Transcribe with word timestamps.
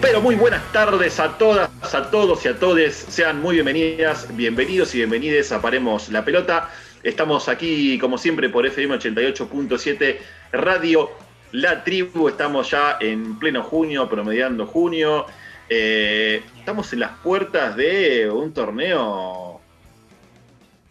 Pero 0.00 0.22
muy 0.22 0.34
buenas 0.34 0.72
tardes 0.72 1.20
a 1.20 1.36
todas, 1.36 1.68
a 1.94 2.10
todos 2.10 2.42
y 2.46 2.48
a 2.48 2.58
todes. 2.58 2.94
Sean 2.94 3.42
muy 3.42 3.56
bienvenidas, 3.56 4.34
bienvenidos 4.34 4.94
y 4.94 4.98
bienvenides 4.98 5.52
a 5.52 5.60
Paremos 5.60 6.08
la 6.08 6.24
Pelota. 6.24 6.70
Estamos 7.02 7.50
aquí, 7.50 7.98
como 7.98 8.16
siempre, 8.16 8.48
por 8.48 8.64
FM 8.64 8.94
88.7 8.96 10.18
Radio 10.52 11.10
La 11.52 11.84
Tribu. 11.84 12.28
Estamos 12.28 12.70
ya 12.70 12.96
en 12.98 13.38
pleno 13.38 13.62
junio, 13.62 14.08
promediando 14.08 14.66
junio. 14.66 15.26
Eh, 15.68 16.42
estamos 16.58 16.90
en 16.94 17.00
las 17.00 17.18
puertas 17.18 17.76
de 17.76 18.30
un 18.30 18.54
torneo 18.54 19.60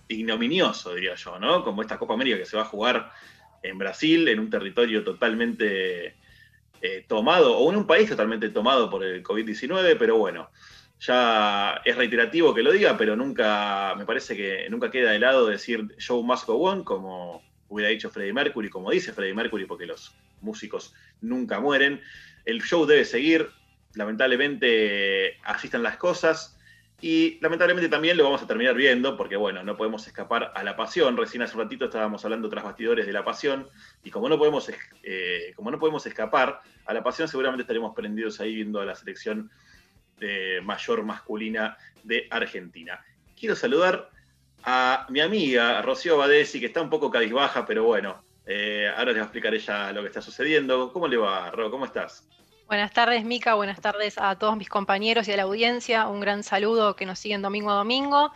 ignominioso, 0.08 0.94
diría 0.94 1.16
yo, 1.16 1.40
¿no? 1.40 1.64
Como 1.64 1.82
esta 1.82 1.98
Copa 1.98 2.14
América 2.14 2.38
que 2.38 2.46
se 2.46 2.58
va 2.58 2.62
a 2.62 2.68
jugar 2.68 3.12
en 3.64 3.76
Brasil, 3.80 4.28
en 4.28 4.40
un 4.40 4.52
territorio 4.52 5.04
totalmente 5.04 6.16
eh, 6.86 7.06
tomado, 7.08 7.58
o 7.58 7.72
en 7.72 7.78
un 7.78 7.88
país 7.88 8.10
totalmente 8.10 8.50
tomado 8.50 8.90
por 8.90 9.06
el 9.06 9.24
COVID-19, 9.24 9.96
pero 9.98 10.18
bueno, 10.18 10.50
ya 11.00 11.82
es 11.86 11.96
reiterativo 11.96 12.54
que 12.54 12.62
lo 12.62 12.74
diga, 12.74 12.98
pero 12.98 13.16
nunca, 13.16 13.96
me 13.98 14.06
parece 14.06 14.36
que 14.36 14.68
nunca 14.70 14.92
queda 14.92 15.12
de 15.12 15.20
lado 15.20 15.48
decir 15.48 15.96
show 15.98 16.22
must 16.22 16.46
go 16.46 16.56
on, 16.56 16.84
como 16.84 17.42
hubiera 17.70 17.90
dicho 17.90 18.10
Freddie 18.10 18.34
Mercury, 18.34 18.70
como 18.70 18.92
dice 18.92 19.14
Freddie 19.14 19.34
Mercury, 19.34 19.66
porque 19.66 19.86
los 19.86 20.14
músicos 20.42 20.94
nunca 21.22 21.62
mueren. 21.62 22.02
El 22.44 22.62
show 22.62 22.86
debe 22.86 23.06
seguir, 23.06 23.48
lamentablemente 23.94 25.38
así 25.46 25.68
están 25.68 25.84
las 25.84 25.96
cosas. 25.96 26.60
Y 27.06 27.38
lamentablemente 27.42 27.90
también 27.90 28.16
lo 28.16 28.24
vamos 28.24 28.42
a 28.44 28.48
terminar 28.48 28.76
viendo, 28.76 29.18
porque 29.18 29.36
bueno, 29.36 29.62
no 29.62 29.76
podemos 29.76 30.08
escapar 30.08 30.54
a 30.56 30.64
la 30.64 30.78
pasión. 30.78 31.18
Recién 31.18 31.42
hace 31.42 31.58
un 31.58 31.64
ratito 31.64 31.84
estábamos 31.84 32.24
hablando 32.24 32.48
tras 32.48 32.64
bastidores 32.64 33.06
de 33.06 33.12
la 33.12 33.26
pasión, 33.26 33.68
y 34.06 34.10
como 34.10 34.30
no 34.30 34.38
podemos, 34.38 34.72
eh, 35.04 35.52
como 35.54 35.70
no 35.70 35.80
podemos 35.80 36.06
escapar 36.06 36.62
a 36.86 36.94
la 36.94 37.04
pasión, 37.04 37.28
seguramente 37.28 37.64
estaremos 37.64 37.94
prendidos 37.94 38.40
ahí 38.40 38.56
viendo 38.56 38.80
a 38.80 38.86
la 38.86 38.96
selección 38.96 39.52
de 40.18 40.62
mayor 40.64 41.04
masculina 41.04 41.78
de 42.04 42.26
Argentina. 42.32 43.04
Quiero 43.38 43.58
saludar 43.58 44.10
a 44.64 45.06
mi 45.10 45.20
amiga 45.20 45.82
Rocío 45.82 46.16
Badesi, 46.16 46.62
que 46.62 46.68
está 46.68 46.82
un 46.82 46.90
poco 46.90 47.12
cabizbaja, 47.12 47.66
pero 47.66 47.84
bueno, 47.84 48.24
eh, 48.46 48.90
ahora 48.96 49.12
les 49.12 49.18
va 49.18 49.24
a 49.24 49.26
explicar 49.26 49.54
ella 49.54 49.92
lo 49.92 50.04
que 50.04 50.08
está 50.08 50.22
sucediendo. 50.22 50.94
¿Cómo 50.94 51.10
le 51.10 51.18
va, 51.18 51.52
Ro? 51.52 51.70
¿Cómo 51.70 51.84
estás? 51.84 52.30
Buenas 52.68 52.92
tardes, 52.92 53.26
Mica. 53.26 53.56
Buenas 53.56 53.82
tardes 53.82 54.18
a 54.18 54.38
todos 54.40 54.56
mis 54.56 54.70
compañeros 54.70 55.28
y 55.28 55.34
a 55.34 55.38
la 55.38 55.44
audiencia. 55.44 56.08
Un 56.08 56.22
gran 56.22 56.44
saludo 56.44 56.96
que 56.96 57.06
nos 57.06 57.20
siguen 57.20 57.42
domingo 57.42 57.70
a 57.72 57.76
domingo. 57.76 58.32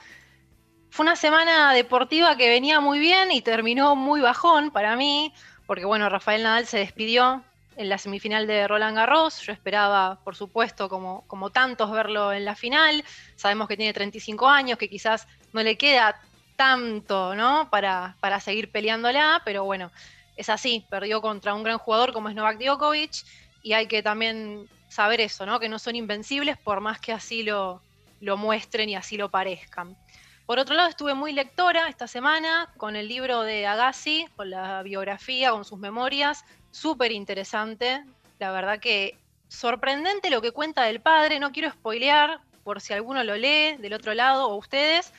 Fue 0.90 1.06
una 1.06 1.16
semana 1.16 1.74
deportiva 1.74 2.36
que 2.36 2.50
venía 2.50 2.82
muy 2.82 3.00
bien 3.00 3.32
y 3.32 3.42
terminó 3.42 3.96
muy 3.96 4.20
bajón 4.22 4.70
para 4.72 4.96
mí, 4.96 5.34
porque 5.66 5.86
bueno, 5.86 6.10
Rafael 6.10 6.44
Nadal 6.44 6.68
se 6.68 6.78
despidió 6.78 7.44
en 7.78 7.90
la 7.90 7.98
semifinal 7.98 8.48
de 8.48 8.68
Roland 8.68 8.98
Garros. 8.98 9.42
Yo 9.42 9.54
esperaba, 9.54 10.20
por 10.24 10.36
supuesto, 10.36 10.90
como, 10.90 11.26
como 11.28 11.50
tantos, 11.50 11.90
verlo 11.90 12.34
en 12.34 12.44
la 12.44 12.56
final. 12.56 13.04
Sabemos 13.38 13.68
que 13.68 13.78
tiene 13.78 13.94
35 13.94 14.48
años, 14.48 14.78
que 14.78 14.90
quizás 14.90 15.28
no 15.54 15.64
le 15.64 15.78
queda 15.78 16.20
tanto, 16.58 17.34
¿no? 17.34 17.70
Para, 17.70 18.18
para 18.20 18.40
seguir 18.42 18.72
peleándola, 18.72 19.42
pero 19.46 19.64
bueno, 19.64 19.92
es 20.36 20.50
así. 20.50 20.86
Perdió 20.90 21.22
contra 21.22 21.54
un 21.54 21.64
gran 21.64 21.78
jugador 21.78 22.12
como 22.14 22.30
es 22.30 22.36
Novak 22.36 22.60
Djokovic 22.60 23.24
y 23.68 23.74
hay 23.74 23.88
que 23.88 24.02
también 24.02 24.70
saber 24.88 25.20
eso, 25.20 25.46
¿no? 25.46 25.60
Que 25.60 25.68
no 25.68 25.78
son 25.78 25.98
invencibles 25.98 26.58
por 26.58 26.80
más 26.80 27.02
que 27.02 27.12
así 27.12 27.44
lo, 27.44 27.82
lo 28.22 28.38
muestren 28.38 28.88
y 28.88 28.96
así 28.96 29.18
lo 29.18 29.30
parezcan. 29.30 29.98
Por 30.46 30.58
otro 30.58 30.74
lado, 30.74 30.88
estuve 30.88 31.14
muy 31.16 31.34
lectora 31.34 31.90
esta 31.90 32.08
semana 32.08 32.72
con 32.78 32.96
el 32.96 33.10
libro 33.10 33.42
de 33.42 33.68
Agassi, 33.68 34.26
con 34.38 34.52
la 34.52 34.84
biografía, 34.84 35.52
con 35.52 35.66
sus 35.66 35.78
memorias, 35.78 36.46
súper 36.72 37.12
interesante. 37.12 38.06
La 38.40 38.52
verdad 38.52 38.80
que 38.80 39.18
sorprendente 39.50 40.30
lo 40.30 40.42
que 40.42 40.52
cuenta 40.52 40.84
del 40.84 41.02
padre, 41.02 41.42
no 41.42 41.52
quiero 41.52 41.70
spoilear 41.70 42.40
por 42.64 42.80
si 42.80 42.94
alguno 42.94 43.22
lo 43.26 43.36
lee 43.36 43.76
del 43.80 43.92
otro 43.92 44.14
lado 44.14 44.48
o 44.48 44.56
ustedes, 44.56 45.12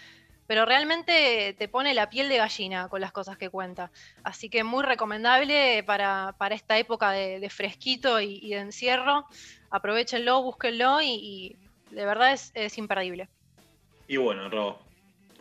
pero 0.48 0.64
realmente 0.64 1.54
te 1.58 1.68
pone 1.68 1.92
la 1.92 2.08
piel 2.08 2.30
de 2.30 2.38
gallina 2.38 2.88
con 2.88 3.02
las 3.02 3.12
cosas 3.12 3.36
que 3.36 3.50
cuenta. 3.50 3.92
Así 4.24 4.48
que 4.48 4.64
muy 4.64 4.82
recomendable 4.82 5.84
para, 5.84 6.34
esta 6.50 6.78
época 6.78 7.10
de, 7.12 7.50
fresquito 7.50 8.18
y, 8.18 8.48
de 8.48 8.56
encierro. 8.56 9.26
Aprovechenlo, 9.68 10.42
búsquenlo 10.42 11.02
y, 11.02 11.54
de 11.90 12.06
verdad 12.06 12.32
es, 12.32 12.78
imperdible. 12.78 13.28
Y 14.08 14.16
bueno, 14.16 14.48
Ro, 14.48 14.78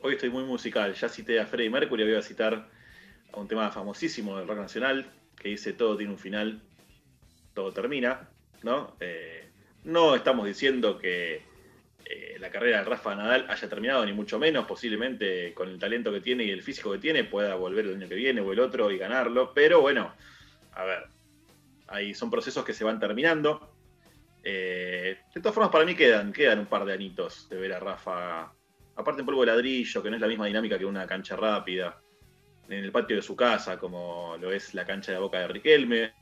hoy 0.01 0.15
estoy 0.15 0.29
muy 0.29 0.43
musical. 0.43 0.93
Ya 0.93 1.07
cité 1.07 1.39
a 1.39 1.45
Freddie 1.45 1.69
Mercury, 1.69 2.03
voy 2.03 2.15
a 2.15 2.21
citar 2.21 2.67
a 3.31 3.39
un 3.39 3.47
tema 3.47 3.71
famosísimo 3.71 4.37
del 4.37 4.45
rock 4.45 4.57
nacional 4.57 5.09
que 5.39 5.47
dice 5.47 5.71
todo 5.71 5.95
tiene 5.95 6.11
un 6.11 6.19
final, 6.19 6.61
todo 7.53 7.71
termina, 7.71 8.27
¿no? 8.61 8.97
Eh, 8.99 9.47
no 9.85 10.15
estamos 10.15 10.45
diciendo 10.45 10.97
que 10.97 11.43
eh, 12.09 12.37
la 12.39 12.49
carrera 12.49 12.77
de 12.77 12.85
Rafa 12.85 13.15
Nadal 13.15 13.45
haya 13.49 13.67
terminado, 13.67 14.05
ni 14.05 14.13
mucho 14.13 14.39
menos, 14.39 14.65
posiblemente 14.65 15.53
con 15.53 15.67
el 15.67 15.77
talento 15.77 16.11
que 16.11 16.21
tiene 16.21 16.45
y 16.45 16.51
el 16.51 16.63
físico 16.63 16.91
que 16.91 16.99
tiene 16.99 17.25
pueda 17.25 17.55
volver 17.55 17.85
el 17.85 17.95
año 17.95 18.07
que 18.07 18.15
viene 18.15 18.39
o 18.39 18.53
el 18.53 18.59
otro 18.59 18.89
y 18.91 18.97
ganarlo, 18.97 19.53
pero 19.53 19.81
bueno, 19.81 20.13
a 20.73 20.85
ver, 20.85 21.03
ahí 21.87 22.13
son 22.13 22.29
procesos 22.29 22.63
que 22.63 22.73
se 22.73 22.85
van 22.85 22.99
terminando. 22.99 23.73
Eh, 24.41 25.17
de 25.33 25.41
todas 25.41 25.53
formas, 25.53 25.71
para 25.71 25.83
mí 25.83 25.95
quedan, 25.95 26.31
quedan 26.31 26.59
un 26.59 26.67
par 26.67 26.85
de 26.85 26.93
anitos 26.93 27.49
de 27.49 27.57
ver 27.57 27.73
a 27.73 27.79
Rafa, 27.79 28.53
aparte 28.95 29.19
en 29.19 29.25
polvo 29.25 29.41
de 29.41 29.47
ladrillo, 29.47 30.01
que 30.01 30.09
no 30.09 30.15
es 30.15 30.21
la 30.21 30.27
misma 30.27 30.45
dinámica 30.45 30.77
que 30.77 30.85
una 30.85 31.05
cancha 31.05 31.35
rápida, 31.35 31.99
en 32.69 32.83
el 32.83 32.91
patio 32.91 33.17
de 33.17 33.21
su 33.21 33.35
casa, 33.35 33.77
como 33.77 34.37
lo 34.39 34.51
es 34.51 34.73
la 34.73 34.85
cancha 34.85 35.11
de 35.11 35.19
boca 35.19 35.39
de 35.39 35.47
Riquelme, 35.49 36.13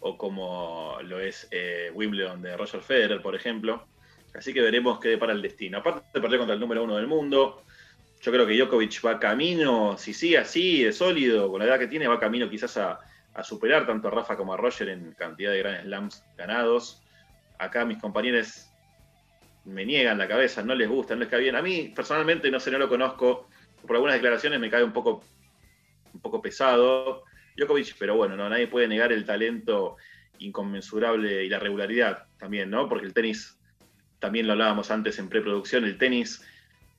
o 0.00 0.18
como 0.18 0.98
lo 1.02 1.18
es 1.20 1.48
eh, 1.50 1.90
Wimbledon 1.94 2.42
de 2.42 2.56
Roger 2.56 2.82
Federer, 2.82 3.22
por 3.22 3.34
ejemplo. 3.34 3.86
Así 4.34 4.52
que 4.52 4.60
veremos 4.60 4.98
qué 4.98 5.10
depara 5.10 5.32
el 5.32 5.42
destino. 5.42 5.78
Aparte 5.78 6.02
de 6.12 6.20
perder 6.20 6.38
contra 6.38 6.54
el 6.54 6.60
número 6.60 6.82
uno 6.82 6.96
del 6.96 7.06
mundo, 7.06 7.64
yo 8.20 8.32
creo 8.32 8.46
que 8.46 8.56
Djokovic 8.56 9.04
va 9.04 9.20
camino, 9.20 9.96
si 9.96 10.12
sigue 10.12 10.38
así, 10.38 10.82
de 10.82 10.92
sólido, 10.92 11.50
con 11.50 11.60
la 11.60 11.66
edad 11.66 11.78
que 11.78 11.86
tiene, 11.86 12.08
va 12.08 12.18
camino 12.18 12.48
quizás 12.48 12.76
a, 12.76 13.00
superar 13.42 13.86
tanto 13.86 14.08
a 14.08 14.10
Rafa 14.10 14.36
como 14.36 14.54
a 14.54 14.56
Roger 14.56 14.88
en 14.88 15.12
cantidad 15.12 15.52
de 15.52 15.58
Grand 15.58 15.82
Slams 15.84 16.24
ganados. 16.36 17.02
Acá 17.58 17.84
mis 17.84 17.98
compañeros 17.98 18.70
me 19.64 19.84
niegan 19.84 20.18
la 20.18 20.28
cabeza, 20.28 20.62
no 20.62 20.74
les 20.74 20.88
gusta, 20.88 21.14
no 21.14 21.20
les 21.20 21.28
cae 21.28 21.40
bien. 21.40 21.56
A 21.56 21.62
mí, 21.62 21.92
personalmente, 21.94 22.50
no 22.50 22.60
sé, 22.60 22.70
no 22.70 22.78
lo 22.78 22.88
conozco. 22.88 23.48
Por 23.86 23.96
algunas 23.96 24.14
declaraciones 24.14 24.58
me 24.60 24.70
cae 24.70 24.82
un 24.82 24.92
poco, 24.92 25.22
un 26.12 26.20
poco 26.20 26.40
pesado 26.40 27.24
Djokovic, 27.56 27.96
pero 27.98 28.16
bueno, 28.16 28.36
no, 28.36 28.48
nadie 28.48 28.66
puede 28.66 28.88
negar 28.88 29.12
el 29.12 29.24
talento 29.24 29.96
inconmensurable 30.38 31.44
y 31.44 31.48
la 31.48 31.58
regularidad 31.58 32.26
también, 32.38 32.70
¿no? 32.70 32.88
Porque 32.88 33.06
el 33.06 33.14
tenis 33.14 33.58
también 34.24 34.46
lo 34.46 34.54
hablábamos 34.54 34.90
antes 34.90 35.18
en 35.18 35.28
preproducción, 35.28 35.84
el 35.84 35.98
tenis 35.98 36.42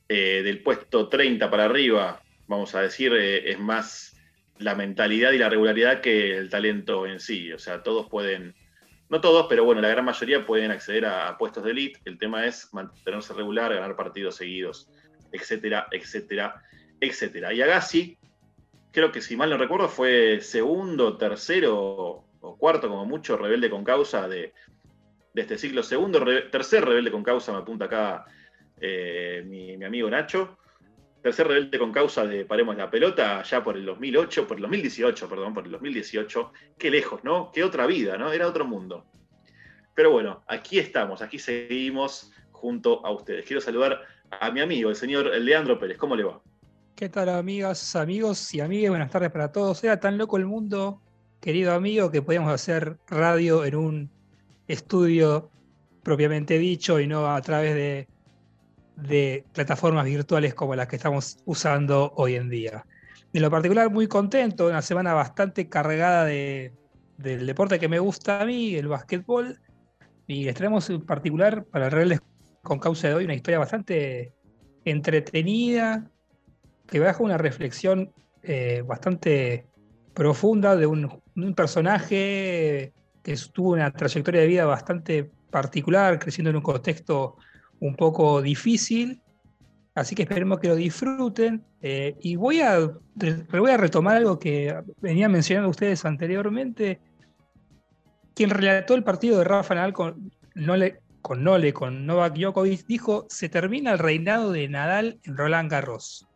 eh, 0.08 0.44
del 0.44 0.62
puesto 0.62 1.10
30 1.10 1.50
para 1.50 1.66
arriba, 1.66 2.22
vamos 2.46 2.76
a 2.76 2.82
decir, 2.82 3.14
eh, 3.16 3.50
es 3.50 3.58
más 3.58 4.16
la 4.60 4.76
mentalidad 4.76 5.32
y 5.32 5.40
la 5.40 5.50
regularidad 5.50 6.02
que 6.02 6.38
el 6.38 6.52
talento 6.52 7.08
en 7.08 7.20
sí. 7.20 7.52
O 7.52 7.58
sea, 7.58 7.82
todos 7.82 8.08
pueden, 8.12 8.54
no 9.10 9.22
todos, 9.22 9.48
pero 9.50 9.66
bueno, 9.66 9.82
la 9.82 9.90
gran 9.90 10.06
mayoría 10.06 10.46
pueden 10.46 10.70
acceder 10.70 11.08
a, 11.08 11.36
puestos 11.40 11.64
de 11.64 11.72
elite. 11.72 12.00
El 12.06 12.20
tema 12.20 12.46
es 12.46 12.72
mantenerse 12.74 13.34
regular, 13.34 13.74
ganar 13.74 13.96
partidos 13.96 14.36
seguidos, 14.36 14.88
etcétera, 15.32 15.88
etcétera, 15.90 16.62
etcétera. 17.00 17.54
Y 17.56 17.64
Agassi, 17.64 18.20
creo 18.92 19.12
que 19.12 19.22
si 19.22 19.36
mal 19.36 19.50
no 19.50 19.58
recuerdo, 19.58 19.90
fue 19.90 20.42
segundo, 20.42 21.18
tercero 21.18 22.24
o 22.40 22.58
cuarto, 22.60 22.88
como 22.88 23.08
mucho, 23.08 23.36
rebelde 23.36 23.72
con 23.72 23.84
causa 23.84 24.28
de, 24.28 24.54
de 25.36 25.42
este 25.42 25.58
ciclo. 25.58 25.84
Segundo, 25.84 26.24
tercer 26.50 26.86
rebelde 26.86 27.12
con 27.12 27.22
causa, 27.22 27.52
me 27.52 27.58
apunta 27.60 27.86
acá 27.86 28.26
eh, 28.80 29.44
mi, 29.46 29.84
amigo 29.84 30.10
Nacho. 30.10 30.58
Tercer 31.22 31.48
rebelde 31.48 31.78
con 31.78 31.92
causa 31.92 32.26
de 32.26 32.46
Paremos 32.46 32.78
la 32.78 32.90
Pelota, 32.90 33.44
ya 33.44 33.62
por 33.62 33.76
el 33.76 33.86
2008, 33.86 34.48
por 34.48 34.58
el 34.58 34.62
2018, 34.62 35.28
perdón, 35.28 35.54
por 35.54 35.66
el 35.66 35.72
2018. 35.72 36.54
Qué 36.78 36.90
lejos, 36.90 37.24
¿no? 37.24 37.52
Qué 37.52 37.64
otra 37.64 37.86
vida, 37.86 38.18
¿no? 38.18 38.32
Era 38.32 38.48
otro 38.48 38.64
mundo. 38.64 39.06
Pero 39.94 40.12
bueno, 40.12 40.44
aquí 40.48 40.80
estamos, 40.80 41.22
aquí 41.22 41.38
seguimos 41.38 42.32
junto 42.52 43.06
a 43.06 43.12
ustedes. 43.12 43.46
Quiero 43.46 43.60
saludar 43.60 44.04
a 44.30 44.52
mi 44.52 44.62
amigo, 44.62 44.90
el 44.90 44.96
señor 44.96 45.26
Leandro 45.26 45.78
Pérez. 45.78 45.98
¿Cómo 45.98 46.16
le 46.16 46.24
va? 46.24 46.42
¿Qué 46.96 47.10
tal, 47.10 47.28
amigas, 47.28 47.96
amigos 47.98 48.54
y 48.54 48.62
amigas? 48.62 48.92
Buenas 48.92 49.12
tardes 49.12 49.32
para 49.32 49.52
todos. 49.52 49.84
Era 49.84 50.00
tan 50.00 50.18
loco 50.18 50.38
el 50.38 50.46
mundo, 50.46 51.02
querido 51.42 51.74
amigo, 51.74 52.10
que 52.10 52.22
podíamos 52.22 52.54
hacer 52.54 52.98
radio 53.10 53.66
en 53.66 53.76
un 53.76 54.15
estudio 54.68 55.52
propiamente 56.04 56.58
dicho 56.60 57.00
y 57.00 57.08
no 57.08 57.34
a 57.34 57.42
través 57.42 57.76
de, 57.76 59.44
plataformas 59.54 60.06
virtuales 60.06 60.54
como 60.54 60.76
las 60.76 60.88
que 60.88 60.96
estamos 60.96 61.40
usando 61.46 62.14
hoy 62.16 62.36
en 62.36 62.50
día. 62.50 62.86
En 63.34 63.42
lo 63.42 63.52
particular, 63.52 63.92
muy 63.92 64.08
contento, 64.08 64.68
una 64.68 64.82
semana 64.82 65.14
bastante 65.14 65.68
cargada 65.68 66.24
de, 66.24 66.72
del 67.18 67.46
deporte 67.46 67.80
que 67.80 67.90
me 67.90 68.00
gusta 68.00 68.42
a 68.42 68.46
mí, 68.46 68.76
el 68.76 68.88
básquetbol, 68.88 69.60
y 70.28 70.46
les 70.46 70.56
traemos 70.56 70.90
en 70.90 71.02
particular 71.02 71.66
para 71.66 71.90
Rebeldes 71.90 72.22
con 72.62 72.80
Causa 72.80 73.10
de 73.10 73.16
hoy 73.16 73.26
una 73.26 73.34
historia 73.34 73.60
bastante 73.60 74.34
entretenida, 74.86 76.10
que 76.88 77.00
baja 77.00 77.24
una 77.24 77.38
reflexión 77.38 78.14
eh, 78.44 78.84
bastante 78.86 79.66
profunda 80.14 80.76
de 80.76 80.86
un 80.86 81.22
personaje 81.56 82.94
que 83.26 83.36
tuvo 83.52 83.74
una 83.74 83.90
trayectoria 83.90 84.42
de 84.42 84.48
vida 84.48 84.66
bastante 84.66 85.32
particular, 85.50 86.20
creciendo 86.20 86.52
en 86.52 86.58
un 86.58 86.62
contexto 86.62 87.38
un 87.80 87.96
poco 87.96 88.40
difícil. 88.40 89.20
Así 89.96 90.14
que 90.14 90.22
esperemos 90.22 90.60
que 90.60 90.68
lo 90.68 90.76
disfruten. 90.76 91.66
Eh, 91.82 92.16
y 92.22 92.36
voy 92.36 92.62
a, 92.62 92.78
voy 93.52 93.72
a 93.72 93.78
retomar 93.78 94.18
algo 94.18 94.38
que 94.38 94.80
venía 95.02 95.28
mencionando 95.28 95.72
ustedes 95.72 96.06
anteriormente. 96.06 97.00
Quien 98.36 98.52
relató 98.52 98.94
el 98.94 99.04
partido 99.04 99.40
de 99.40 99.46
Rafa 99.46 99.74
Nadal 99.74 99.94
con 99.94 100.32
Nole, 100.54 101.00
con, 101.24 101.44
Nole, 101.44 101.74
con 101.74 102.06
Novak 102.06 102.36
Djokovic, 102.36 102.86
dijo, 102.86 103.26
se 103.28 103.50
termina 103.50 103.94
el 103.94 104.00
reinado 104.00 104.52
de 104.52 104.70
Nadal 104.70 105.20
en 105.24 105.36
Roland 105.36 105.72
Garros. 105.72 106.28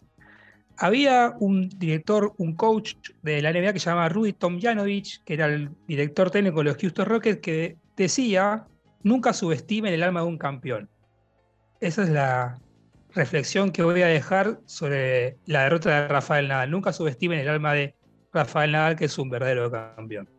Había 0.81 1.35
un 1.39 1.67
director, 1.67 2.33
un 2.37 2.55
coach 2.55 2.95
de 3.21 3.41
la 3.41 3.51
NBA 3.51 3.73
que 3.73 3.79
se 3.79 3.89
llamaba 3.89 4.07
Rudy 4.07 4.31
Tomjanovic, 4.31 5.23
que 5.25 5.33
era 5.33 5.47
el 5.47 5.69
director 5.87 6.31
técnico 6.31 6.59
de 6.59 6.63
los 6.65 6.77
Houston 6.77 7.05
Rockets, 7.05 7.41
que 7.41 7.77
decía, 7.97 8.65
nunca 9.03 9.33
subestimen 9.33 9.93
el 9.93 10.03
alma 10.03 10.21
de 10.21 10.27
un 10.27 10.37
campeón. 10.37 10.89
Esa 11.81 12.03
es 12.03 12.09
la 12.09 12.61
reflexión 13.13 13.71
que 13.71 13.83
voy 13.83 14.01
a 14.03 14.07
dejar 14.07 14.59
sobre 14.65 15.37
la 15.45 15.63
derrota 15.63 16.01
de 16.01 16.07
Rafael 16.07 16.47
Nadal. 16.47 16.71
Nunca 16.71 16.93
subestimen 16.93 17.39
el 17.39 17.49
alma 17.49 17.73
de 17.73 17.95
Rafael 18.31 18.71
Nadal, 18.71 18.95
que 18.95 19.05
es 19.05 19.17
un 19.17 19.29
verdadero 19.29 19.69
campeón. 19.69 20.29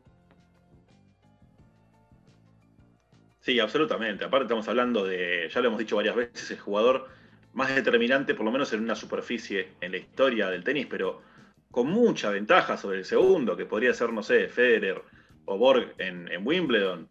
Sí, 3.40 3.60
absolutamente. 3.60 4.24
Aparte 4.24 4.44
estamos 4.44 4.68
hablando 4.68 5.04
de, 5.04 5.50
ya 5.52 5.60
lo 5.60 5.68
hemos 5.68 5.78
dicho 5.78 5.96
varias 5.96 6.16
veces, 6.16 6.50
el 6.50 6.60
jugador 6.60 7.08
más 7.52 7.74
determinante, 7.74 8.34
por 8.34 8.44
lo 8.44 8.52
menos 8.52 8.72
en 8.72 8.80
una 8.80 8.94
superficie 8.94 9.70
en 9.80 9.92
la 9.92 9.98
historia 9.98 10.48
del 10.48 10.64
tenis, 10.64 10.86
pero 10.88 11.22
con 11.70 11.88
mucha 11.88 12.30
ventaja 12.30 12.76
sobre 12.76 12.98
el 12.98 13.04
segundo, 13.04 13.56
que 13.56 13.66
podría 13.66 13.94
ser, 13.94 14.12
no 14.12 14.22
sé, 14.22 14.48
Federer 14.48 15.02
o 15.44 15.58
Borg 15.58 15.94
en, 15.98 16.28
Wimbledon, 16.46 17.08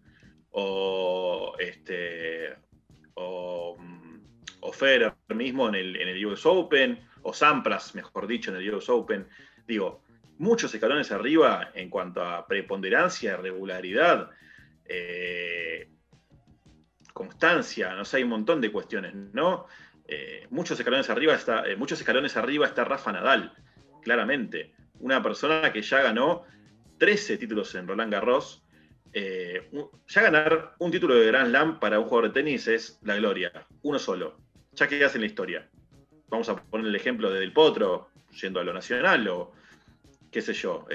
o, 0.52 1.56
este, 1.60 2.56
o, 3.16 3.78
Federer 4.72 5.14
mismo 5.36 5.68
en 5.68 5.76
el, 5.76 5.96
en 5.96 6.08
el 6.08 6.26
US 6.26 6.46
Open, 6.46 7.00
o 7.24 7.34
Sampras, 7.34 7.96
mejor 7.96 8.28
dicho, 8.28 8.52
en 8.52 8.58
el 8.58 8.74
US 8.74 8.90
Open. 8.90 9.28
Digo, 9.68 10.04
muchos 10.38 10.74
escalones 10.74 11.12
arriba 11.12 11.72
en 11.74 11.90
cuanto 11.90 12.24
a 12.24 12.48
preponderancia, 12.48 13.38
regularidad, 13.38 14.30
eh, 14.86 15.90
constancia, 17.14 17.94
no 17.94 18.06
sé, 18.06 18.18
hay 18.18 18.24
un 18.24 18.30
montón 18.30 18.62
de 18.62 18.72
cuestiones, 18.72 19.14
¿no? 19.14 19.68
Eh, 20.12 20.48
muchos 20.50 20.80
escalones 20.80 21.08
arriba 21.12 21.36
está, 21.36 21.68
eh, 21.68 21.76
muchos 21.76 22.00
escalones 22.00 22.36
arriba 22.36 22.66
está 22.66 22.84
Rafa 22.84 23.12
Nadal, 23.12 23.54
claramente. 24.02 24.74
Una 25.02 25.22
persona 25.22 25.72
que 25.72 25.84
ya 25.84 26.02
ganó 26.02 26.46
13 26.98 27.38
títulos 27.38 27.76
en 27.76 27.88
Roland 27.88 28.12
Garros. 28.12 28.64
Eh, 29.14 29.70
ya 30.08 30.22
ganar 30.24 30.74
un 30.80 30.90
título 30.90 31.14
de 31.14 31.28
Grand 31.28 31.50
Slam 31.50 31.80
para 31.80 32.00
un 32.00 32.06
jugador 32.06 32.30
de 32.30 32.42
tenis 32.42 32.68
es 32.68 33.00
la 33.04 33.18
gloria, 33.18 33.52
uno 33.84 34.00
solo. 34.00 34.38
Ya 34.74 34.88
quedas 34.88 35.14
en 35.14 35.22
la 35.22 35.28
historia. 35.28 35.70
Vamos 36.28 36.50
a 36.50 36.56
poner 36.56 36.88
el 36.88 36.96
ejemplo 36.96 37.30
de 37.30 37.40
Del 37.40 37.54
Potro, 37.54 38.10
yendo 38.42 38.60
a 38.60 38.64
lo 38.64 38.74
nacional, 38.74 39.28
o 39.28 39.54
qué 40.32 40.42
sé 40.42 40.54
yo. 40.54 40.88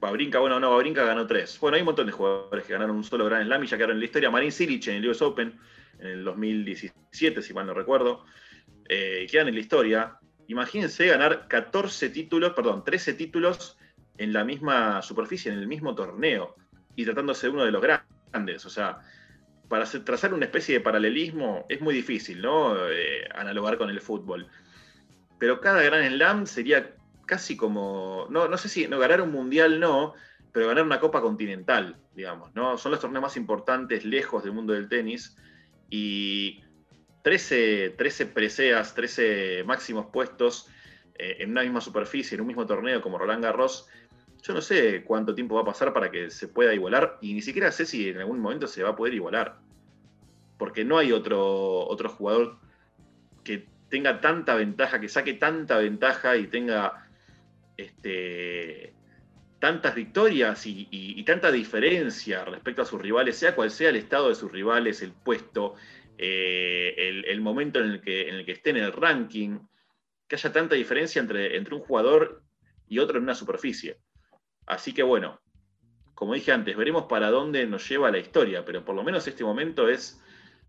Babrinka, 0.00 0.40
bueno, 0.40 0.58
no, 0.58 0.72
Babrinka 0.72 1.04
ganó 1.04 1.28
tres. 1.28 1.58
Bueno, 1.60 1.76
hay 1.76 1.82
un 1.82 1.86
montón 1.86 2.06
de 2.06 2.12
jugadores 2.12 2.64
que 2.64 2.72
ganaron 2.72 2.96
un 2.96 3.04
solo 3.04 3.24
Grand 3.24 3.46
Slam 3.46 3.62
y 3.62 3.66
ya 3.68 3.76
quedaron 3.76 3.96
en 3.96 4.00
la 4.00 4.06
historia. 4.06 4.30
Marin 4.30 4.50
Cilic 4.50 4.88
en 4.88 4.96
el 4.96 5.08
US 5.08 5.22
Open 5.22 5.58
en 6.00 6.06
el 6.06 6.24
2017, 6.24 7.42
si 7.42 7.54
mal 7.54 7.66
no 7.66 7.74
recuerdo, 7.74 8.24
eh, 8.88 9.26
quedan 9.30 9.48
en 9.48 9.54
la 9.54 9.60
historia. 9.60 10.18
Imagínense 10.46 11.06
ganar 11.06 11.48
14 11.48 12.10
títulos, 12.10 12.52
perdón, 12.54 12.84
13 12.84 13.14
títulos 13.14 13.76
en 14.16 14.32
la 14.32 14.44
misma 14.44 15.02
superficie, 15.02 15.52
en 15.52 15.58
el 15.58 15.66
mismo 15.66 15.94
torneo, 15.94 16.56
y 16.96 17.04
tratándose 17.04 17.46
de 17.46 17.52
uno 17.52 17.64
de 17.64 17.72
los 17.72 17.82
grandes. 17.82 18.64
O 18.64 18.70
sea, 18.70 18.98
para 19.68 19.84
trazar 19.84 20.32
una 20.34 20.46
especie 20.46 20.74
de 20.74 20.80
paralelismo 20.80 21.66
es 21.68 21.80
muy 21.80 21.94
difícil, 21.94 22.40
¿no? 22.40 22.88
Eh, 22.88 23.28
analogar 23.34 23.78
con 23.78 23.90
el 23.90 24.00
fútbol. 24.00 24.48
Pero 25.38 25.60
cada 25.60 25.82
gran 25.82 26.06
slam 26.08 26.46
sería 26.46 26.94
casi 27.26 27.56
como, 27.56 28.26
no, 28.30 28.48
no 28.48 28.56
sé 28.56 28.68
si, 28.68 28.88
no, 28.88 28.98
ganar 28.98 29.20
un 29.20 29.30
mundial 29.30 29.78
no, 29.78 30.14
pero 30.50 30.68
ganar 30.68 30.84
una 30.84 30.98
copa 30.98 31.20
continental, 31.20 31.96
digamos, 32.14 32.54
¿no? 32.54 32.78
Son 32.78 32.90
los 32.90 33.00
torneos 33.00 33.22
más 33.22 33.36
importantes 33.36 34.04
lejos 34.04 34.42
del 34.42 34.52
mundo 34.52 34.72
del 34.72 34.88
tenis 34.88 35.36
y 35.90 36.62
13, 37.22 37.90
13 37.90 38.26
preseas, 38.26 38.94
13 38.94 39.64
máximos 39.64 40.06
puestos 40.12 40.68
eh, 41.14 41.36
en 41.40 41.50
una 41.50 41.62
misma 41.62 41.80
superficie, 41.80 42.34
en 42.34 42.42
un 42.42 42.46
mismo 42.46 42.66
torneo 42.66 43.00
como 43.00 43.18
Roland 43.18 43.42
Garros, 43.42 43.88
yo 44.42 44.54
no 44.54 44.60
sé 44.60 45.02
cuánto 45.04 45.34
tiempo 45.34 45.56
va 45.56 45.62
a 45.62 45.66
pasar 45.66 45.92
para 45.92 46.10
que 46.10 46.30
se 46.30 46.48
pueda 46.48 46.72
igualar 46.74 47.18
y 47.20 47.34
ni 47.34 47.42
siquiera 47.42 47.72
sé 47.72 47.86
si 47.86 48.08
en 48.08 48.18
algún 48.18 48.40
momento 48.40 48.66
se 48.66 48.82
va 48.82 48.90
a 48.90 48.96
poder 48.96 49.14
igualar. 49.14 49.58
Porque 50.56 50.84
no 50.84 50.98
hay 50.98 51.12
otro, 51.12 51.86
otro 51.86 52.08
jugador 52.08 52.58
que 53.44 53.66
tenga 53.88 54.20
tanta 54.20 54.54
ventaja, 54.54 55.00
que 55.00 55.08
saque 55.08 55.34
tanta 55.34 55.78
ventaja 55.78 56.36
y 56.36 56.46
tenga 56.46 57.08
este, 57.76 58.94
tantas 59.58 59.94
victorias 59.94 60.66
y, 60.66 61.22
tanta 61.24 61.50
diferencia 61.50 62.44
respecto 62.44 62.82
a 62.82 62.86
sus 62.86 63.00
rivales, 63.00 63.36
sea 63.36 63.54
cual 63.54 63.70
sea 63.70 63.90
el 63.90 63.96
estado 63.96 64.28
de 64.28 64.34
sus 64.34 64.50
rivales, 64.50 65.02
el 65.02 65.12
puesto, 65.12 65.74
eh, 66.16 67.24
el, 67.26 67.40
momento 67.40 67.80
en 67.80 67.90
el, 67.90 68.00
que, 68.00 68.28
el 68.28 68.48
esté 68.48 68.70
en 68.70 68.78
el 68.78 68.92
ranking, 68.92 69.58
que 70.26 70.36
haya 70.36 70.52
tanta 70.52 70.74
diferencia 70.74 71.20
entre, 71.20 71.56
entre 71.56 71.74
un 71.74 71.80
jugador 71.80 72.42
y 72.86 72.98
otro 72.98 73.18
en 73.18 73.24
una 73.24 73.34
superficie. 73.34 73.98
Así 74.66 74.92
que 74.94 75.02
bueno, 75.02 75.40
como 76.14 76.34
dije 76.34 76.52
antes, 76.52 76.76
veremos 76.76 77.04
para 77.04 77.30
dónde 77.30 77.66
nos 77.66 77.88
lleva 77.88 78.10
la 78.10 78.18
historia, 78.18 78.64
pero 78.64 78.84
por 78.84 78.94
lo 78.94 79.02
menos 79.02 79.26
este 79.26 79.44
momento 79.44 79.88
es 79.88 80.20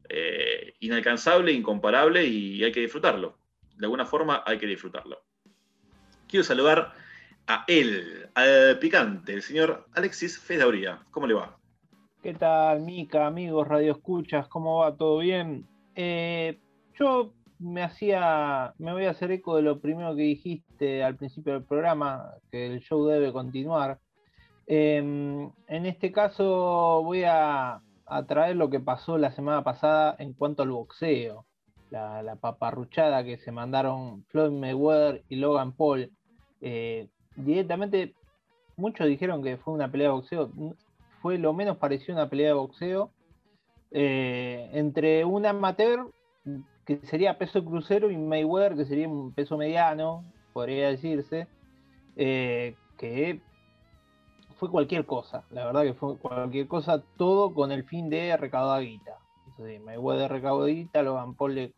eh, 0.09 0.73
inalcanzable, 0.79 1.51
incomparable 1.51 2.25
y 2.25 2.63
hay 2.63 2.71
que 2.71 2.81
disfrutarlo. 2.81 3.37
De 3.75 3.85
alguna 3.85 4.05
forma 4.05 4.43
hay 4.45 4.57
que 4.57 4.67
disfrutarlo. 4.67 5.23
Quiero 6.27 6.43
saludar 6.43 6.93
a 7.49 7.65
él, 7.67 8.29
al 8.35 8.77
picante, 8.77 9.33
el 9.33 9.41
señor 9.41 9.87
Alexis 9.95 10.37
Fedauría. 10.39 11.01
¿Cómo 11.09 11.25
le 11.25 11.33
va? 11.33 11.57
¿Qué 12.21 12.35
tal, 12.35 12.81
Mica, 12.81 13.25
amigos, 13.25 13.67
Radio 13.67 13.93
Escuchas? 13.93 14.47
¿Cómo 14.47 14.77
va? 14.77 14.95
¿Todo 14.95 15.17
bien? 15.17 15.67
Eh, 15.95 16.59
yo 16.99 17.33
me 17.57 17.81
hacía, 17.81 18.75
me 18.77 18.93
voy 18.93 19.05
a 19.05 19.11
hacer 19.11 19.31
eco 19.31 19.55
de 19.55 19.63
lo 19.63 19.79
primero 19.79 20.15
que 20.15 20.21
dijiste 20.21 21.03
al 21.03 21.15
principio 21.15 21.53
del 21.53 21.63
programa, 21.63 22.35
que 22.51 22.67
el 22.67 22.81
show 22.81 23.07
debe 23.07 23.33
continuar. 23.33 23.99
Em, 24.67 25.49
en 25.67 25.85
este 25.87 26.11
caso 26.11 27.01
voy 27.03 27.23
a, 27.25 27.81
traer 28.27 28.57
lo 28.57 28.69
que 28.69 28.79
pasó 28.79 29.17
la 29.17 29.31
semana 29.31 29.63
pasada 29.63 30.15
en 30.19 30.33
cuanto 30.33 30.61
al 30.61 30.69
boxeo. 30.69 31.45
La, 31.89 32.37
paparruchada 32.39 33.23
que 33.23 33.37
se 33.39 33.51
mandaron 33.51 34.23
Floyd 34.25 34.51
Mayweather 34.51 35.23
y 35.29 35.37
Logan 35.37 35.71
Paul. 35.73 36.11
Eh, 36.61 37.09
directamente, 37.39 38.13
muchos 38.77 39.07
dijeron 39.07 39.43
que 39.43 39.57
fue 39.57 39.73
una 39.73 39.91
pelea 39.91 40.07
de 40.07 40.13
boxeo, 40.13 40.51
fue 41.21 41.37
lo 41.37 41.53
menos 41.53 41.77
parecido 41.77 42.13
a 42.13 42.21
una 42.21 42.29
pelea 42.29 42.47
de 42.47 42.53
boxeo, 42.53 43.11
eh, 43.91 44.69
entre 44.73 45.25
un 45.25 45.45
amateur, 45.45 46.11
que 46.85 46.97
sería 47.03 47.37
peso 47.37 47.63
crucero, 47.63 48.09
y 48.11 48.17
Mayweather, 48.17 48.75
que 48.75 48.85
sería 48.85 49.07
un 49.07 49.33
peso 49.33 49.57
mediano, 49.57 50.23
podría 50.53 50.89
decirse, 50.89 51.47
eh, 52.15 52.75
que 52.97 53.41
fue 54.57 54.69
cualquier 54.69 55.05
cosa, 55.05 55.45
la 55.51 55.65
verdad 55.65 55.83
que 55.83 55.93
fue 55.93 56.17
cualquier 56.17 56.67
cosa, 56.67 57.03
todo 57.17 57.53
con 57.53 57.71
el 57.71 57.83
fin 57.85 58.09
de 58.09 58.35
recaudar 58.35 58.83
guita. 58.83 59.17
Mayweather 59.57 60.31
recaudó 60.31 60.65
guita, 60.65 61.03
Logan 61.03 61.35
Paul 61.35 61.71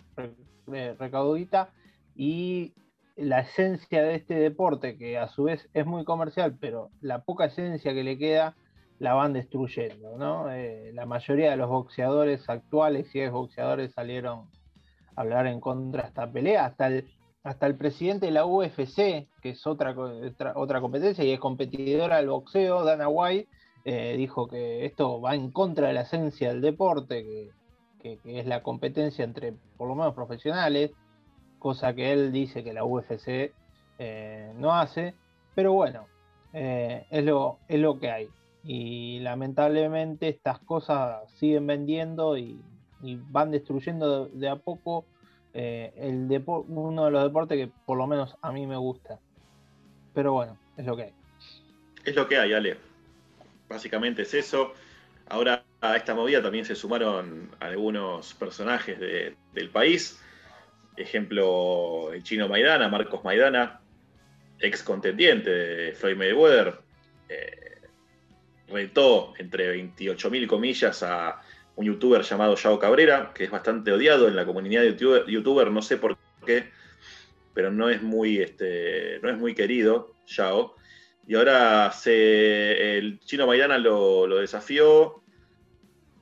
y 2.15 2.73
la 3.15 3.41
esencia 3.41 4.03
de 4.03 4.15
este 4.15 4.35
deporte, 4.35 4.97
que 4.97 5.17
a 5.17 5.27
su 5.27 5.43
vez 5.43 5.69
es 5.73 5.85
muy 5.85 6.03
comercial, 6.03 6.57
pero 6.59 6.89
la 7.01 7.23
poca 7.23 7.45
esencia 7.45 7.93
que 7.93 8.03
le 8.03 8.17
queda 8.17 8.55
la 8.99 9.13
van 9.13 9.33
destruyendo, 9.33 10.17
¿no? 10.17 10.51
Eh, 10.51 10.91
la 10.93 11.05
mayoría 11.05 11.51
de 11.51 11.57
los 11.57 11.69
boxeadores 11.69 12.47
actuales, 12.49 13.13
y 13.15 13.21
es 13.21 13.31
boxeadores, 13.31 13.93
salieron 13.93 14.47
a 15.15 15.21
hablar 15.21 15.47
en 15.47 15.59
contra 15.59 16.03
de 16.03 16.07
esta 16.09 16.31
pelea, 16.31 16.65
hasta 16.65 16.87
el, 16.87 17.09
hasta 17.43 17.65
el 17.65 17.75
presidente 17.75 18.27
de 18.27 18.31
la 18.31 18.45
UFC, 18.45 19.27
que 19.41 19.49
es 19.49 19.65
otra, 19.65 19.95
otra, 20.55 20.81
competencia 20.81 21.23
y 21.23 21.31
es 21.31 21.39
competidora 21.39 22.17
del 22.17 22.29
boxeo, 22.29 22.83
Dana 22.83 23.07
White, 23.09 23.49
eh, 23.85 24.15
dijo 24.17 24.47
que 24.47 24.85
esto 24.85 25.19
va 25.19 25.33
en 25.33 25.51
contra 25.51 25.87
de 25.87 25.93
la 25.93 26.01
esencia 26.01 26.49
del 26.49 26.61
deporte, 26.61 27.51
que, 27.99 28.19
que 28.19 28.39
es 28.39 28.45
la 28.45 28.61
competencia 28.61 29.25
entre 29.25 29.53
por 29.77 29.87
lo 29.87 29.95
menos 29.95 30.13
profesionales, 30.13 30.91
cosa 31.61 31.93
que 31.93 32.11
él 32.11 32.31
dice 32.31 32.63
que 32.63 32.73
la 32.73 32.83
UFC 32.83 33.53
eh, 33.99 34.51
no 34.55 34.73
hace, 34.73 35.13
pero 35.53 35.73
bueno, 35.73 36.07
eh, 36.53 37.05
es, 37.11 37.23
lo, 37.23 37.59
es 37.67 37.79
lo 37.79 37.99
que 37.99 38.09
hay. 38.09 38.29
Y 38.63 39.19
lamentablemente 39.19 40.27
estas 40.27 40.59
cosas 40.59 41.31
siguen 41.35 41.67
vendiendo 41.67 42.37
y, 42.37 42.59
van 43.03 43.49
destruyendo 43.49 44.27
de, 44.27 44.49
a 44.49 44.57
poco 44.57 45.05
eh, 45.53 45.91
el 45.97 46.43
uno 46.45 47.05
de 47.05 47.11
los 47.11 47.23
deportes 47.23 47.57
que 47.57 47.71
por 47.85 47.97
lo 47.97 48.05
menos 48.05 48.35
a 48.41 48.51
mí 48.51 48.67
me 48.67 48.77
gusta. 48.77 49.19
Pero 50.13 50.33
bueno, 50.33 50.57
es 50.77 50.85
lo 50.85 50.95
que 50.95 51.03
hay. 51.03 51.13
Es 52.05 52.15
lo 52.15 52.27
que 52.27 52.37
hay, 52.37 52.53
Ale. 52.53 52.77
Básicamente 53.69 54.23
es 54.23 54.33
eso. 54.33 54.73
ahora 55.29 55.63
a 55.79 55.95
esta 55.95 56.13
movida 56.13 56.41
también 56.41 56.65
se 56.65 56.75
sumaron 56.75 57.49
algunos 57.59 58.33
personajes 58.33 58.99
del 58.99 59.69
país. 59.69 60.21
Ejemplo, 60.97 62.11
el 62.13 62.23
chino 62.23 62.47
Maidana, 62.47 62.89
Marcos 62.89 63.23
Maidana, 63.23 63.81
ex 64.59 64.83
contendiente 64.83 65.49
de 65.49 65.91
Floyd 65.93 66.17
Mayweather, 66.17 66.79
eh, 67.29 67.81
retó 68.67 69.33
entre 69.37 69.75
28.000 69.75 70.47
comillas 70.47 71.03
a 71.03 71.41
un 71.75 71.85
youtuber 71.85 72.21
llamado 72.21 72.55
Yao 72.55 72.79
Cabrera, 72.79 73.31
que 73.33 73.45
es 73.45 73.51
bastante 73.51 73.91
odiado 73.91 74.27
en 74.27 74.35
la 74.35 74.45
comunidad 74.45 74.83
de 74.83 74.95
youtuber, 75.27 75.71
no 75.71 75.81
sé 75.81 75.97
por 75.97 76.17
qué, 76.45 76.69
pero 77.53 77.71
no 77.71 77.89
es 77.89 78.01
muy, 78.01 78.37
este, 78.37 79.19
no 79.21 79.29
es 79.29 79.37
muy 79.37 79.55
querido, 79.55 80.13
Yao. 80.27 80.75
Y 81.27 81.35
ahora 81.35 81.91
se, 81.91 82.97
el 82.97 83.19
chino 83.19 83.47
Maidana 83.47 83.77
lo, 83.77 84.27
desafió. 84.39 85.20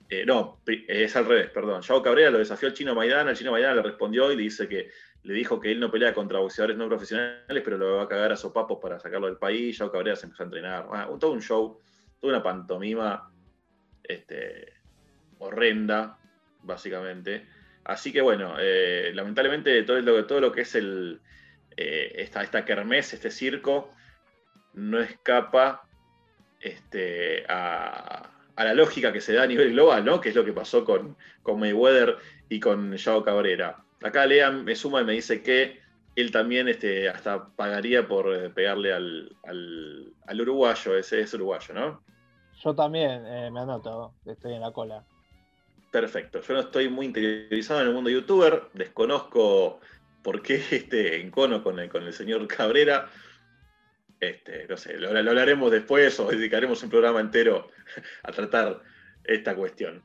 Eh, 0.10 0.26
no, 0.26 0.62
es 0.66 1.16
al 1.16 1.26
revés, 1.26 1.52
perdón. 1.52 1.82
Yao 1.82 2.02
Cabrera 2.02 2.32
lo 2.32 2.40
desafió 2.40 2.68
al 2.68 2.74
chino 2.74 2.96
Maidana, 2.96 3.30
el 3.30 3.38
chino 3.38 3.52
Maidana 3.52 3.76
le 3.76 3.84
respondió 3.84 4.32
y 4.32 4.36
le 4.36 4.44
dice 4.44 4.68
que 4.68 4.90
le 5.22 5.34
dijo 5.34 5.60
que 5.60 5.72
él 5.72 5.80
no 5.80 5.92
pelea 5.92 6.14
contra 6.14 6.40
boxeadores 6.40 6.78
no 6.78 6.88
profesionales, 6.88 7.62
pero 7.64 7.78
lo 7.78 7.98
va 7.98 8.04
a 8.04 8.08
cagar 8.08 8.32
a 8.32 8.36
sopapos 8.36 8.80
para 8.82 9.00
sacarlo 9.00 9.28
del 9.28 9.38
país. 9.38 9.78
Yao 9.78 9.92
Cabrera 9.92 10.16
se 10.16 10.26
empezó 10.26 10.44
a 10.44 10.46
entrenar. 10.46 10.88
todo 11.20 11.32
un 11.32 11.42
show, 11.42 11.80
toda 12.20 12.34
una 12.34 12.44
pantomima 12.44 13.32
este, 14.04 14.74
horrenda, 15.38 16.18
básicamente. 16.64 17.46
Así 17.84 18.12
que 18.12 18.22
bueno, 18.22 18.56
eh, 18.60 19.12
lamentablemente 19.14 19.84
todo 19.84 20.40
lo, 20.42 20.52
que 20.52 20.62
es 20.62 20.74
el, 20.76 21.22
eh, 21.78 22.14
esta, 22.16 22.42
esta 22.42 22.66
kermés, 22.66 23.14
este 23.14 23.30
circo, 23.30 23.94
no 24.74 25.00
escapa 25.00 25.88
este, 26.60 27.46
a, 27.48 28.39
la 28.64 28.74
lógica 28.74 29.14
que 29.14 29.22
se 29.22 29.34
da 29.34 29.44
a 29.44 29.48
nivel 29.48 29.72
global, 29.72 30.04
¿no? 30.04 30.20
Que 30.22 30.30
es 30.30 30.36
lo 30.36 30.46
que 30.46 30.54
pasó 30.54 30.86
con, 30.86 31.16
con 31.44 31.60
Mayweather 31.60 32.18
y 32.50 32.60
con 32.60 32.96
Yao 32.96 33.24
Cabrera. 33.24 33.78
Acá 34.04 34.26
Lean 34.26 34.66
me 34.66 34.76
suma 34.76 35.02
y 35.02 35.06
me 35.06 35.14
dice 35.14 35.42
que 35.42 35.80
él 36.16 36.32
también 36.32 36.68
este, 36.68 37.08
hasta 37.10 37.48
pagaría 37.56 38.08
por 38.08 38.34
eh, 38.34 38.50
pegarle 38.50 38.94
al, 38.94 39.36
al, 39.46 40.42
uruguayo, 40.42 40.98
ese 40.98 41.22
es 41.22 41.34
uruguayo, 41.34 41.74
¿no? 41.74 42.04
Yo 42.62 42.76
también 42.76 43.24
me 43.24 43.60
anoto, 43.60 44.14
estoy 44.26 44.54
en 44.54 44.62
la 44.62 44.72
cola. 44.72 45.04
Perfecto. 45.92 46.42
Yo 46.42 46.54
no 46.54 46.60
estoy 46.60 46.90
muy 46.90 47.06
interiorizado 47.08 47.82
en 47.82 47.88
el 47.88 47.94
mundo 47.94 48.10
youtuber, 48.10 48.64
desconozco 48.74 49.80
por 50.22 50.42
qué 50.42 50.56
este 50.72 51.22
encono 51.22 51.64
con 51.64 51.80
el, 51.80 51.90
con 51.90 52.04
el 52.04 52.14
señor 52.14 52.46
Cabrera. 52.48 53.10
Este, 54.20 54.68
no 54.68 54.76
sé, 54.76 54.98
lo, 54.98 55.10
hablaremos 55.10 55.72
después 55.72 56.20
o 56.20 56.28
dedicaremos 56.28 56.84
un 56.84 56.90
programa 56.90 57.22
entero 57.22 57.68
a 58.24 58.32
tratar 58.32 58.82
esta 59.24 59.56
cuestión. 59.56 60.04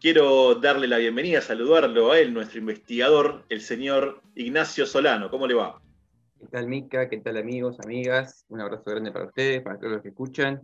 Quiero 0.00 0.54
darle 0.54 0.86
la 0.86 0.98
bienvenida, 0.98 1.40
saludarlo 1.40 2.12
a 2.12 2.18
él, 2.18 2.32
nuestro 2.32 2.60
investigador, 2.60 3.44
el 3.48 3.60
señor 3.60 4.22
Ignacio 4.34 4.86
Solano. 4.86 5.30
¿Cómo 5.30 5.46
le 5.46 5.54
va? 5.54 5.80
¿Qué 6.38 6.46
tal, 6.46 6.68
Mica? 6.68 7.08
¿Qué 7.08 7.18
tal, 7.18 7.36
amigos, 7.36 7.78
amigas? 7.84 8.46
Un 8.48 8.62
abrazo 8.62 8.84
grande 8.86 9.12
para 9.12 9.26
ustedes, 9.26 9.60
para 9.62 9.78
todos 9.78 9.92
los 9.94 10.02
que 10.02 10.08
escuchan. 10.08 10.62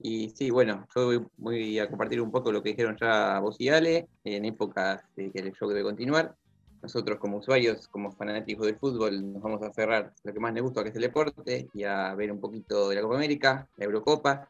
Y 0.00 0.30
sí, 0.30 0.50
bueno, 0.50 0.84
yo 0.96 1.28
voy 1.36 1.78
a 1.78 1.88
compartir 1.88 2.20
un 2.20 2.32
poco 2.32 2.50
lo 2.50 2.60
que 2.60 2.70
dijeron 2.70 2.96
ya 3.00 3.38
vos 3.38 3.54
y 3.60 3.68
Ale, 3.68 4.08
en 4.24 4.44
épocas 4.44 5.04
que 5.14 5.52
show 5.52 5.68
debe 5.68 5.84
continuar. 5.84 6.34
Nosotros 6.82 7.18
como 7.18 7.38
usuarios, 7.38 7.86
como 7.88 8.10
fanáticos 8.10 8.66
del 8.66 8.76
fútbol, 8.76 9.32
nos 9.32 9.42
vamos 9.42 9.62
a 9.62 9.72
cerrar 9.72 10.12
lo 10.24 10.32
que 10.32 10.40
más 10.40 10.52
nos 10.52 10.62
gusta, 10.62 10.82
que 10.82 10.88
es 10.88 10.96
el 10.96 11.02
deporte, 11.02 11.68
y 11.72 11.84
a 11.84 12.14
ver 12.14 12.32
un 12.32 12.40
poquito 12.40 12.88
de 12.88 12.96
la 12.96 13.02
Copa 13.02 13.14
América, 13.16 13.68
la 13.76 13.84
Eurocopa, 13.84 14.48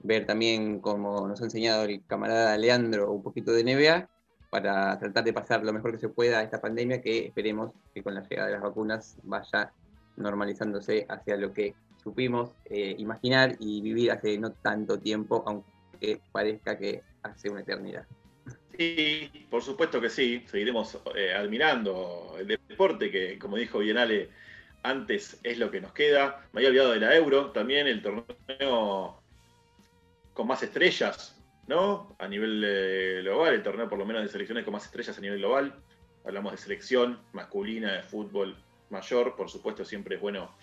ver 0.00 0.26
también, 0.26 0.80
como 0.80 1.28
nos 1.28 1.40
ha 1.40 1.44
enseñado 1.44 1.84
el 1.84 2.04
camarada 2.06 2.56
Leandro, 2.58 3.12
un 3.12 3.22
poquito 3.22 3.52
de 3.52 3.62
NBA, 3.62 4.08
para 4.50 4.98
tratar 4.98 5.24
de 5.24 5.32
pasar 5.32 5.64
lo 5.64 5.72
mejor 5.72 5.92
que 5.92 5.98
se 5.98 6.08
pueda 6.08 6.40
a 6.40 6.42
esta 6.42 6.60
pandemia, 6.60 7.00
que 7.00 7.26
esperemos 7.26 7.72
que 7.94 8.02
con 8.02 8.14
la 8.14 8.22
llegada 8.28 8.48
de 8.48 8.54
las 8.54 8.62
vacunas 8.62 9.16
vaya 9.22 9.72
normalizándose 10.16 11.06
hacia 11.08 11.36
lo 11.36 11.52
que 11.52 11.74
supimos 12.02 12.50
eh, 12.66 12.94
imaginar 12.98 13.56
y 13.60 13.80
vivir 13.80 14.10
hace 14.10 14.36
no 14.36 14.52
tanto 14.52 14.98
tiempo, 14.98 15.42
aunque 15.46 16.20
parezca 16.32 16.76
que 16.76 17.02
hace 17.22 17.48
una 17.48 17.60
eternidad. 17.60 18.04
Sí, 18.76 19.46
por 19.50 19.62
supuesto 19.62 20.00
que 20.00 20.08
sí, 20.08 20.44
seguiremos 20.46 20.98
eh, 21.14 21.34
admirando 21.34 22.34
el 22.38 22.46
deporte, 22.46 23.10
que 23.10 23.38
como 23.38 23.56
dijo 23.56 23.78
Bienale 23.78 24.30
antes 24.82 25.38
es 25.42 25.58
lo 25.58 25.70
que 25.70 25.80
nos 25.80 25.92
queda. 25.92 26.46
Me 26.52 26.60
había 26.60 26.70
olvidado 26.70 26.92
de 26.92 27.00
la 27.00 27.14
Euro, 27.14 27.50
también 27.50 27.86
el 27.86 28.02
torneo 28.02 29.22
con 30.32 30.46
más 30.46 30.62
estrellas, 30.62 31.38
¿no? 31.66 32.16
A 32.18 32.26
nivel 32.26 32.62
eh, 32.66 33.20
global, 33.22 33.54
el 33.54 33.62
torneo 33.62 33.88
por 33.88 33.98
lo 33.98 34.06
menos 34.06 34.22
de 34.22 34.28
selecciones 34.28 34.64
con 34.64 34.72
más 34.72 34.86
estrellas 34.86 35.16
a 35.16 35.20
nivel 35.20 35.38
global. 35.38 35.74
Hablamos 36.24 36.52
de 36.52 36.58
selección 36.58 37.20
masculina, 37.32 37.92
de 37.92 38.02
fútbol 38.02 38.56
mayor, 38.90 39.36
por 39.36 39.50
supuesto 39.50 39.84
siempre 39.84 40.16
es 40.16 40.20
bueno 40.20 40.54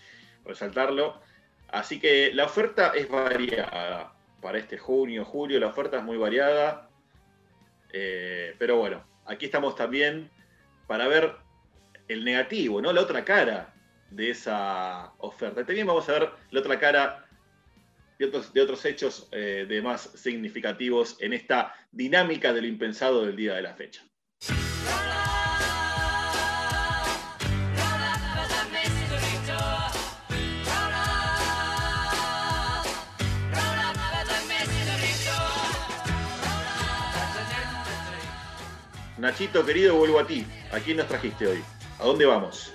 resaltarlo. 0.46 1.22
Así 1.70 2.00
que 2.00 2.34
la 2.34 2.46
oferta 2.46 2.94
es 2.96 3.08
variada 3.08 4.14
para 4.42 4.58
este 4.58 4.78
junio, 4.78 5.26
julio, 5.26 5.60
la 5.60 5.68
oferta 5.68 5.98
es 5.98 6.04
muy 6.04 6.18
variada. 6.18 6.89
Eh, 7.92 8.56
pero 8.58 8.78
bueno, 8.78 9.04
aquí 9.26 9.46
estamos 9.46 9.76
también 9.76 10.30
para 10.88 11.08
ver 11.08 11.36
el 12.08 12.24
negativo, 12.24 12.82
¿no? 12.82 12.92
La 12.92 13.02
otra 13.02 13.24
cara 13.24 13.74
de 14.10 14.32
esa 14.32 15.14
oferta. 15.20 15.66
También 15.66 15.88
vamos 15.88 16.08
a 16.10 16.14
ver 16.14 16.30
la 16.52 16.60
otra 16.60 16.80
cara 16.80 17.26
de 18.18 18.26
otros, 18.26 18.54
de 18.54 18.62
otros 18.62 18.84
hechos 18.86 19.30
eh, 19.32 19.66
de 19.68 19.82
más 19.82 20.02
significativos 20.16 21.18
en 21.22 21.34
esta 21.34 21.74
dinámica 21.92 22.54
de 22.54 22.62
lo 22.62 22.68
impensado 22.68 23.26
del 23.26 23.36
día 23.36 23.56
de 23.56 23.62
la 23.62 23.76
fecha. 23.76 24.04
Nachito, 39.20 39.66
querido, 39.66 39.96
vuelvo 39.96 40.18
a 40.20 40.26
ti. 40.26 40.46
¿A 40.72 40.80
quién 40.80 40.96
nos 40.96 41.08
trajiste 41.08 41.46
hoy? 41.46 41.62
¿A 42.00 42.06
dónde 42.06 42.26
vamos? 42.26 42.74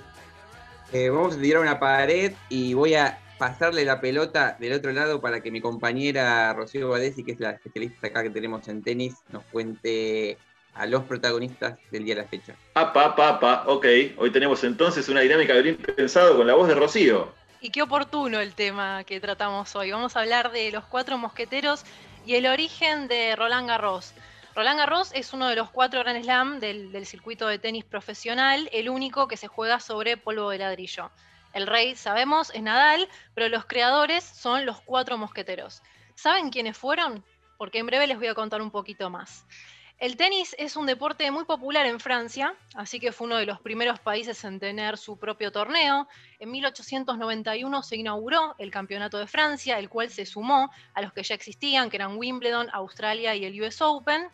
Eh, 0.93 1.09
vamos 1.09 1.35
a 1.35 1.41
tirar 1.41 1.63
una 1.63 1.79
pared 1.79 2.33
y 2.49 2.75
voy 2.75 2.93
a 2.93 3.19
pasarle 3.39 3.83
la 3.83 3.99
pelota 3.99 4.55
del 4.59 4.73
otro 4.73 4.91
lado 4.91 5.19
para 5.19 5.41
que 5.41 5.49
mi 5.49 5.59
compañera 5.59 6.53
Rocío 6.53 6.89
Badesi, 6.89 7.23
que 7.23 7.31
es 7.31 7.39
la 7.39 7.51
especialista 7.51 8.07
acá 8.07 8.21
que 8.21 8.29
tenemos 8.29 8.67
en 8.67 8.83
tenis, 8.83 9.15
nos 9.29 9.43
cuente 9.45 10.37
a 10.75 10.85
los 10.85 11.03
protagonistas 11.05 11.79
del 11.89 12.05
día 12.05 12.13
de 12.13 12.21
la 12.21 12.27
fecha. 12.27 12.55
Apa, 12.75 13.05
apa, 13.05 13.29
apa, 13.29 13.63
ok. 13.65 13.85
Hoy 14.17 14.29
tenemos 14.31 14.63
entonces 14.63 15.09
una 15.09 15.21
dinámica 15.21 15.55
de 15.55 15.63
bien 15.63 15.77
pensado 15.77 16.37
con 16.37 16.45
la 16.45 16.53
voz 16.53 16.67
de 16.67 16.75
Rocío. 16.75 17.33
Y 17.59 17.71
qué 17.71 17.81
oportuno 17.81 18.39
el 18.39 18.53
tema 18.53 19.03
que 19.03 19.19
tratamos 19.19 19.75
hoy. 19.75 19.89
Vamos 19.89 20.15
a 20.15 20.19
hablar 20.19 20.51
de 20.51 20.71
los 20.71 20.85
cuatro 20.85 21.17
mosqueteros 21.17 21.83
y 22.23 22.35
el 22.35 22.45
origen 22.45 23.07
de 23.07 23.35
Roland 23.35 23.67
Garros. 23.67 24.13
Roland 24.55 24.79
Garros 24.79 25.11
es 25.13 25.33
uno 25.33 25.49
de 25.49 25.57
los 25.57 25.69
cuatro 25.69 25.99
Grand 25.99 26.23
Slam 26.23 26.61
del, 26.61 27.05
circuito 27.05 27.45
de 27.45 27.59
tenis 27.59 27.83
profesional, 27.83 28.69
el 28.71 28.87
único 28.87 29.27
que 29.27 29.35
se 29.35 29.49
juega 29.49 29.81
sobre 29.81 30.15
polvo 30.15 30.49
de 30.49 30.59
ladrillo. 30.59 31.11
El 31.51 31.67
rey, 31.67 31.97
sabemos, 31.97 32.51
es 32.55 32.61
Nadal, 32.61 33.09
pero 33.33 33.49
los 33.49 33.65
creadores 33.65 34.23
son 34.23 34.65
los 34.65 34.79
cuatro 34.79 35.17
mosqueteros. 35.17 35.81
¿Saben 36.15 36.51
quiénes 36.51 36.77
fueron? 36.77 37.25
Porque 37.57 37.79
en 37.79 37.85
breve 37.85 38.07
les 38.07 38.17
voy 38.17 38.27
a 38.27 38.33
contar 38.33 38.61
un 38.61 38.71
poquito 38.71 39.09
más. 39.09 39.45
El 39.97 40.17
tenis 40.17 40.53
es 40.59 40.75
un 40.75 40.85
deporte 40.85 41.31
muy 41.31 41.45
popular 41.45 41.85
en 41.85 42.01
Francia, 42.01 42.53
así 42.73 42.99
que 42.99 43.13
fue 43.13 43.27
uno 43.27 43.37
de 43.37 43.45
los 43.45 43.61
primeros 43.61 43.97
países 44.01 44.43
en 44.43 44.59
tener 44.59 44.97
su 44.97 45.17
propio 45.17 45.53
torneo. 45.53 46.09
En 46.37 46.51
1891 46.51 47.81
se 47.81 47.95
inauguró 47.95 48.55
el 48.57 48.71
Campeonato 48.71 49.17
de 49.17 49.25
Francia, 49.25 49.79
el 49.79 49.87
cual 49.87 50.09
se 50.09 50.25
sumó 50.25 50.69
a 50.93 51.01
los 51.01 51.13
que 51.13 51.23
ya 51.23 51.33
existían, 51.33 51.89
que 51.89 51.95
eran 51.95 52.17
Wimbledon, 52.17 52.67
Australia 52.73 53.35
y 53.35 53.45
el 53.45 53.61
US 53.61 53.81
Open. 53.81 54.27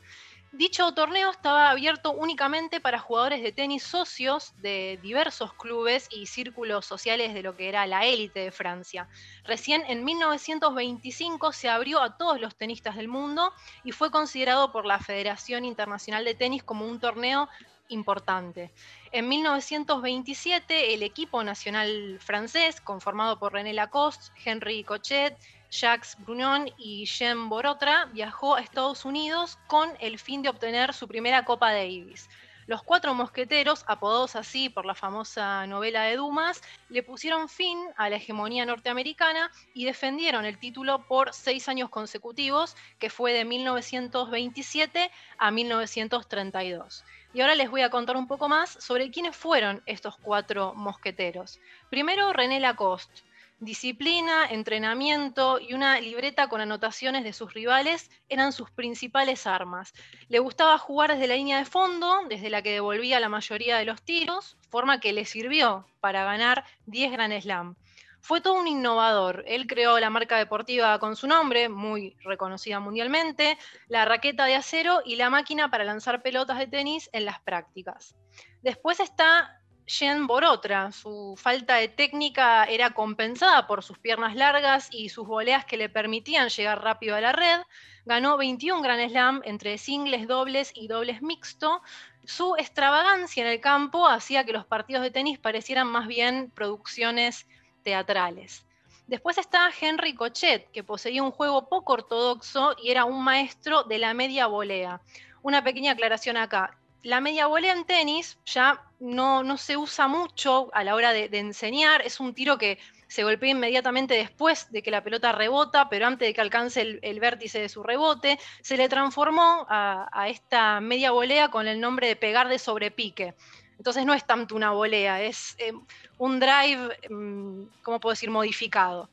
Dicho 0.54 0.94
torneo 0.94 1.32
estaba 1.32 1.70
abierto 1.70 2.12
únicamente 2.12 2.82
para 2.82 3.00
jugadores 3.00 3.42
de 3.42 3.54
tenis 3.54 3.84
socios 3.84 4.54
de 4.62 5.00
diversos 5.02 5.54
clubes 5.54 6.10
y 6.12 6.26
círculos 6.26 6.86
sociales 6.86 7.34
de 7.34 7.42
lo 7.42 7.56
que 7.56 7.70
era 7.70 7.88
la 7.88 8.06
élite 8.06 8.42
de 8.42 8.52
Francia. 8.52 9.08
Recién 9.46 9.82
en 9.88 10.04
1925 10.04 11.54
se 11.54 11.70
abrió 11.70 12.02
a 12.02 12.18
todos 12.18 12.42
los 12.42 12.58
tenistas 12.58 12.98
del 12.98 13.08
mundo 13.08 13.54
y 13.86 13.94
fue 13.94 14.12
considerado 14.12 14.74
por 14.74 14.86
la 14.86 15.00
Federación 15.00 15.64
Internacional 15.64 16.26
de 16.26 16.36
Tenis 16.36 16.64
como 16.64 16.86
un 16.86 17.00
torneo 17.00 17.48
importante. 17.88 18.74
En 19.14 19.30
1927 19.30 20.94
el 20.94 21.04
equipo 21.04 21.46
nacional 21.46 22.20
francés, 22.20 22.82
conformado 22.82 23.40
por 23.40 23.54
René 23.54 23.72
Lacoste, 23.72 24.34
Henri 24.44 24.84
Cochet, 24.84 25.38
Jacques 25.72 26.18
Brunon 26.20 26.70
y 26.78 27.06
Jean 27.06 27.48
Borotra 27.48 28.06
viajó 28.12 28.56
a 28.56 28.62
Estados 28.62 29.06
Unidos 29.06 29.58
con 29.68 29.90
el 30.02 30.20
fin 30.20 30.42
de 30.42 30.50
obtener 30.50 30.94
su 30.94 31.08
primera 31.08 31.46
Copa 31.46 31.72
Davis. 31.72 32.30
Los 32.68 32.84
cuatro 32.84 33.14
mosqueteros, 33.14 33.86
apodados 33.88 34.36
así 34.36 34.70
por 34.70 34.86
la 34.86 34.96
famosa 34.96 35.66
novela 35.68 36.04
de 36.04 36.18
Dumas, 36.18 36.62
le 36.90 37.04
pusieron 37.04 37.48
fin 37.48 37.80
a 37.96 38.10
la 38.10 38.18
hegemonía 38.18 38.66
norteamericana 38.66 39.50
y 39.74 39.86
defendieron 39.86 40.44
el 40.44 40.60
título 40.60 41.08
por 41.08 41.34
seis 41.34 41.70
años 41.70 41.90
consecutivos, 41.90 42.76
que 43.00 43.10
fue 43.10 43.32
de 43.32 43.46
1927 43.46 45.10
a 45.38 45.52
1932. 45.52 47.06
Y 47.34 47.40
ahora 47.40 47.56
les 47.56 47.72
voy 47.72 47.82
a 47.82 47.90
contar 47.90 48.18
un 48.18 48.28
poco 48.28 48.50
más 48.50 48.72
sobre 48.72 49.10
quiénes 49.10 49.38
fueron 49.38 49.82
estos 49.86 50.18
cuatro 50.18 50.74
mosqueteros. 50.76 51.62
Primero, 51.90 52.34
René 52.34 52.60
Lacoste 52.60 53.24
Disciplina, 53.62 54.48
entrenamiento 54.50 55.60
y 55.60 55.76
una 55.76 56.00
libreta 56.02 56.48
con 56.48 56.62
anotaciones 56.62 57.24
de 57.24 57.32
sus 57.32 57.54
rivales 57.54 58.10
eran 58.28 58.54
sus 58.54 58.72
principales 58.72 59.46
armas. 59.46 59.94
Le 60.30 60.40
gustaba 60.40 60.80
jugar 60.80 61.12
desde 61.12 61.28
la 61.28 61.36
línea 61.36 61.60
de 61.60 61.66
fondo, 61.66 62.22
desde 62.28 62.50
la 62.50 62.64
que 62.64 62.72
devolvía 62.72 63.20
la 63.20 63.30
mayoría 63.30 63.78
de 63.78 63.86
los 63.86 64.02
tiros, 64.02 64.58
forma 64.72 65.00
que 65.00 65.14
le 65.14 65.26
sirvió 65.26 65.86
para 66.00 66.24
ganar 66.24 66.66
10 66.88 67.12
Grand 67.12 67.40
Slam. 67.40 67.76
Fue 68.20 68.42
todo 68.42 68.56
un 68.56 68.68
innovador. 68.68 69.44
Él 69.46 69.68
creó 69.68 70.00
la 70.00 70.10
marca 70.10 70.40
deportiva 70.40 70.98
con 70.98 71.16
su 71.16 71.28
nombre, 71.28 71.70
muy 71.70 72.16
reconocida 72.24 72.80
mundialmente, 72.80 73.60
la 73.88 74.06
raqueta 74.06 74.46
de 74.46 74.56
acero 74.56 75.04
y 75.06 75.18
la 75.18 75.30
máquina 75.30 75.70
para 75.70 75.84
lanzar 75.84 76.24
pelotas 76.24 76.58
de 76.58 76.66
tenis 76.66 77.12
en 77.14 77.26
las 77.26 77.40
prácticas. 77.42 78.16
Después 78.64 79.00
está 79.00 79.61
Jen 79.92 80.26
Borotra. 80.26 80.94
Su 80.94 81.36
falta 81.38 81.76
de 81.76 81.90
técnica 81.90 82.64
era 82.64 82.92
compensada 82.92 83.68
por 83.68 83.84
sus 83.84 84.00
piernas 84.00 84.38
largas 84.38 84.88
y 84.90 85.10
sus 85.10 85.28
voleas 85.28 85.66
que 85.66 85.76
le 85.76 85.90
permitían 85.90 86.48
llegar 86.48 86.82
rápido 86.82 87.18
a 87.18 87.22
la 87.22 87.34
red. 87.34 87.60
Ganó 88.06 88.38
21 88.38 88.82
Grand 88.82 89.10
Slam 89.10 89.42
entre 89.44 89.78
singles, 89.78 90.30
dobles 90.30 90.72
y 90.76 90.88
dobles 90.88 91.22
mixto. 91.22 91.82
Su 92.24 92.56
extravagancia 92.56 93.44
en 93.44 93.50
el 93.50 93.60
campo 93.60 94.08
hacía 94.08 94.46
que 94.46 94.54
los 94.54 94.66
partidos 94.66 95.04
de 95.04 95.12
tenis 95.12 95.40
parecieran 95.40 95.88
más 95.88 96.08
bien 96.08 96.52
producciones 96.56 97.46
teatrales. 97.84 98.66
Después 99.08 99.38
está 99.38 99.70
Henry 99.78 100.16
Cochet, 100.16 100.72
que 100.72 100.86
poseía 100.86 101.22
un 101.22 101.32
juego 101.32 101.68
poco 101.68 101.94
ortodoxo 101.94 102.78
y 102.82 102.92
era 102.92 103.04
un 103.04 103.22
maestro 103.22 103.84
de 103.84 103.98
la 103.98 104.14
media 104.14 104.48
volea. 104.48 105.02
Una 105.42 105.66
pequeña 105.66 105.92
aclaración 105.92 106.38
acá 106.38 106.78
la 107.04 107.20
media 107.20 107.48
volea 107.48 107.74
en 107.74 107.86
tenis 107.86 108.38
ya 108.46 108.84
no, 109.00 109.44
no, 109.44 109.58
se 109.58 109.78
usa 109.78 110.08
mucho 110.08 110.70
a 110.74 110.84
la 110.84 110.96
hora 110.96 111.12
de, 111.14 111.30
enseñar, 111.32 112.02
es 112.04 112.20
un 112.20 112.34
tiro 112.34 112.58
que 112.58 112.78
se 113.08 113.24
golpea 113.24 113.50
inmediatamente 113.50 114.14
después 114.14 114.72
de 114.72 114.84
que 114.84 114.92
la 114.92 115.04
pelota 115.04 115.32
rebota, 115.32 115.90
pero 115.90 116.08
antes 116.08 116.28
de 116.28 116.34
que 116.34 116.42
alcance 116.42 117.00
el, 117.02 117.20
vértice 117.20 117.60
de 117.60 117.70
su 117.70 117.84
rebote, 117.84 118.40
se 118.62 118.78
le 118.78 118.88
transformó 118.88 119.66
a, 119.68 120.28
esta 120.30 120.80
media 120.80 121.12
volea 121.12 121.50
con 121.50 121.68
el 121.68 121.82
nombre 121.82 122.08
de 122.08 122.16
pegar 122.16 122.48
de 122.48 122.60
sobrepique. 122.60 123.34
Entonces 123.78 124.06
no 124.06 124.14
es 124.14 124.26
tanto 124.26 124.56
una 124.56 124.72
volea, 124.72 125.22
es 125.22 125.56
eh, 125.58 125.74
un 126.20 126.40
drive, 126.40 127.00
mm, 127.10 127.64
¿cómo 127.82 128.00
puedo 128.00 128.14
decir?, 128.14 128.30
modificado. 128.30 129.10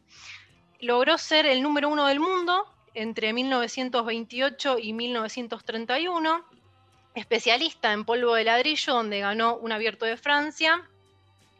Logró 0.80 1.16
ser 1.16 1.47
el 1.47 1.62
número 1.62 1.88
uno 1.88 2.07
del 2.07 2.21
mundo 2.21 2.66
entre 2.95 3.33
1928 3.33 4.78
y 4.78 4.92
1931 4.92 6.58
especialista 7.18 7.92
en 7.92 8.04
polvo 8.04 8.34
de 8.34 8.44
ladrillo, 8.44 8.94
donde 8.94 9.20
ganó 9.20 9.56
un 9.56 9.72
abierto 9.72 10.06
de 10.06 10.16
Francia 10.16 10.88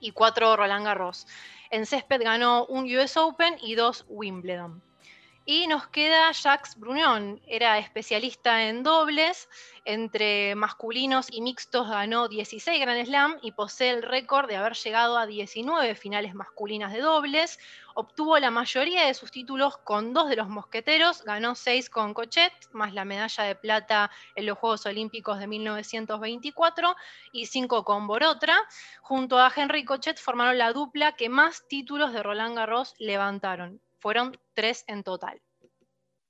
y 0.01 0.13
cuatro 0.13 0.57
Roland 0.57 0.87
Garros. 0.87 1.27
En 1.71 1.85
césped 1.85 2.23
ganó 2.23 2.65
un 2.67 2.85
US 2.97 3.17
Open 3.17 3.57
y 3.61 3.75
dos 3.75 4.05
Wimbledon. 4.09 4.83
Y 5.51 5.67
nos 5.67 5.87
queda 5.87 6.31
Jacques 6.33 6.77
Brunion, 6.77 7.41
era 7.47 7.79
especialista 7.79 8.69
en 8.69 8.83
dobles, 8.83 9.49
entre 9.87 10.55
masculinos 10.55 11.29
y 11.31 11.41
mixtos 11.41 11.89
ganó 11.89 12.29
16 12.29 12.79
Grand 12.79 13.07
Slam 13.07 13.39
y 13.41 13.53
posee 13.53 13.93
el 13.93 14.03
récord 14.03 14.47
de 14.47 14.57
haber 14.57 14.75
llegado 14.75 15.17
a 15.17 15.25
19 15.25 15.95
finales 15.95 16.35
masculinas 16.35 16.93
de 16.93 17.01
dobles. 17.01 17.59
Obtuvo 18.01 18.39
la 18.39 18.53
mayoría 18.53 19.07
de 19.07 19.15
sus 19.15 19.33
títulos 19.33 19.77
con 19.79 20.13
dos 20.13 20.29
de 20.29 20.37
los 20.37 20.49
mosqueteros, 20.49 21.25
ganó 21.25 21.57
6 21.57 21.91
con 21.91 22.15
Cochet, 22.15 22.53
más 22.71 22.95
la 22.95 23.05
medalla 23.05 23.43
de 23.43 23.57
plata 23.57 24.09
en 24.37 24.47
los 24.47 24.57
Juegos 24.57 24.87
Olímpicos 24.87 25.41
de 25.41 25.49
1924 25.49 26.95
y 27.33 27.47
5 27.47 27.83
con 27.83 28.07
Borotra. 28.07 28.57
Junto 29.01 29.41
a 29.41 29.53
Henry 29.53 29.85
Cochet 29.85 30.21
formaron 30.21 30.59
la 30.59 30.73
dupla 30.73 31.17
que 31.17 31.29
más 31.29 31.67
títulos 31.67 32.13
de 32.13 32.23
Roland 32.23 32.55
Garros 32.55 32.95
levantaron 33.01 33.81
fueron 33.99 34.39
tres 34.55 34.85
en 34.87 35.03
total. 35.03 35.43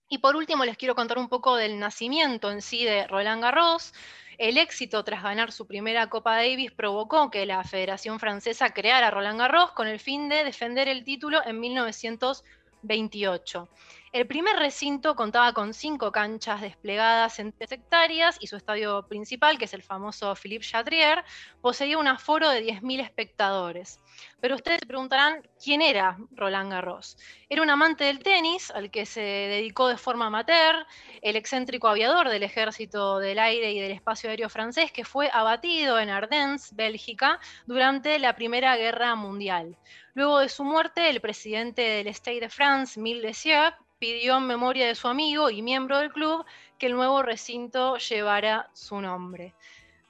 Y 0.09 0.19
por 0.19 0.37
último 0.37 0.65
les 0.65 0.79
quiero 0.79 0.95
contar 0.95 1.19
un 1.19 1.29
poco 1.29 1.57
del 1.57 1.79
nacimiento 1.79 2.51
en 2.51 2.63
sí 2.63 2.85
de 2.85 3.07
Roland 3.07 3.43
Garros. 3.43 3.93
El 4.39 4.57
éxito 4.57 5.05
tras 5.05 5.23
ganar 5.23 5.53
su 5.53 5.67
primera 5.67 6.09
Copa 6.09 6.37
Davis 6.37 6.73
provocó 6.73 7.31
que 7.31 7.45
la 7.45 7.63
Federación 7.65 8.19
Francesa 8.19 8.71
creara 8.71 9.11
Roland 9.11 9.39
Garros 9.39 9.73
con 9.73 9.87
el 9.87 10.01
fin 10.01 10.29
de 10.29 10.45
defender 10.45 10.89
el 10.89 11.05
título 11.05 11.41
en 11.45 11.61
1928. 11.61 13.69
El 14.11 14.27
primer 14.27 14.57
recinto 14.57 15.15
contaba 15.15 15.53
con 15.53 15.75
cinco 15.75 16.11
canchas 16.13 16.63
desplegadas 16.63 17.39
en 17.39 17.53
tres 17.53 17.73
hectáreas 17.73 18.39
y 18.41 18.47
su 18.47 18.57
estadio 18.57 19.07
principal, 19.07 19.59
que 19.59 19.67
es 19.67 19.75
el 19.75 19.83
famoso 19.83 20.35
Philippe 20.35 20.65
Chatrier, 20.65 21.25
poseía 21.61 21.99
un 21.99 22.09
aforo 22.09 22.49
de 22.49 22.65
10.000 22.65 23.03
espectadores. 23.03 24.01
Pero 24.41 24.55
ustedes 24.55 24.81
se 24.81 24.87
preguntarán 24.87 25.43
quién 25.63 25.83
era 25.83 26.17
Roland 26.31 26.73
Garros. 26.73 27.19
Era 27.51 27.61
un 27.61 27.69
amante 27.69 28.05
del 28.05 28.21
tenis 28.21 28.71
al 28.71 28.91
que 28.91 29.05
se 29.05 29.21
dedicó 29.21 29.89
de 29.89 29.99
forma 29.99 30.27
amateur, 30.27 30.87
el 31.21 31.37
excéntrico 31.37 31.89
aviador 31.89 32.31
del 32.31 32.45
Ejército 32.45 33.19
del 33.19 33.39
Aire 33.39 33.73
y 33.73 33.81
del 33.81 33.93
Espacio 33.93 34.31
Aéreo 34.31 34.49
francés 34.49 34.91
que 34.91 35.05
fue 35.05 35.29
abatido 35.31 36.01
en 36.01 36.09
Ardennes, 36.09 36.75
Bélgica, 36.75 37.41
durante 37.67 38.19
la 38.19 38.35
Primera 38.35 38.75
Guerra 38.77 39.15
Mundial. 39.17 39.77
Luego 40.15 40.39
de 40.39 40.49
su 40.49 40.65
muerte, 40.65 41.11
el 41.11 41.21
presidente 41.21 41.83
del 41.83 42.09
Stade 42.09 42.41
de 42.41 42.49
France, 42.49 42.99
Mille 42.99 43.21
Desieux, 43.21 43.75
pidió 43.99 44.37
en 44.37 44.47
memoria 44.47 44.87
de 44.87 44.95
su 44.95 45.09
amigo 45.09 45.51
y 45.51 45.63
miembro 45.63 45.99
del 45.99 46.13
club 46.13 46.45
que 46.79 46.87
el 46.87 46.95
nuevo 46.95 47.23
recinto 47.23 47.97
llevara 47.97 48.71
su 48.73 49.01
nombre. 49.01 49.55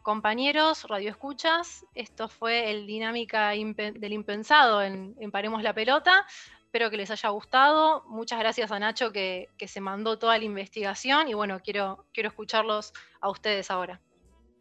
Compañeros, 0.03 0.85
radioescuchas, 0.88 1.85
esto 1.94 2.29
fue 2.29 2.70
el 2.70 2.87
dinámica 2.87 3.51
del 3.51 4.12
impensado 4.12 4.83
en, 4.83 5.14
Paremos 5.31 5.62
la 5.62 5.74
Pelota. 5.74 6.27
Espero 6.64 6.90
que 6.90 6.96
les 6.96 7.11
haya 7.11 7.29
gustado. 7.31 8.05
Muchas 8.07 8.38
gracias 8.38 8.70
a 8.70 8.79
Nacho 8.79 9.12
que, 9.12 9.48
se 9.66 9.81
mandó 9.81 10.18
toda 10.18 10.38
la 10.38 10.44
investigación 10.44 11.29
y 11.29 11.35
bueno, 11.35 11.61
quiero, 11.61 12.07
quiero 12.12 12.29
escucharlos 12.29 12.92
a 13.20 13.29
ustedes 13.31 13.70
ahora. 13.70 14.01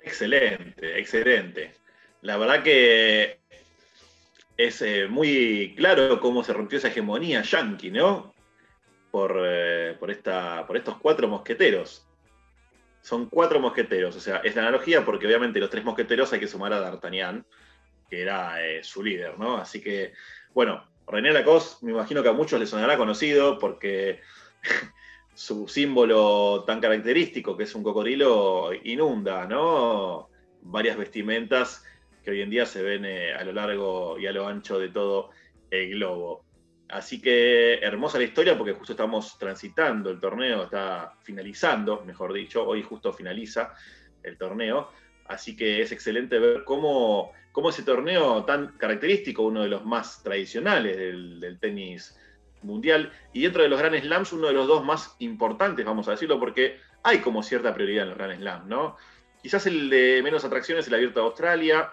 Excelente, 0.02 1.00
excelente. 1.00 1.74
La 2.22 2.38
verdad 2.38 2.63
que 2.63 3.40
es 4.58 4.82
eh, 4.82 5.08
muy 5.08 5.76
claro 5.78 6.20
cómo 6.20 6.44
se 6.44 6.54
rompió 6.54 6.78
esa 6.78 6.88
hegemonía 6.88 7.42
yankee, 7.42 7.92
¿no? 7.92 8.34
Eh, 9.26 9.96
por, 10.00 10.12
esta, 10.12 10.66
por 10.68 10.78
estos 10.78 10.98
cuatro 10.98 11.28
mosqueteros. 11.28 12.06
Son 13.02 13.30
cuatro 13.30 13.60
mosqueteros, 13.60 14.16
o 14.16 14.20
sea, 14.20 14.38
es 14.38 14.56
la 14.56 14.64
analogía 14.64 15.06
porque 15.06 15.28
obviamente 15.28 15.60
los 15.60 15.70
tres 15.70 15.84
mosqueteros 15.84 16.34
hay 16.34 16.40
que 16.40 16.48
sumar 16.48 16.74
a 16.74 16.80
D'Artagnan, 16.80 17.46
que 18.10 18.22
era 18.22 18.64
eh, 18.66 18.84
su 18.84 19.02
líder, 19.02 19.40
¿no? 19.40 19.58
Así 19.58 19.82
que, 19.82 20.14
bueno, 20.54 20.84
René 21.08 21.32
Lacoste 21.32 21.86
me 21.86 21.94
imagino 21.94 22.22
que 22.22 22.30
a 22.30 22.34
muchos 22.34 22.60
les 22.60 22.70
sonará 22.70 22.98
conocido 22.98 23.58
porque 23.60 24.20
su 25.34 25.68
símbolo 25.68 26.64
tan 26.66 26.82
característico, 26.82 27.56
que 27.56 27.64
es 27.64 27.76
un 27.76 27.84
cocodrilo, 27.84 28.72
inunda, 28.84 29.46
¿no? 29.46 30.30
Varias 30.62 30.98
vestimentas 30.98 31.86
que 32.24 32.32
hoy 32.32 32.42
en 32.42 32.50
día 32.50 32.66
se 32.66 32.84
ven 32.84 33.06
eh, 33.06 33.34
a 33.34 33.44
lo 33.46 33.54
largo 33.54 34.20
y 34.20 34.28
a 34.28 34.34
lo 34.34 34.48
ancho 34.48 34.80
de 34.80 34.90
todo 34.90 35.30
el 35.72 35.92
globo. 35.92 36.47
Así 36.89 37.21
que 37.21 37.76
hermosa 37.76 38.17
la 38.17 38.23
historia 38.23 38.58
porque 38.58 38.73
justo 38.73 38.93
estamos 38.93 39.38
transitando, 39.38 40.10
el 40.10 40.19
torneo 40.19 40.63
está 40.63 41.13
finalizando, 41.21 42.04
mejor 42.06 42.32
dicho, 42.32 42.65
hoy 42.65 42.82
justo 42.82 43.12
finaliza 43.12 43.73
el 44.23 44.38
torneo. 44.38 44.89
Así 45.26 45.58
que 45.58 45.82
es 45.82 45.91
excelente 45.91 46.39
ver 46.39 46.63
cómo, 46.63 47.34
ese 47.69 47.84
torneo 47.84 48.45
tan 48.45 48.78
característico, 48.78 49.43
uno 49.43 49.63
de 49.63 49.67
los 49.67 49.84
más 49.84 50.23
tradicionales 50.23 50.95
del, 50.95 51.58
tenis 51.60 52.17
mundial, 52.62 53.12
y 53.34 53.41
dentro 53.41 53.63
de 53.63 53.69
los 53.69 53.80
Grand 53.80 54.00
Slams, 54.00 54.32
uno 54.32 54.47
de 54.47 54.54
los 54.54 54.67
dos 54.67 54.86
más 54.86 55.15
importantes, 55.19 55.86
vamos 55.86 56.08
a 56.08 56.12
decirlo, 56.12 56.39
porque 56.39 56.80
hay 57.04 57.19
como 57.19 57.43
cierta 57.43 57.73
prioridad 57.73 58.04
en 58.04 58.10
los 58.10 58.17
Grand 58.17 58.39
Slams, 58.39 58.65
¿no? 58.67 58.95
Quizás 59.41 59.65
el 59.67 59.89
de 59.89 60.21
menos 60.23 60.45
atracciones, 60.45 60.88
el 60.88 60.93
abierto 60.93 61.19
de 61.19 61.26
Australia, 61.26 61.91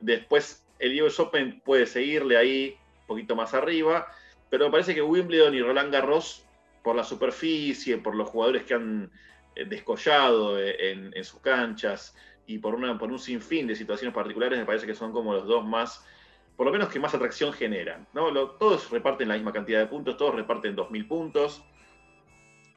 después 0.00 0.66
el 0.80 1.00
US 1.02 1.20
Open 1.20 1.60
puede 1.64 1.86
seguirle 1.86 2.36
ahí 2.36 2.76
un 3.02 3.06
poquito 3.06 3.36
más 3.36 3.54
arriba, 3.54 4.08
pero 4.54 4.66
me 4.66 4.70
parece 4.70 4.94
que 4.94 5.02
Wimbledon 5.02 5.52
y 5.52 5.62
Roland 5.62 5.92
Garros, 5.92 6.46
por 6.84 6.94
la 6.94 7.02
superficie, 7.02 7.98
por 7.98 8.14
los 8.14 8.28
jugadores 8.28 8.62
que 8.62 8.74
han 8.74 9.10
eh, 9.56 9.64
descollado 9.64 10.60
eh, 10.60 10.92
en, 10.92 11.24
sus 11.24 11.40
canchas 11.40 12.16
y 12.46 12.58
por, 12.58 12.76
una, 12.76 12.96
por 12.96 13.10
un 13.10 13.18
sinfín 13.18 13.66
de 13.66 13.74
situaciones 13.74 14.14
particulares, 14.14 14.56
me 14.56 14.64
parece 14.64 14.86
que 14.86 14.94
son 14.94 15.10
como 15.10 15.34
los 15.34 15.48
dos 15.48 15.66
más, 15.66 16.06
por 16.56 16.66
lo 16.66 16.72
menos 16.72 16.88
que 16.88 17.00
más 17.00 17.12
atracción 17.12 17.52
generan. 17.52 18.06
todos 18.12 18.92
reparten 18.92 19.26
la 19.26 19.34
misma 19.34 19.52
cantidad 19.52 19.80
de 19.80 19.86
puntos, 19.86 20.16
todos 20.16 20.36
reparten 20.36 20.76
2.000 20.76 21.08
puntos, 21.08 21.64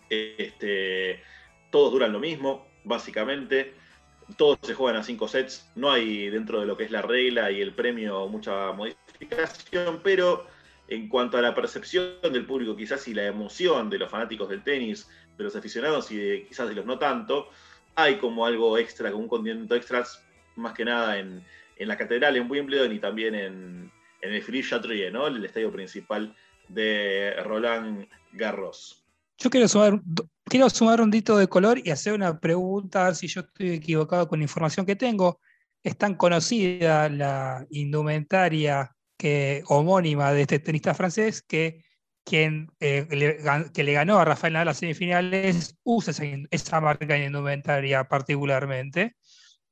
este, 0.09 1.21
todos 1.69 1.91
duran 1.91 2.11
lo 2.11 2.19
mismo, 2.19 2.65
básicamente. 2.85 3.75
todos 4.35 4.57
se 4.63 4.73
juegan 4.73 4.99
a 4.99 5.03
cinco 5.03 5.27
sets, 5.27 5.71
no 5.75 5.91
hay 5.91 6.31
dentro 6.31 6.59
de 6.59 6.65
lo 6.65 6.75
que 6.75 6.85
es 6.85 6.91
la 6.91 7.03
regla 7.03 7.51
y 7.51 7.61
el 7.61 7.75
premio 7.75 8.27
mucha 8.29 8.71
modificación, 8.71 10.01
pero 10.03 10.56
en 10.87 11.09
cuanto 11.09 11.37
a 11.37 11.41
la 11.41 11.53
percepción 11.53 12.21
del 12.21 12.45
público 12.45 12.75
quizás 12.75 13.07
y 13.07 13.13
la 13.13 13.25
emoción 13.25 13.89
de 13.89 13.99
los 13.99 14.09
fanáticos 14.09 14.49
del 14.49 14.63
tenis, 14.63 15.09
de 15.37 15.43
los 15.43 15.55
aficionados 15.55 16.11
y 16.11 16.45
quizás 16.47 16.69
de 16.69 16.75
los 16.75 16.85
no 16.85 16.97
tanto, 16.97 17.49
hay 17.95 18.17
como 18.17 18.45
algo 18.45 18.77
extra, 18.77 19.11
como 19.11 19.23
un 19.23 19.29
condimento 19.29 19.75
extra, 19.75 20.03
más 20.55 20.73
que 20.73 20.85
nada 20.85 21.19
en, 21.19 21.43
la 21.79 21.97
catedral 21.97 22.35
en 22.37 22.49
Wimbledon 22.49 22.93
y 22.93 22.99
también 22.99 23.35
en, 23.35 23.91
el 24.21 24.41
Philippe 24.41 24.67
Chatrier, 24.67 25.13
¿no? 25.13 25.27
el 25.27 25.43
estadio 25.45 25.71
principal 25.71 26.35
de 26.67 27.35
Roland 27.43 28.07
Garros. 28.33 29.03
Yo 29.37 29.49
quiero 29.49 29.67
sumar, 29.67 30.01
quiero 30.45 30.69
sumar 30.69 31.01
un 31.01 31.11
dito 31.11 31.37
de 31.37 31.47
color 31.47 31.79
y 31.83 31.91
hacer 31.91 32.13
una 32.13 32.39
pregunta, 32.39 33.01
a 33.01 33.05
ver 33.05 33.15
si 33.15 33.27
yo 33.27 33.41
estoy 33.41 33.71
equivocado 33.71 34.27
con 34.27 34.39
la 34.39 34.43
información 34.43 34.85
que 34.85 34.95
tengo. 34.95 35.39
Es 35.83 35.97
tan 35.97 36.15
conocida 36.15 37.07
la 37.09 37.65
indumentaria 37.69 38.96
que, 39.17 39.63
homónima 39.67 40.31
de 40.31 40.41
este 40.41 40.59
tenista 40.59 40.93
francés 40.93 41.41
que 41.41 41.83
quien 42.23 42.69
eh, 42.79 43.07
le, 43.09 43.71
que 43.71 43.83
le 43.83 43.93
ganó 43.93 44.19
a 44.19 44.25
Rafael 44.25 44.53
Nadal 44.53 44.67
las 44.67 44.77
semifinales 44.77 45.77
usa 45.83 46.13
esa, 46.51 46.81
marca 46.81 47.15
en 47.15 47.23
indumentaria 47.23 48.03
particularmente. 48.05 49.15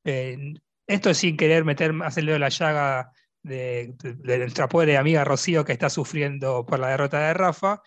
esto 0.04 1.10
es 1.10 1.18
sin 1.18 1.38
querer 1.38 1.66
meter 1.66 1.94
más 1.94 2.18
la 2.18 2.50
llaga 2.50 3.12
de, 3.46 3.96
nuestra 4.24 4.68
pobre 4.68 4.98
amiga 4.98 5.24
Rocío 5.24 5.64
que 5.64 5.74
está 5.74 5.90
sufriendo 5.90 6.66
por 6.66 6.80
la 6.80 6.90
derrota 6.90 7.20
de 7.28 7.34
Rafa. 7.34 7.82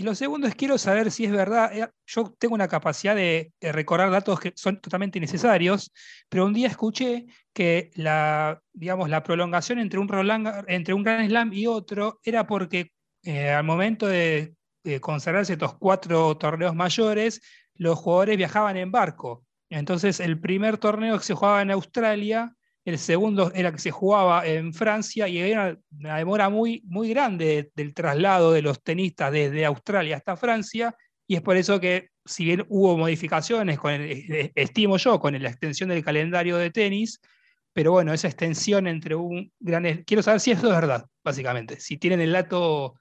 Y 0.00 0.02
lo 0.02 0.14
segundo 0.14 0.46
es 0.48 0.54
quiero 0.54 0.78
saber 0.78 1.10
si 1.10 1.26
es 1.26 1.30
verdad, 1.30 1.76
eh, 1.76 1.86
yo 2.06 2.34
tengo 2.38 2.54
una 2.54 2.68
capacidad 2.68 3.14
de, 3.14 3.52
recordar 3.60 4.10
datos 4.10 4.40
que 4.40 4.54
son 4.56 4.80
totalmente 4.80 5.18
innecesarios, 5.18 5.92
pero 6.30 6.46
un 6.46 6.54
día 6.54 6.68
escuché 6.68 7.26
que 7.52 7.90
la, 7.96 8.62
digamos, 8.72 9.10
la 9.10 9.22
prolongación 9.22 9.78
entre 9.78 9.98
un, 9.98 10.08
Roland, 10.08 10.64
entre 10.68 10.94
un 10.94 11.02
Grand 11.02 11.28
Slam 11.28 11.52
y 11.52 11.66
otro 11.66 12.18
era 12.24 12.46
porque 12.46 12.92
eh, 13.24 13.50
al 13.50 13.64
momento 13.64 14.06
de, 14.06 14.54
consagrarse 15.02 15.52
estos 15.52 15.74
cuatro 15.74 16.34
torneos 16.38 16.74
mayores, 16.74 17.42
los 17.74 17.98
jugadores 17.98 18.38
viajaban 18.38 18.78
en 18.78 18.90
barco. 18.90 19.44
Entonces, 19.68 20.18
el 20.18 20.40
primer 20.40 20.78
torneo 20.78 21.18
que 21.18 21.24
se 21.24 21.34
jugaba 21.34 21.60
en 21.60 21.72
Australia, 21.72 22.56
el 22.90 22.98
segundo 22.98 23.52
era 23.54 23.72
que 23.72 23.78
se 23.78 23.90
jugaba 23.90 24.46
en 24.46 24.72
Francia 24.74 25.26
y 25.28 25.40
había 25.40 25.78
una, 25.90 26.16
demora 26.16 26.48
muy, 26.48 26.82
muy 26.86 27.08
grande 27.10 27.70
del 27.74 27.94
traslado 27.94 28.52
de 28.52 28.62
los 28.62 28.82
tenistas 28.82 29.32
desde 29.32 29.64
Australia 29.64 30.16
hasta 30.16 30.36
Francia, 30.36 30.94
y 31.26 31.36
es 31.36 31.42
por 31.42 31.56
eso 31.56 31.80
que, 31.80 32.08
si 32.24 32.44
bien 32.44 32.64
hubo 32.68 32.98
modificaciones, 32.98 33.78
eh, 33.84 34.52
estimo 34.54 34.96
yo, 34.96 35.20
con 35.20 35.40
la 35.40 35.48
extensión 35.48 35.88
del 35.88 36.04
calendario 36.04 36.56
de 36.56 36.70
tenis, 36.70 37.20
pero 37.72 37.92
bueno, 37.92 38.12
esa 38.12 38.28
extensión 38.28 38.86
entre 38.86 39.14
un 39.14 39.52
gran... 39.60 40.02
Quiero 40.04 40.22
saber 40.22 40.40
si 40.40 40.50
eso 40.50 40.66
es 40.66 40.74
verdad, 40.74 41.06
básicamente. 41.22 41.78
Si 41.78 41.98
tienen 41.98 42.20
el 42.20 42.32
dato 42.32 42.96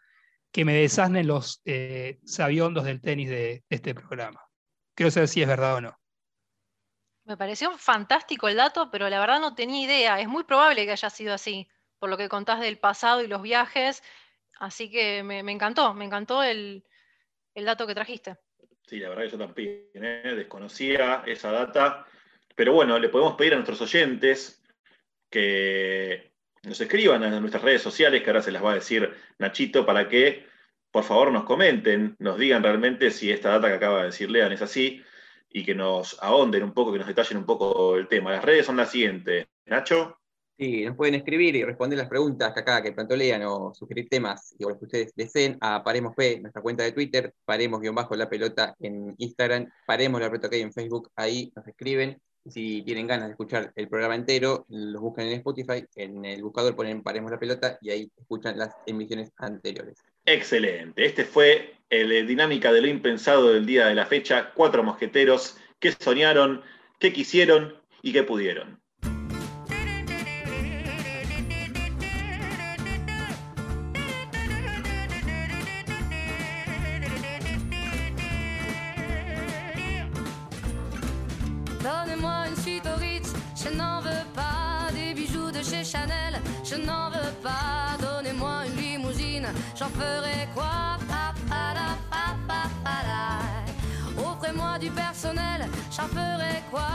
que 0.51 0.65
me 0.65 0.73
desasnen 0.73 1.27
los 1.27 1.61
eh, 1.65 2.19
del 2.23 3.01
tenis 3.01 3.29
de, 3.29 3.63
este 3.69 3.93
programa. 3.93 4.41
Quiero 4.95 5.11
saber 5.11 5.27
si 5.27 5.41
es 5.41 5.47
verdad 5.47 5.75
o 5.75 5.81
no. 5.81 5.99
Me 7.29 7.37
pareció 7.37 7.77
fantástico 7.77 8.47
el 8.47 8.55
dato, 8.55 8.89
pero 8.89 9.07
la 9.07 9.19
verdad 9.19 9.39
no 9.39 9.53
tenía 9.53 9.85
idea. 9.85 10.19
Es 10.19 10.27
muy 10.27 10.45
probable 10.45 10.85
que 10.85 10.93
haya 10.93 11.11
sido 11.11 11.35
así, 11.35 11.67
por 11.99 12.09
lo 12.09 12.17
que 12.17 12.27
contás 12.27 12.59
del 12.59 12.79
pasado 12.79 13.21
y 13.21 13.27
los 13.27 13.43
viajes. 13.43 14.01
Así 14.57 14.89
que 14.89 15.21
me, 15.21 15.39
encantó, 15.39 15.93
me 15.93 16.05
encantó 16.05 16.41
el, 16.41 16.83
dato 17.53 17.85
que 17.85 17.93
trajiste. 17.93 18.37
Sí, 18.87 18.97
la 18.97 19.09
verdad 19.09 19.25
que 19.25 19.29
yo 19.29 19.37
también 19.37 19.91
¿eh? 19.93 20.33
desconocía 20.35 21.21
esa 21.27 21.51
data. 21.51 22.07
Pero 22.55 22.73
bueno, 22.73 22.97
le 22.97 23.09
podemos 23.09 23.35
pedir 23.35 23.53
a 23.53 23.57
nuestros 23.57 23.81
oyentes 23.81 24.63
que 25.29 26.31
nos 26.63 26.81
escriban 26.81 27.23
en 27.23 27.39
nuestras 27.41 27.61
redes 27.61 27.83
sociales, 27.83 28.23
que 28.23 28.29
ahora 28.31 28.41
se 28.41 28.51
las 28.51 28.65
va 28.65 28.71
a 28.71 28.75
decir 28.75 29.15
Nachito, 29.37 29.85
para 29.85 30.09
que 30.09 30.47
por 30.89 31.03
favor 31.03 31.31
nos 31.31 31.43
comenten, 31.43 32.15
nos 32.17 32.39
digan 32.39 32.63
realmente 32.63 33.11
si 33.11 33.29
esta 33.31 33.49
data 33.49 33.67
que 33.67 33.75
acaba 33.75 33.99
de 33.99 34.05
decir 34.05 34.31
Lean 34.31 34.51
es 34.51 34.63
así 34.63 35.03
y 35.49 35.65
que 35.65 35.75
nos 35.75 36.17
ahonden 36.21 36.63
un 36.63 36.73
poco, 36.73 36.91
que 36.91 36.99
nos 36.99 37.07
detallen 37.07 37.37
un 37.37 37.45
poco 37.45 37.95
el 37.95 38.07
tema. 38.07 38.31
Las 38.31 38.45
redes 38.45 38.65
son 38.65 38.77
las 38.77 38.91
siguientes. 38.91 39.47
Nacho. 39.65 40.15
Sí, 40.57 40.83
nos 40.83 40.97
pueden 40.97 41.15
escribir 41.15 41.55
y 41.55 41.63
responder 41.63 41.97
las 41.97 42.09
preguntas 42.09 42.55
acá 42.55 42.83
que 42.83 42.91
pronto 42.91 43.15
lean 43.15 43.43
o 43.43 43.73
sugerir 43.73 44.09
temas 44.09 44.53
que 44.57 44.65
ustedes 44.65 45.13
deseen 45.15 45.57
a 45.61 45.81
Paremos 45.83 46.13
P, 46.13 46.41
nuestra 46.41 46.61
cuenta 46.61 46.83
de 46.83 46.91
Twitter, 46.91 47.33
Paremos-la 47.45 48.29
pelota 48.29 48.75
en 48.79 49.15
Instagram, 49.17 49.71
Paremos 49.87 50.19
la 50.19 50.29
pelota 50.29 50.49
que 50.49 50.57
hay 50.57 50.63
en 50.63 50.73
Facebook, 50.73 51.11
ahí 51.15 51.49
nos 51.55 51.65
escriben 51.65 52.21
si 52.45 52.81
tienen 52.83 53.07
ganas 53.07 53.27
de 53.27 53.31
escuchar 53.31 53.71
el 53.75 53.87
programa 53.87 54.15
entero, 54.15 54.65
los 54.69 55.01
buscan 55.01 55.27
en 55.27 55.33
Spotify, 55.33 55.85
en 55.95 56.25
el 56.25 56.41
buscador 56.43 56.75
ponen 56.75 57.03
Paremos 57.03 57.31
la 57.31 57.39
pelota 57.39 57.77
y 57.81 57.89
ahí 57.91 58.11
escuchan 58.17 58.57
las 58.57 58.75
emisiones 58.85 59.31
anteriores. 59.37 59.97
Excelente. 60.31 61.05
Este 61.05 61.25
fue 61.25 61.73
el 61.89 62.11
eh, 62.11 62.23
dinámica 62.23 62.71
de 62.71 62.81
lo 62.81 62.87
impensado 62.87 63.51
del 63.51 63.65
día 63.65 63.87
de 63.87 63.95
la 63.95 64.05
fecha. 64.05 64.51
Cuatro 64.53 64.83
mosqueteros 64.83 65.57
que 65.79 65.91
soñaron, 65.91 66.61
que 66.99 67.11
quisieron 67.11 67.75
y 68.03 68.13
que 68.13 68.21
pudieron. 68.21 68.79
je 86.69 86.75
n'en 86.75 87.09
veux 87.09 87.33
pas. 87.41 87.88
J'en 89.77 89.89
ferai 89.89 90.47
quoi? 90.53 90.97
Offrez-moi 94.17 94.79
du 94.79 94.89
personnel, 94.89 95.67
j'en 95.91 96.07
ferai 96.07 96.63
quoi? 96.71 96.87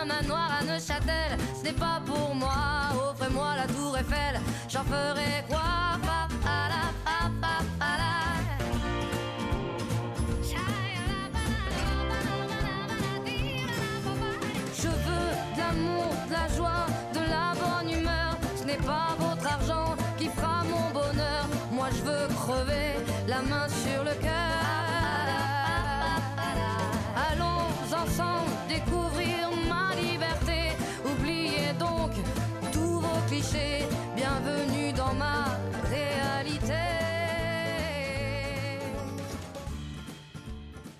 Un 0.00 0.04
manoir 0.06 0.50
à 0.60 0.64
Neuchâtel, 0.64 1.38
ce 1.58 1.64
n'est 1.64 1.72
pas 1.72 2.00
pour 2.06 2.34
moi. 2.34 2.92
Offrez-moi 3.10 3.56
la 3.56 3.66
tour 3.66 3.96
Eiffel, 3.96 4.40
j'en 4.68 4.84
ferai 4.84 5.44
quoi? 5.48 5.60
De 16.26 16.32
la 16.32 16.48
joie, 16.56 16.86
de 17.12 17.20
la 17.30 17.52
bonne 17.54 17.90
humeur. 17.90 18.36
Ce 18.56 18.64
n'est 18.64 18.76
pas 18.76 19.14
votre 19.18 19.23
je 21.96 22.02
veux 22.02 22.28
crever 22.34 22.92
la 23.28 23.42
main 23.42 23.68
sur 23.68 24.04
le 24.04 24.14
cœur. 24.20 24.32
Allons 27.28 27.70
ensemble 27.92 28.50
découvrir 28.68 29.50
ma 29.68 29.94
liberté. 29.94 30.72
Oubliez 31.04 31.72
donc 31.78 32.12
tous 32.72 33.00
vos 33.00 33.20
clichés. 33.28 33.84
Bienvenue 34.16 34.92
dans 34.92 35.14
ma 35.14 35.58
réalité. 35.90 36.82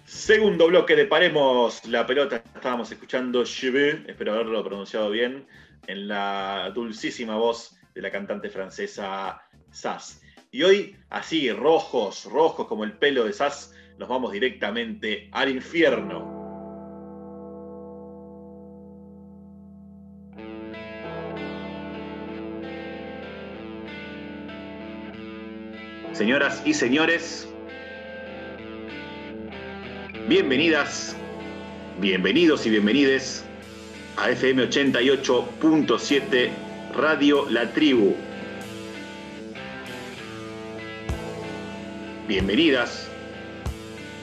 Segundo 0.07 0.69
bloque 0.69 0.97
de 0.97 1.05
Paremos 1.05 1.85
la 1.89 2.07
pelota. 2.07 2.43
Estábamos 2.55 2.91
escuchando 2.91 3.45
Cheveux, 3.45 4.05
espero 4.07 4.33
haberlo 4.33 4.65
pronunciado 4.65 5.11
bien, 5.11 5.47
en 5.87 6.09
la 6.09 6.71
dulcísima 6.75 7.37
voz 7.37 7.77
de 7.95 8.01
la 8.01 8.11
cantante 8.11 8.49
francesa 8.49 9.43
Sass. 9.71 10.24
Y 10.55 10.63
hoy, 10.63 10.97
así, 11.11 11.51
rojos, 11.51 12.27
rojos 12.27 12.69
como 12.69 12.85
el 12.85 12.93
pelo 12.93 13.25
de 13.25 13.33
Sass, 13.33 13.75
nos 13.99 14.09
vamos 14.09 14.31
directamente 14.31 15.29
al 15.33 15.51
infierno. 15.51 16.31
Señoras 26.13 26.63
y 26.65 26.73
señores, 26.73 27.53
Bienvenidas, 30.29 31.17
bienvenidos 31.99 32.65
y 32.65 32.71
bienvenides 32.71 33.45
a 34.17 34.31
FM 34.31 34.71
88.7 34.71 36.51
Radio 36.95 37.51
La 37.51 37.73
Tribu. 37.73 38.15
Bienvenidas, 42.27 43.07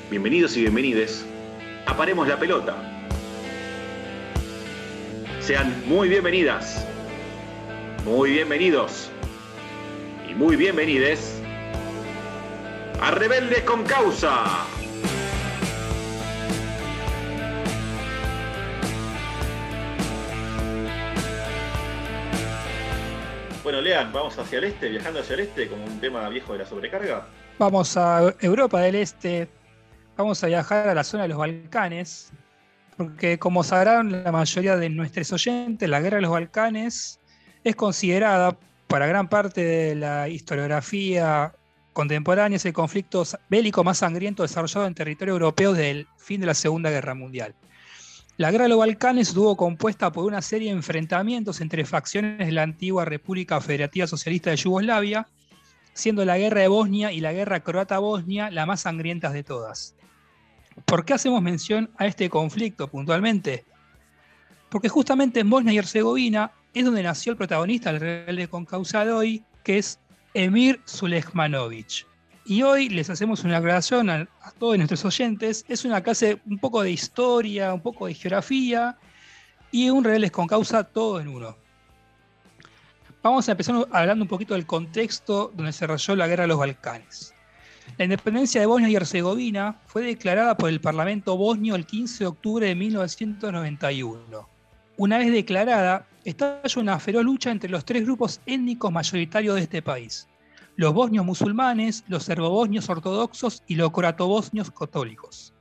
bienvenidos 0.10 0.58
y 0.58 0.62
bienvenides 0.62 1.24
a 1.86 1.96
Paremos 1.96 2.28
la 2.28 2.40
Pelota. 2.40 2.76
Sean 5.40 5.84
muy 5.88 6.10
bienvenidas, 6.10 6.84
muy 8.04 8.32
bienvenidos 8.32 9.12
y 10.28 10.34
muy 10.34 10.56
bienvenides 10.56 11.40
a 13.00 13.12
Rebeldes 13.12 13.62
con 13.66 13.84
Causa. 13.84 14.66
Bueno, 23.72 23.86
Lean, 23.86 24.12
vamos 24.12 24.38
hacia 24.38 24.58
el 24.58 24.66
este, 24.66 24.90
viajando 24.90 25.22
hacia 25.22 25.36
el 25.36 25.40
este, 25.40 25.70
como 25.70 25.86
un 25.86 25.98
tema 26.02 26.28
viejo 26.28 26.52
de 26.52 26.60
la 26.60 26.66
sobrecarga. 26.66 27.26
Vamos 27.58 27.96
a 27.96 28.36
Europa 28.42 28.82
del 28.82 28.96
Este, 28.96 29.48
vamos 30.18 30.44
a 30.44 30.48
viajar 30.48 30.90
a 30.90 30.94
la 30.94 31.06
zona 31.06 31.24
de 31.24 31.30
los 31.30 31.38
Balcanes, 31.38 32.34
porque 32.98 33.40
como 33.40 33.64
sabrán 33.64 34.26
la 34.26 34.32
mayoría 34.34 34.76
de 34.76 34.90
nuestros 34.90 35.32
oyentes, 35.32 35.88
la 35.88 36.02
guerra 36.02 36.18
de 36.18 36.24
los 36.24 36.32
Balcanes 36.32 37.22
es 37.64 37.76
considerada 37.78 38.58
para 38.88 39.08
gran 39.08 39.30
parte 39.30 39.64
de 39.64 39.96
la 39.96 40.28
historiografía 40.28 41.54
contemporánea 41.94 42.58
es 42.58 42.66
el 42.66 42.74
conflicto 42.74 43.24
bélico 43.50 43.86
más 43.86 44.00
sangriento 44.00 44.44
desarrollado 44.44 44.86
en 44.86 44.96
territorio 44.96 45.34
europeo 45.34 45.72
desde 45.72 45.92
el 45.92 46.08
fin 46.18 46.42
de 46.42 46.48
la 46.48 46.56
Segunda 46.56 46.90
Guerra 46.90 47.16
Mundial. 47.16 47.56
La 48.42 48.50
guerra 48.50 48.64
de 48.64 48.70
los 48.70 48.80
Balcanes 48.80 49.28
estuvo 49.28 49.56
compuesta 49.56 50.12
por 50.12 50.26
una 50.26 50.42
serie 50.42 50.70
de 50.70 50.76
enfrentamientos 50.76 51.62
entre 51.62 51.86
facciones 51.86 52.40
de 52.40 52.52
la 52.52 52.64
antigua 52.64 53.06
República 53.06 53.62
Federativa 53.62 54.08
Socialista 54.08 54.50
de 54.50 54.56
Yugoslavia, 54.56 55.28
siendo 55.94 56.26
la 56.26 56.40
guerra 56.40 56.62
de 56.62 56.68
Bosnia 56.68 57.12
y 57.12 57.22
la 57.22 57.34
guerra 57.34 57.60
croata-bosnia 57.60 58.50
las 58.50 58.66
más 58.66 58.82
sangrientas 58.82 59.34
de 59.34 59.44
todas. 59.44 59.94
¿Por 60.86 61.06
qué 61.06 61.14
hacemos 61.14 61.40
mención 61.44 61.92
a 61.98 62.08
este 62.08 62.32
conflicto 62.32 62.88
puntualmente? 62.88 63.64
Porque 64.70 64.90
justamente 64.90 65.42
en 65.42 65.50
Bosnia 65.52 65.74
y 65.74 65.78
Herzegovina 65.78 66.52
es 66.74 66.84
donde 66.84 67.04
nació 67.04 67.34
el 67.34 67.38
protagonista 67.38 67.94
del 67.94 68.02
rebelde 68.02 68.48
de 68.48 69.12
hoy, 69.12 69.44
que 69.64 69.78
es 69.78 70.00
Emir 70.34 70.82
Sulejmanovic. 70.86 72.11
Y 72.46 72.64
hoy 72.64 72.90
les 72.90 73.10
hacemos 73.10 73.44
una 73.44 73.58
aclaración 73.58 74.10
a, 74.10 74.28
todos 74.58 74.78
nuestros 74.78 75.06
oyentes. 75.06 75.64
Es 75.68 75.86
una 75.86 76.02
clase 76.02 76.40
un 76.46 76.58
poco 76.58 76.82
de 76.82 76.92
historia, 76.92 77.74
un 77.74 77.82
poco 77.82 78.08
de 78.08 78.14
geografía 78.14 78.98
y 79.72 79.90
un 79.90 80.04
rebeldes 80.04 80.32
con 80.32 80.48
causa 80.48 80.84
todo 80.84 81.20
en 81.20 81.28
uno. 81.28 81.56
Vamos 83.22 83.48
a 83.48 83.52
empezar 83.52 83.88
hablando 83.92 84.24
un 84.24 84.30
poquito 84.30 84.56
del 84.56 84.66
contexto 84.66 85.52
donde 85.56 85.72
se 85.72 85.86
desarrolló 85.86 86.16
la 86.16 86.28
guerra 86.28 86.44
de 86.44 86.48
los 86.48 86.58
Balcanes. 86.58 87.34
La 87.98 88.06
independencia 88.06 88.60
de 88.60 88.68
Bosnia 88.68 88.90
y 88.90 88.96
Herzegovina 88.96 89.80
fue 89.86 90.02
declarada 90.02 90.58
por 90.58 90.70
el 90.70 90.82
Parlamento 90.82 91.38
bosnio 91.38 91.76
el 91.76 91.86
15 91.86 92.24
de 92.24 92.28
octubre 92.28 92.68
de 92.68 92.76
1991. 92.76 94.50
Una 94.98 95.18
vez 95.20 95.32
declarada, 95.32 96.08
estalló 96.24 96.82
una 96.82 97.00
feroz 97.00 97.24
lucha 97.24 97.52
entre 97.52 97.70
los 97.70 97.86
tres 97.86 98.04
grupos 98.04 98.42
étnicos 98.46 98.92
mayoritarios 98.92 99.56
de 99.56 99.62
este 99.62 99.82
país, 99.82 100.28
los 100.76 100.94
bosnios 100.94 101.26
musulmanes, 101.26 102.04
los 102.08 102.24
serbobosnios 102.24 102.90
ortodoxos 102.90 103.64
y 103.68 103.76
los 103.76 103.92
croatobosnios 103.92 104.72
católicos. 104.72 105.54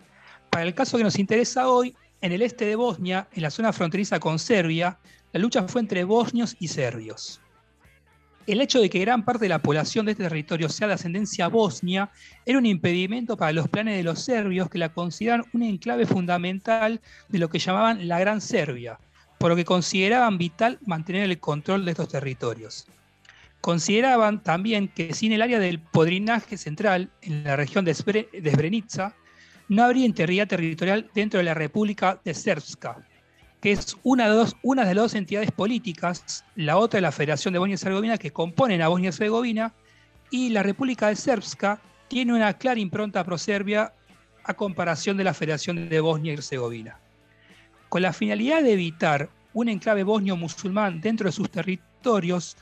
Para 0.50 0.64
el 0.64 0.74
caso 0.74 0.98
que 0.98 1.04
nos 1.04 1.18
interesa 1.18 1.68
hoy, 1.68 1.94
en 2.20 2.32
el 2.32 2.42
este 2.42 2.66
de 2.66 2.76
Bosnia, 2.76 3.28
en 3.32 3.42
la 3.42 3.50
zona 3.50 3.72
fronteriza 3.72 4.20
con 4.20 4.38
Serbia, 4.38 4.98
la 5.32 5.40
lucha 5.40 5.66
fue 5.68 5.80
entre 5.80 6.04
bosnios 6.04 6.56
y 6.58 6.68
serbios. 6.68 7.40
El 8.46 8.60
hecho 8.60 8.80
de 8.80 8.90
que 8.90 8.98
gran 8.98 9.24
parte 9.24 9.44
de 9.44 9.48
la 9.48 9.62
población 9.62 10.06
de 10.06 10.12
este 10.12 10.24
territorio 10.24 10.68
sea 10.68 10.88
de 10.88 10.94
ascendencia 10.94 11.48
bosnia 11.48 12.10
era 12.44 12.58
un 12.58 12.66
impedimento 12.66 13.36
para 13.36 13.52
los 13.52 13.68
planes 13.68 13.96
de 13.96 14.02
los 14.02 14.20
serbios 14.20 14.68
que 14.68 14.78
la 14.78 14.88
consideran 14.88 15.44
un 15.52 15.62
enclave 15.62 16.06
fundamental 16.06 17.00
de 17.28 17.38
lo 17.38 17.48
que 17.48 17.58
llamaban 17.58 18.08
la 18.08 18.18
Gran 18.18 18.40
Serbia, 18.40 18.98
por 19.38 19.50
lo 19.50 19.56
que 19.56 19.64
consideraban 19.64 20.36
vital 20.36 20.78
mantener 20.84 21.30
el 21.30 21.38
control 21.38 21.84
de 21.84 21.92
estos 21.92 22.08
territorios. 22.08 22.86
Consideraban 23.60 24.42
también 24.42 24.88
que 24.88 25.12
sin 25.12 25.32
el 25.32 25.42
área 25.42 25.58
del 25.58 25.80
podrinaje 25.80 26.56
central 26.56 27.10
en 27.20 27.44
la 27.44 27.56
región 27.56 27.84
de 27.84 27.94
Srebrenica 27.94 29.14
no 29.68 29.84
habría 29.84 30.06
integridad 30.06 30.48
territorial 30.48 31.10
dentro 31.14 31.38
de 31.38 31.44
la 31.44 31.54
República 31.54 32.20
de 32.24 32.34
Srpska, 32.34 33.06
que 33.60 33.72
es 33.72 33.96
una 34.02 34.28
de, 34.28 34.34
dos, 34.34 34.56
una 34.62 34.84
de 34.84 34.94
las 34.94 35.04
dos 35.04 35.14
entidades 35.14 35.52
políticas, 35.52 36.44
la 36.56 36.78
otra 36.78 36.98
es 36.98 37.02
la 37.02 37.12
Federación 37.12 37.52
de 37.52 37.58
Bosnia 37.58 37.74
y 37.74 37.76
Herzegovina, 37.76 38.18
que 38.18 38.32
componen 38.32 38.82
a 38.82 38.88
Bosnia 38.88 39.08
y 39.08 39.12
Herzegovina, 39.12 39.74
y 40.30 40.48
la 40.48 40.62
República 40.62 41.08
de 41.08 41.16
Srpska 41.16 41.80
tiene 42.08 42.34
una 42.34 42.54
clara 42.54 42.80
impronta 42.80 43.22
pro-serbia 43.22 43.92
a 44.44 44.54
comparación 44.54 45.16
de 45.16 45.24
la 45.24 45.34
Federación 45.34 45.88
de 45.88 46.00
Bosnia 46.00 46.32
y 46.32 46.36
Herzegovina. 46.36 46.98
Con 47.88 48.02
la 48.02 48.12
finalidad 48.12 48.62
de 48.62 48.72
evitar 48.72 49.28
un 49.52 49.68
enclave 49.68 50.02
bosnio-musulmán 50.02 51.00
dentro 51.00 51.26
de 51.26 51.32
sus 51.32 51.50
territorios, 51.50 52.56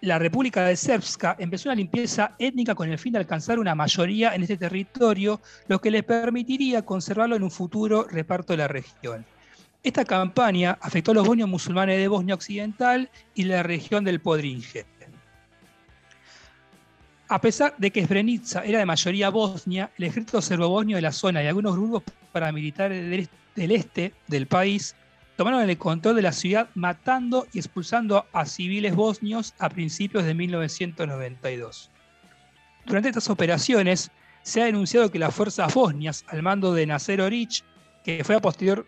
la 0.00 0.18
República 0.18 0.64
de 0.64 0.76
Srpska 0.76 1.36
empezó 1.38 1.68
una 1.68 1.76
limpieza 1.76 2.34
étnica 2.38 2.74
con 2.74 2.88
el 2.88 2.98
fin 2.98 3.12
de 3.12 3.18
alcanzar 3.18 3.58
una 3.58 3.74
mayoría 3.74 4.34
en 4.34 4.42
este 4.42 4.56
territorio, 4.56 5.40
lo 5.66 5.80
que 5.80 5.90
le 5.90 6.02
permitiría 6.02 6.84
conservarlo 6.84 7.36
en 7.36 7.42
un 7.42 7.50
futuro 7.50 8.04
reparto 8.04 8.52
de 8.52 8.58
la 8.58 8.68
región. 8.68 9.24
Esta 9.82 10.04
campaña 10.04 10.78
afectó 10.80 11.10
a 11.10 11.14
los 11.14 11.26
bosnios 11.26 11.48
musulmanes 11.48 11.98
de 11.98 12.08
Bosnia 12.08 12.34
Occidental 12.34 13.10
y 13.34 13.44
la 13.44 13.62
región 13.62 14.04
del 14.04 14.20
Podrinje. 14.20 14.86
A 17.28 17.40
pesar 17.40 17.74
de 17.76 17.90
que 17.90 18.04
Srebrenica 18.04 18.64
era 18.64 18.78
de 18.78 18.86
mayoría 18.86 19.28
bosnia, 19.28 19.90
el 19.98 20.04
ejército 20.04 20.40
serbobosnio 20.40 20.96
de 20.96 21.02
la 21.02 21.12
zona 21.12 21.42
y 21.42 21.46
algunos 21.46 21.76
grupos 21.76 22.02
paramilitares 22.32 23.28
del 23.54 23.70
este 23.72 24.14
del 24.28 24.46
país 24.46 24.96
tomaron 25.38 25.70
el 25.70 25.78
control 25.78 26.16
de 26.16 26.22
la 26.22 26.32
ciudad 26.32 26.68
matando 26.74 27.46
y 27.52 27.60
expulsando 27.60 28.26
a 28.32 28.44
civiles 28.44 28.96
bosnios 28.96 29.54
a 29.60 29.68
principios 29.68 30.24
de 30.24 30.34
1992. 30.34 31.92
Durante 32.84 33.10
estas 33.10 33.30
operaciones 33.30 34.10
se 34.42 34.60
ha 34.60 34.64
denunciado 34.64 35.12
que 35.12 35.20
las 35.20 35.32
fuerzas 35.32 35.72
bosnias, 35.72 36.24
al 36.26 36.42
mando 36.42 36.74
de 36.74 36.86
Nasser 36.86 37.20
Oric, 37.20 37.62
que 38.02 38.24
fue 38.24 38.34
a 38.34 38.40
posterior 38.40 38.84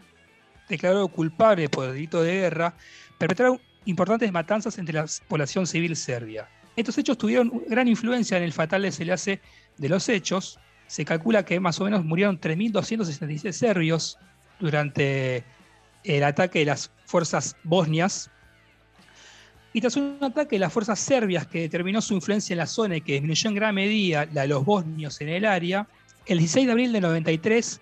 declarado 0.69 1.07
culpable 1.07 1.69
por 1.69 1.93
delito 1.93 2.21
de 2.21 2.33
guerra, 2.33 2.75
perpetraron 3.17 3.61
importantes 3.85 4.33
matanzas 4.33 4.77
entre 4.77 4.97
la 4.97 5.07
población 5.29 5.69
civil 5.69 5.95
serbia. 5.95 6.49
Estos 6.75 6.99
hechos 6.99 7.17
tuvieron 7.17 7.63
gran 7.69 7.87
influencia 7.87 8.37
en 8.37 8.43
el 8.43 8.53
fatal 8.53 8.83
desenlace 8.83 9.41
de 9.79 9.89
los 9.89 10.09
hechos. 10.09 10.59
Se 10.89 11.05
calcula 11.05 11.45
que 11.45 11.61
más 11.61 11.81
o 11.81 11.85
menos 11.85 12.05
murieron 12.05 12.41
3.266 12.41 13.53
serbios 13.53 14.19
durante 14.59 15.45
el 16.05 16.25
ataque 16.25 16.61
de 16.61 16.67
las 16.67 16.91
fuerzas 17.07 17.57
bosnias. 17.65 18.31
Y 19.73 19.81
tras 19.81 19.97
un 19.97 20.19
ataque 20.21 20.57
de 20.57 20.61
las 20.61 20.73
fuerzas 20.73 20.99
serbias 20.99 21.47
que 21.47 21.61
determinó 21.61 22.01
su 22.01 22.15
influencia 22.15 22.55
en 22.55 22.59
la 22.59 22.67
zona 22.67 22.97
y 22.97 23.01
que 23.01 23.13
disminuyó 23.13 23.51
en 23.51 23.55
gran 23.55 23.75
medida 23.75 24.27
la 24.33 24.43
de 24.43 24.49
los 24.49 24.65
bosnios 24.65 25.21
en 25.21 25.29
el 25.29 25.45
área, 25.45 25.87
el 26.27 26.39
16 26.39 26.67
de 26.67 26.73
abril 26.73 26.93
de 26.93 27.01
93, 27.01 27.81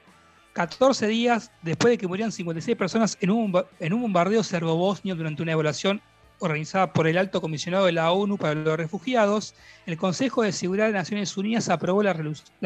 14 0.52 1.07
días 1.07 1.50
después 1.62 1.92
de 1.92 1.98
que 1.98 2.07
murieran 2.07 2.33
56 2.33 2.76
personas 2.76 3.16
en 3.20 3.31
un, 3.31 3.64
en 3.81 3.92
un 3.92 4.02
bombardeo 4.02 4.42
serbo-bosnio 4.42 5.14
durante 5.14 5.42
una 5.42 5.52
evaluación 5.52 6.02
organizada 6.38 6.92
por 6.92 7.07
el 7.07 7.18
Alto 7.18 7.40
Comisionado 7.40 7.87
de 7.87 7.92
la 7.92 8.11
ONU 8.12 8.37
para 8.37 8.55
los 8.55 8.77
Refugiados, 8.77 9.55
el 9.87 9.96
Consejo 9.96 10.42
de 10.42 10.53
Seguridad 10.53 10.87
de 10.87 10.92
Naciones 10.92 11.37
Unidas 11.37 11.68
aprobó 11.68 12.03
la, 12.03 12.14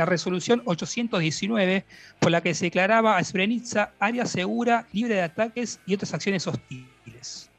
resolución 0.06 0.62
819 0.64 1.84
por 2.18 2.30
la 2.30 2.40
que 2.40 2.54
se 2.54 2.66
declaraba 2.66 3.16
a 3.16 3.24
Srebrenica 3.24 3.92
área 3.98 4.26
segura, 4.26 4.86
libre 4.92 5.14
de 5.14 5.22
ataques 5.22 5.80
y 5.86 5.94
otras 5.94 6.14
acciones 6.14 6.46
hostiles. 6.46 7.50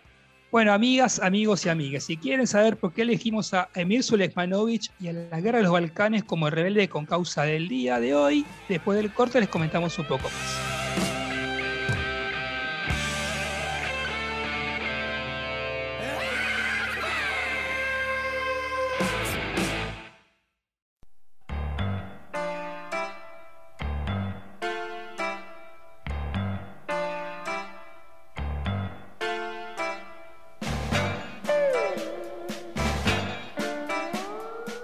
Bueno, 0.52 0.72
amigas, 0.72 1.20
amigos 1.20 1.66
y 1.66 1.70
amigas, 1.70 2.04
si 2.04 2.16
quieren 2.16 2.46
saber 2.46 2.78
por 2.78 2.94
qué 2.94 3.02
elegimos 3.02 3.56
a 3.56 3.70
Emir 3.74 4.04
Sulejmanovic 4.04 4.92
y 5.00 5.08
a 5.08 5.14
la 5.14 5.42
Guerra 5.42 5.58
de 5.58 5.64
los 5.64 5.74
Balcanes 5.74 6.24
como 6.24 6.48
el 6.48 6.54
rebelde 6.54 6.88
con 6.90 7.08
causa 7.08 7.42
del 7.42 7.68
día 7.68 8.00
de 8.00 8.14
hoy, 8.14 8.46
después 8.70 8.98
del 8.98 9.12
corte 9.12 9.40
les 9.40 9.50
comentamos 9.50 9.98
un 9.98 10.06
poco 10.06 10.26
más. 10.26 10.73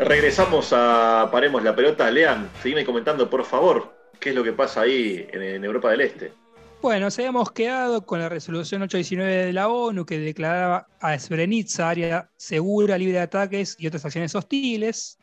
Regresamos 0.10 0.74
a 0.74 1.30
Paremos 1.32 1.64
la 1.64 1.76
Pelota. 1.76 2.10
Lean, 2.10 2.50
seguime 2.64 2.84
comentando, 2.84 3.30
por 3.30 3.46
favor, 3.46 3.94
qué 4.20 4.30
es 4.30 4.36
lo 4.36 4.44
que 4.44 4.54
pasa 4.54 4.82
ahí 4.82 5.28
en, 5.32 5.64
Europa 5.64 5.92
del 5.92 6.02
Este. 6.02 6.34
Bueno, 6.82 7.06
nos 7.06 7.20
habíamos 7.20 7.52
quedado 7.52 8.04
con 8.04 8.20
la 8.20 8.28
resolución 8.28 8.82
819 8.82 9.46
de 9.46 9.54
la 9.54 9.68
ONU 9.68 10.08
que 10.08 10.18
declaraba 10.18 10.88
a 11.00 11.20
Srebrenica 11.20 11.88
área 11.88 12.28
segura, 12.38 12.98
libre 12.98 13.18
de 13.18 13.24
ataques 13.24 13.76
y 13.78 13.86
otras 13.86 14.04
acciones 14.04 14.34
hostiles. 14.34 15.20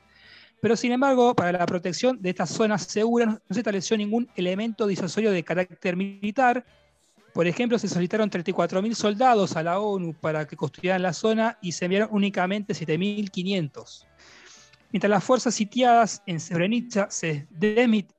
Pero 0.61 0.77
sin 0.77 0.93
embargo, 0.93 1.35
para 1.35 1.51
la 1.51 1.67
protección 1.67 2.23
de 2.23 2.31
estas 2.31 2.51
zonas 2.51 2.85
seguras 2.85 3.29
no 3.29 3.41
se 3.55 3.61
estableció 3.61 3.97
ningún 3.97 4.29
elemento 4.37 4.87
disuasorio 4.87 5.33
de 5.33 5.43
carácter 5.43 5.97
militar. 5.97 6.65
Por 7.35 7.49
ejemplo, 7.49 7.77
se 7.81 7.89
solicitaron 7.89 8.31
34.000 8.31 8.95
soldados 8.95 9.57
a 9.57 9.65
la 9.65 9.81
ONU 9.81 10.15
para 10.15 10.47
que 10.47 10.55
construyeran 10.55 11.03
la 11.03 11.13
zona 11.13 11.59
y 11.61 11.73
se 11.73 11.87
enviaron 11.87 12.09
únicamente 12.13 12.73
7.500. 12.73 14.06
Mientras 14.93 15.11
las 15.11 15.25
fuerzas 15.25 15.55
sitiadas 15.55 16.23
en 16.27 16.41
Srebrenica 16.41 17.11
se 17.11 17.47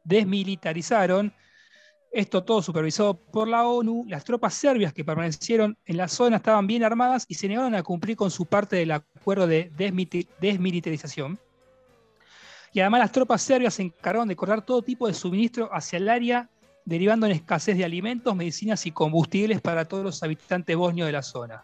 desmilitarizaron, 0.03 1.33
Esto 2.11 2.43
todo 2.43 2.61
supervisado 2.61 3.15
por 3.15 3.47
la 3.47 3.67
ONU. 3.67 4.05
Las 4.07 4.23
tropas 4.23 4.53
serbias 4.53 4.93
que 4.93 5.03
permanecieron 5.03 5.77
en 5.85 5.97
la 5.97 6.07
zona 6.07 6.37
estaban 6.37 6.65
bien 6.65 6.83
armadas 6.83 7.25
y 7.27 7.35
se 7.35 7.47
negaron 7.47 7.75
a 7.75 7.83
cumplir 7.83 8.15
con 8.15 8.31
su 8.31 8.45
parte 8.45 8.77
del 8.77 8.91
acuerdo 8.91 9.45
de 9.45 9.71
desmilitarización. 10.39 11.37
Y 12.73 12.79
además 12.79 12.99
las 13.01 13.11
tropas 13.11 13.41
serbias 13.41 13.75
se 13.75 13.83
encargaron 13.83 14.27
de 14.27 14.35
cortar 14.35 14.65
todo 14.65 14.81
tipo 14.81 15.07
de 15.07 15.13
suministro 15.13 15.69
hacia 15.73 15.97
el 15.97 16.09
área, 16.09 16.49
derivando 16.85 17.25
en 17.25 17.33
escasez 17.33 17.77
de 17.77 17.85
alimentos, 17.85 18.35
medicinas 18.35 18.85
y 18.85 18.91
combustibles 18.91 19.61
para 19.61 19.85
todos 19.85 20.03
los 20.03 20.23
habitantes 20.23 20.75
bosnios 20.75 21.07
de 21.07 21.11
la 21.11 21.23
zona. 21.23 21.63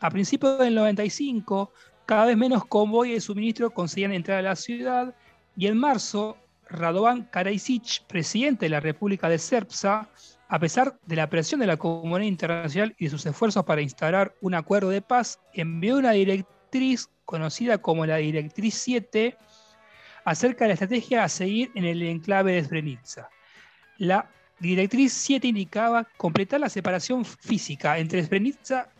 A 0.00 0.10
principios 0.10 0.58
del 0.58 0.74
95, 0.74 1.72
cada 2.12 2.26
vez 2.26 2.36
menos 2.36 2.66
convoyes 2.66 3.14
de 3.14 3.20
suministro 3.22 3.70
conseguían 3.70 4.12
entrar 4.12 4.40
a 4.40 4.42
la 4.42 4.54
ciudad 4.54 5.14
y 5.56 5.66
en 5.66 5.78
marzo 5.78 6.36
Radovan 6.68 7.22
Karadzic, 7.22 8.04
presidente 8.06 8.66
de 8.66 8.68
la 8.68 8.80
República 8.80 9.30
de 9.30 9.38
Serbia, 9.38 10.06
a 10.46 10.58
pesar 10.58 10.98
de 11.06 11.16
la 11.16 11.30
presión 11.30 11.58
de 11.58 11.66
la 11.66 11.78
comunidad 11.78 12.28
internacional 12.28 12.94
y 12.98 13.04
de 13.04 13.10
sus 13.10 13.24
esfuerzos 13.24 13.64
para 13.64 13.80
instaurar 13.80 14.34
un 14.42 14.52
acuerdo 14.52 14.90
de 14.90 15.00
paz, 15.00 15.40
envió 15.54 15.96
una 15.96 16.10
directriz 16.10 17.08
conocida 17.24 17.78
como 17.78 18.04
la 18.04 18.16
Directriz 18.16 18.74
7 18.74 19.34
acerca 20.26 20.66
de 20.66 20.68
la 20.68 20.74
estrategia 20.74 21.24
a 21.24 21.30
seguir 21.30 21.70
en 21.74 21.86
el 21.86 22.02
enclave 22.02 22.52
de 22.52 22.64
Srebrenica. 22.64 23.30
La 23.96 24.30
Directriz 24.60 25.14
7 25.14 25.46
indicaba 25.46 26.06
completar 26.18 26.60
la 26.60 26.68
separación 26.68 27.24
física 27.24 27.96
entre 27.96 28.22
Srebrenica 28.22 28.90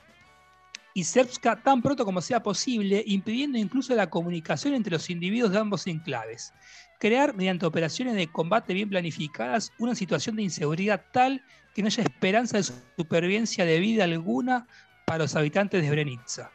y 0.94 1.04
Serbska 1.04 1.62
tan 1.62 1.82
pronto 1.82 2.04
como 2.04 2.20
sea 2.20 2.42
posible, 2.42 3.02
impidiendo 3.06 3.58
incluso 3.58 3.94
la 3.94 4.10
comunicación 4.10 4.74
entre 4.74 4.92
los 4.92 5.08
individuos 5.10 5.52
de 5.52 5.58
ambos 5.58 5.86
enclaves. 5.86 6.52
Crear, 6.98 7.34
mediante 7.34 7.66
operaciones 7.66 8.14
de 8.14 8.26
combate 8.28 8.74
bien 8.74 8.88
planificadas, 8.88 9.72
una 9.78 9.94
situación 9.94 10.36
de 10.36 10.42
inseguridad 10.42 11.04
tal 11.12 11.42
que 11.74 11.82
no 11.82 11.88
haya 11.88 12.02
esperanza 12.02 12.58
de 12.58 12.64
supervivencia 12.96 13.64
de 13.64 13.80
vida 13.80 14.04
alguna 14.04 14.66
para 15.06 15.20
los 15.20 15.34
habitantes 15.34 15.80
de 15.80 15.88
Srebrenica. 15.88 16.50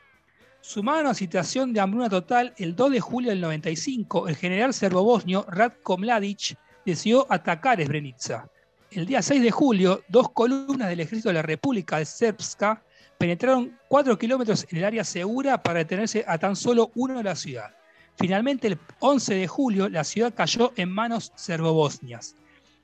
Sumado 0.62 1.00
a 1.00 1.02
una 1.02 1.14
situación 1.14 1.74
de 1.74 1.80
hambruna 1.80 2.10
total, 2.10 2.54
el 2.58 2.76
2 2.76 2.92
de 2.92 3.00
julio 3.00 3.30
del 3.30 3.42
95, 3.42 4.28
el 4.28 4.36
general 4.36 4.74
serbo-bosnio 4.74 5.46
Ratko 5.50 5.98
Mladic 5.98 6.58
decidió 6.86 7.26
atacar 7.30 7.78
Srebrenica. 7.78 8.50
El 8.92 9.06
día 9.06 9.22
6 9.22 9.42
de 9.42 9.52
julio, 9.52 10.04
dos 10.08 10.30
columnas 10.32 10.90
del 10.90 11.02
ejército 11.02 11.30
de 11.30 11.34
la 11.34 11.42
República 11.42 11.98
de 11.98 12.06
Serbska 12.06 12.82
penetraron 13.18 13.78
4 13.88 14.18
kilómetros 14.18 14.66
en 14.70 14.78
el 14.80 14.86
área 14.86 15.04
segura 15.04 15.62
para 15.62 15.80
detenerse 15.80 16.24
a 16.28 16.38
tan 16.38 16.56
solo 16.56 16.92
uno 16.96 17.18
de 17.18 17.24
la 17.24 17.36
ciudad. 17.36 17.76
Finalmente, 18.16 18.68
el 18.68 18.80
11 19.00 19.36
de 19.36 19.48
julio, 19.48 19.90
la 19.90 20.04
ciudad 20.04 20.34
cayó 20.34 20.74
en 20.76 20.90
manos 20.90 21.32
serbobosnias. 21.36 22.36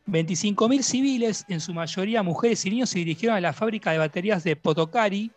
25.000 0.07 0.81
civiles, 0.81 1.45
en 1.47 1.61
su 1.61 1.73
mayoría 1.73 2.23
mujeres 2.23 2.65
y 2.65 2.69
niños, 2.69 2.89
se 2.89 2.99
dirigieron 2.99 3.37
a 3.37 3.41
la 3.41 3.53
fábrica 3.53 3.91
de 3.91 3.97
baterías 3.97 4.43
de 4.43 4.55
Potokari 4.55 5.31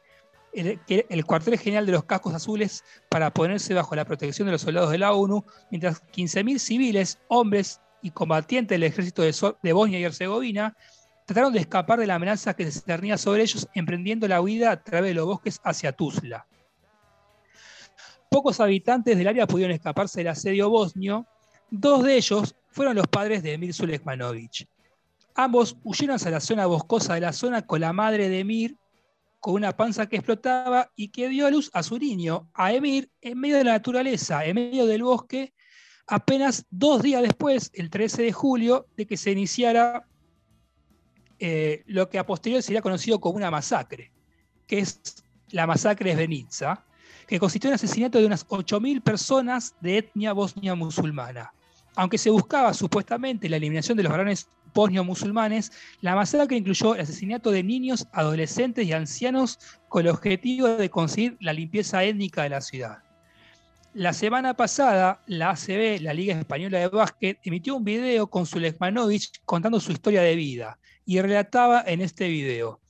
el, 0.57 1.25
cuartel 1.27 1.59
general 1.59 1.87
de 1.87 1.93
los 1.93 2.05
cascos 2.05 2.35
azules 2.35 2.83
para 3.09 3.33
ponerse 3.33 3.75
bajo 3.75 3.95
la 3.95 4.05
protección 4.05 4.47
de 4.47 4.53
los 4.53 4.63
soldados 4.63 4.91
de 4.91 4.99
la 4.99 5.13
ONU, 5.13 5.45
mientras 5.71 6.03
15.000 6.13 6.59
civiles, 6.59 7.19
hombres 7.29 7.81
y 8.03 8.11
combatientes 8.11 8.75
del 8.75 8.85
ejército 8.85 9.23
de, 9.23 9.73
Bosnia 9.73 9.99
y 9.99 10.05
Herzegovina 10.05 10.77
trataron 11.27 11.53
de 11.53 11.59
escapar 11.59 11.99
de 11.99 12.07
la 12.07 12.15
amenaza 12.15 12.55
que 12.55 12.71
se 12.71 12.81
cernía 12.81 13.19
sobre 13.19 13.43
ellos, 13.43 13.69
emprendiendo 13.75 14.29
la 14.29 14.41
huida 14.41 14.71
a 14.71 14.83
través 14.83 15.11
de 15.11 15.15
los 15.15 15.27
bosques 15.27 15.61
hacia 15.65 15.93
Tuzla. 15.93 16.47
Pocos 18.31 18.61
habitantes 18.61 19.19
del 19.19 19.29
área 19.29 19.47
pudieron 19.47 19.75
escaparse 19.75 20.21
del 20.21 20.29
asedio 20.29 20.71
bosnio. 20.71 21.27
Dos 21.69 22.05
de 22.05 22.17
ellos 22.17 22.55
fueron 22.71 22.95
los 22.95 23.09
padres 23.09 23.43
de 23.43 23.55
Emir 23.55 23.75
Sulejmanovic. 23.75 24.69
Ambos 25.35 25.77
huyeron 25.83 26.17
hacia 26.17 26.31
la 26.31 26.41
zona 26.41 26.67
boscosa 26.67 27.15
de 27.15 27.21
la 27.21 27.33
zona 27.33 27.63
con 27.63 27.81
la 27.81 27.93
madre 27.93 28.29
de 28.29 28.41
Emir, 28.41 28.77
con 29.41 29.55
una 29.55 29.77
panza 29.77 30.07
que 30.07 30.17
explotaba 30.17 30.91
y 30.95 31.09
que 31.09 31.29
dio 31.29 31.47
a 31.47 31.51
luz 31.51 31.71
a 31.75 31.83
su 31.83 31.99
niño, 31.99 32.49
a 32.55 32.73
Emir, 32.73 33.11
en 33.21 33.39
medio 33.39 33.59
de 33.59 33.65
la 33.65 33.73
naturaleza, 33.73 34.45
en 34.45 34.55
medio 34.55 34.87
del 34.87 35.03
bosque, 35.03 35.53
apenas 36.07 36.65
dos 36.71 37.03
días 37.03 37.23
después, 37.23 37.71
el 37.75 37.91
13 37.91 38.23
de 38.23 38.33
julio, 38.33 38.87
de 38.97 39.07
que 39.07 39.17
se 39.17 39.33
iniciara 39.33 40.07
eh, 41.39 41.83
lo 41.87 42.09
que 42.09 42.19
a 42.19 42.27
posteriori 42.27 42.63
sería 42.63 42.83
conocido 42.83 43.21
como 43.21 43.37
una 43.37 43.51
masacre, 43.51 44.11
que 44.67 44.79
es 44.79 45.25
la 45.51 45.67
masacre 45.67 46.11
de 46.11 46.17
Benitza, 46.17 46.85
que 47.27 47.39
consistió 47.39 47.69
en 47.69 47.73
el 47.73 47.77
asesinato 47.77 48.19
de 48.19 48.27
unas 48.27 48.47
8.000 48.47 49.03
personas 49.03 49.75
de 49.81 49.99
etnia 49.99 50.33
bosnia 50.33 50.75
musulmana. 50.75 51.53
Aunque 51.95 52.19
se 52.19 52.31
buscaba 52.31 52.75
supuestamente 52.75 53.49
la 53.49 53.57
eliminación 53.57 53.97
de 53.97 54.03
los 54.03 54.13
varones 54.13 54.49
bosnio-musulmanes, 54.75 55.73
la 56.03 56.15
masacre 56.15 56.59
incluyó 56.59 56.95
el 56.95 57.01
asesinato 57.01 57.51
de 57.51 57.63
niños, 57.63 58.07
adolescentes 58.13 58.87
y 58.87 58.93
ancianos 58.93 59.59
con 59.89 60.03
el 60.05 60.13
objetivo 60.13 60.69
de 60.69 60.91
conseguir 60.91 61.37
la 61.41 61.55
limpieza 61.55 62.05
étnica 62.05 62.43
de 62.43 62.51
la 62.51 62.61
ciudad. 62.61 62.99
La 63.95 64.13
semana 64.13 64.53
pasada, 64.53 65.23
la 65.27 65.51
ACB, 65.51 66.03
la 66.03 66.13
Liga 66.13 66.39
Española 66.39 66.79
de 66.79 66.89
Básquet, 66.89 67.39
emitió 67.45 67.75
un 67.75 67.85
video 67.85 68.27
con 68.27 68.45
Sulejmanovic 68.45 69.41
contando 69.47 69.81
su 69.81 69.93
historia 69.93 70.21
de 70.21 70.37
vida 70.37 70.79
y 71.07 71.21
relataba 71.21 71.83
en 71.87 72.03
este 72.03 72.29
video 72.29 72.81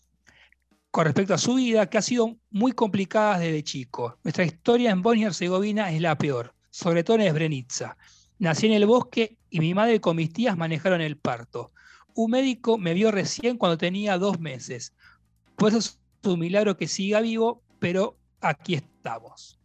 con 0.90 1.04
respecto 1.04 1.34
a 1.34 1.38
su 1.38 1.56
vida 1.56 1.90
que 1.90 1.98
ha 1.98 2.02
sido 2.02 2.38
muy 2.50 2.72
complicada 2.72 3.38
desde 3.38 3.62
chico. 3.62 4.18
Nuestra 4.24 4.46
historia 4.46 4.90
en 4.90 5.02
Bosnia 5.02 5.24
y 5.24 5.26
Herzegovina 5.26 5.92
es 5.92 6.00
la 6.00 6.16
peor, 6.16 6.54
sobre 6.70 7.04
todo 7.04 7.16
en 7.16 7.24
Srebrenica. 7.24 7.98
Nací 8.38 8.66
en 8.66 8.72
el 8.72 8.86
bosque 8.86 9.36
y 9.50 9.60
mi 9.60 9.74
madre 9.74 10.00
con 10.00 10.16
mis 10.16 10.32
tías 10.32 10.56
manejaron 10.56 11.02
el 11.02 11.18
parto. 11.18 11.70
Un 12.14 12.30
médico 12.30 12.78
me 12.78 12.94
vio 12.94 13.10
recién 13.10 13.58
cuando 13.58 13.76
tenía 13.76 14.16
dos 14.16 14.40
meses. 14.40 14.94
Pues 15.56 15.74
es 15.74 16.00
un 16.24 16.40
milagro 16.40 16.78
que 16.78 16.88
siga 16.88 17.20
vivo, 17.20 17.62
pero 17.78 18.16
aquí 18.40 18.74
estamos. 18.74 19.60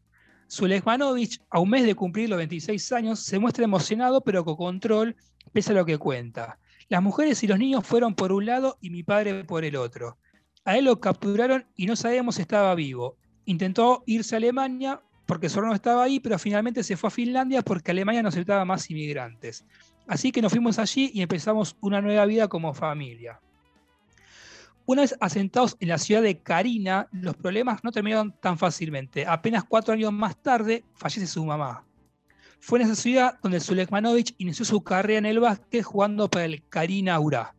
Sulejmanovic, 0.48 1.42
a 1.50 1.60
un 1.60 1.70
mes 1.70 1.86
de 1.86 1.96
cumplir 1.96 2.30
los 2.30 2.38
26 2.38 2.92
años, 2.92 3.22
se 3.22 3.40
muestra 3.40 3.64
emocionado 3.64 4.20
pero 4.20 4.44
con 4.44 4.58
control, 4.58 5.16
pese 5.54 5.72
a 5.72 5.76
lo 5.76 5.86
que 5.86 5.98
cuenta. 5.98 6.60
Las 6.92 7.02
mujeres 7.02 7.42
y 7.42 7.48
los 7.48 7.58
niños 7.58 7.88
fueron 7.88 8.16
por 8.16 8.34
un 8.34 8.46
lado 8.46 8.78
y 8.82 8.90
mi 8.90 9.02
padre 9.02 9.46
por 9.46 9.64
el 9.64 9.78
otro. 9.78 10.18
A 10.66 10.76
él 10.76 10.84
lo 10.84 11.00
capturaron 11.00 11.66
y 11.78 11.86
no 11.86 11.96
sabemos 11.96 12.36
si 12.36 12.42
estaba 12.42 12.76
vivo. 12.76 13.16
Intentó 13.46 14.04
irse 14.08 14.36
a 14.36 14.40
Alemania, 14.40 15.02
porque 15.26 15.48
su 15.48 15.62
no 15.62 15.74
estaba 15.74 16.04
ahí, 16.04 16.20
pero 16.20 16.38
finalmente 16.38 16.84
se 16.84 16.98
fue 16.98 17.08
a 17.08 17.12
Finlandia 17.12 17.62
porque 17.62 17.92
Alemania 17.92 18.22
no 18.22 18.28
aceptaba 18.28 18.66
más 18.66 18.92
inmigrantes. 18.92 19.64
Así 20.06 20.34
que 20.34 20.42
nos 20.42 20.52
fuimos 20.52 20.80
allí 20.80 21.12
y 21.14 21.22
empezamos 21.22 21.78
una 21.80 22.02
nueva 22.02 22.26
vida 22.26 22.50
como 22.50 22.74
familia. 22.74 23.40
Una 24.86 25.04
vez 25.04 25.16
asentados 25.22 25.78
en 25.80 25.88
la 25.88 25.98
ciudad 25.98 26.22
de 26.22 26.40
Karina, 26.40 27.08
los 27.14 27.38
problemas 27.38 27.86
no 27.86 27.94
terminaron 27.94 28.34
tan 28.42 28.58
fácilmente. 28.58 29.26
Apenas 29.26 29.64
cuatro 29.64 29.94
años 29.94 30.12
más 30.12 30.36
tarde 30.42 30.84
fallece 30.96 31.26
su 31.26 31.46
mamá. 31.46 31.86
Fue 32.63 32.80
en 32.80 32.86
esa 32.86 32.95
ciudad 32.95 33.39
donde 33.41 33.60
Sulejmanovic 33.60 34.36
inició 34.38 34.65
su 34.65 34.84
carrera 34.84 35.17
en 35.17 35.26
el 35.26 35.39
básquet 35.39 35.84
jugando 35.84 36.30
para 36.30 36.45
el 36.45 36.63
Karina 36.69 37.19
Ura. 37.19 37.56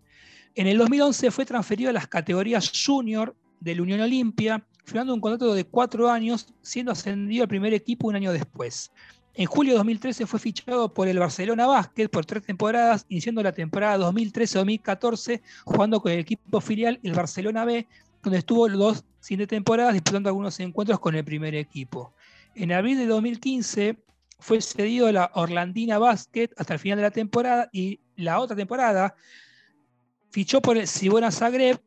En 0.54 0.68
el 0.68 0.78
2011 0.78 1.32
fue 1.32 1.44
transferido 1.44 1.90
a 1.90 1.92
las 1.92 2.06
categorías 2.06 2.70
junior 2.86 3.34
de 3.58 3.74
la 3.74 3.82
Unión 3.82 4.00
Olimpia 4.00 4.64
firmando 4.84 5.12
un 5.12 5.20
contrato 5.20 5.54
de 5.54 5.64
cuatro 5.64 6.08
años, 6.08 6.54
siendo 6.62 6.92
ascendido 6.92 7.42
al 7.42 7.48
primer 7.48 7.74
equipo 7.74 8.06
un 8.06 8.14
año 8.14 8.32
después. 8.32 8.92
En 9.34 9.46
julio 9.46 9.72
de 9.72 9.78
2013 9.78 10.24
fue 10.24 10.38
fichado 10.38 10.94
por 10.94 11.08
el 11.08 11.18
Barcelona 11.18 11.66
Basket 11.66 12.08
por 12.08 12.24
tres 12.24 12.44
temporadas, 12.44 13.04
iniciando 13.08 13.42
la 13.42 13.52
temporada 13.52 13.98
2013-2014 14.08 15.42
jugando 15.64 16.00
con 16.00 16.12
el 16.12 16.20
equipo 16.20 16.60
filial, 16.60 17.00
el 17.02 17.14
Barcelona 17.14 17.64
B, 17.64 17.88
donde 18.22 18.38
estuvo 18.38 18.68
dos 18.68 19.04
siguientes 19.18 19.48
temporadas 19.48 19.94
disputando 19.94 20.28
algunos 20.28 20.60
encuentros 20.60 21.00
con 21.00 21.16
el 21.16 21.24
primer 21.24 21.56
equipo. 21.56 22.14
En 22.54 22.70
abril 22.70 22.98
de 22.98 23.06
2015 23.06 23.96
fue 24.42 24.60
cedido 24.60 25.06
a 25.06 25.12
la 25.12 25.30
Orlandina 25.34 25.98
Basket 25.98 26.50
hasta 26.56 26.74
el 26.74 26.80
final 26.80 26.98
de 26.98 27.02
la 27.04 27.10
temporada 27.10 27.68
y 27.72 28.00
la 28.16 28.40
otra 28.40 28.56
temporada 28.56 29.14
fichó 30.30 30.60
por 30.60 30.76
el 30.76 30.86
Sibona 30.88 31.30
Zagreb 31.30 31.80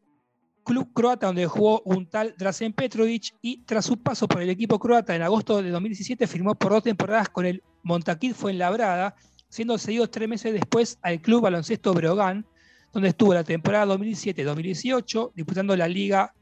club 0.64 0.92
croata 0.94 1.28
donde 1.28 1.46
jugó 1.46 1.82
un 1.82 2.08
tal 2.08 2.34
Drazen 2.38 2.74
Petrovic 2.74 3.36
y 3.42 3.64
tras 3.66 3.86
su 3.86 4.02
paso 4.02 4.28
por 4.28 4.42
el 4.42 4.50
equipo 4.50 4.80
croata 4.80 5.16
en 5.16 5.22
agosto 5.22 5.62
de 5.62 5.70
2017 5.70 6.26
firmó 6.28 6.56
por 6.56 6.72
dos 6.72 6.84
temporadas 6.84 7.30
con 7.30 7.46
el 7.46 7.62
Montaquit 7.84 8.34
Fuenlabrada, 8.34 9.16
siendo 9.50 9.78
cedido 9.78 10.10
tres 10.10 10.28
meses 10.28 10.54
después 10.54 10.98
al 11.04 11.22
club 11.22 11.44
baloncesto 11.44 11.94
Brogan, 11.94 12.46
donde 12.94 13.10
estuvo 13.10 13.34
la 13.34 13.44
temporada 13.44 13.86
2017-2018 13.94 15.34
disputando 15.36 15.76
la 15.76 15.88
liga 15.88 16.34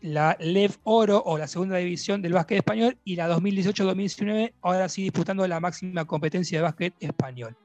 la 0.00 0.36
Lev 0.40 0.76
Oro 0.84 1.22
o 1.24 1.36
la 1.36 1.46
segunda 1.46 1.76
división 1.76 2.22
del 2.22 2.32
básquet 2.32 2.58
español 2.58 2.98
y 3.04 3.16
la 3.16 3.28
2018-2019 3.28 4.52
ahora 4.62 4.88
sí 4.88 5.02
disputando 5.02 5.46
la 5.46 5.60
máxima 5.60 6.04
competencia 6.04 6.58
de 6.58 6.62
básquet 6.62 6.94
español. 7.00 7.56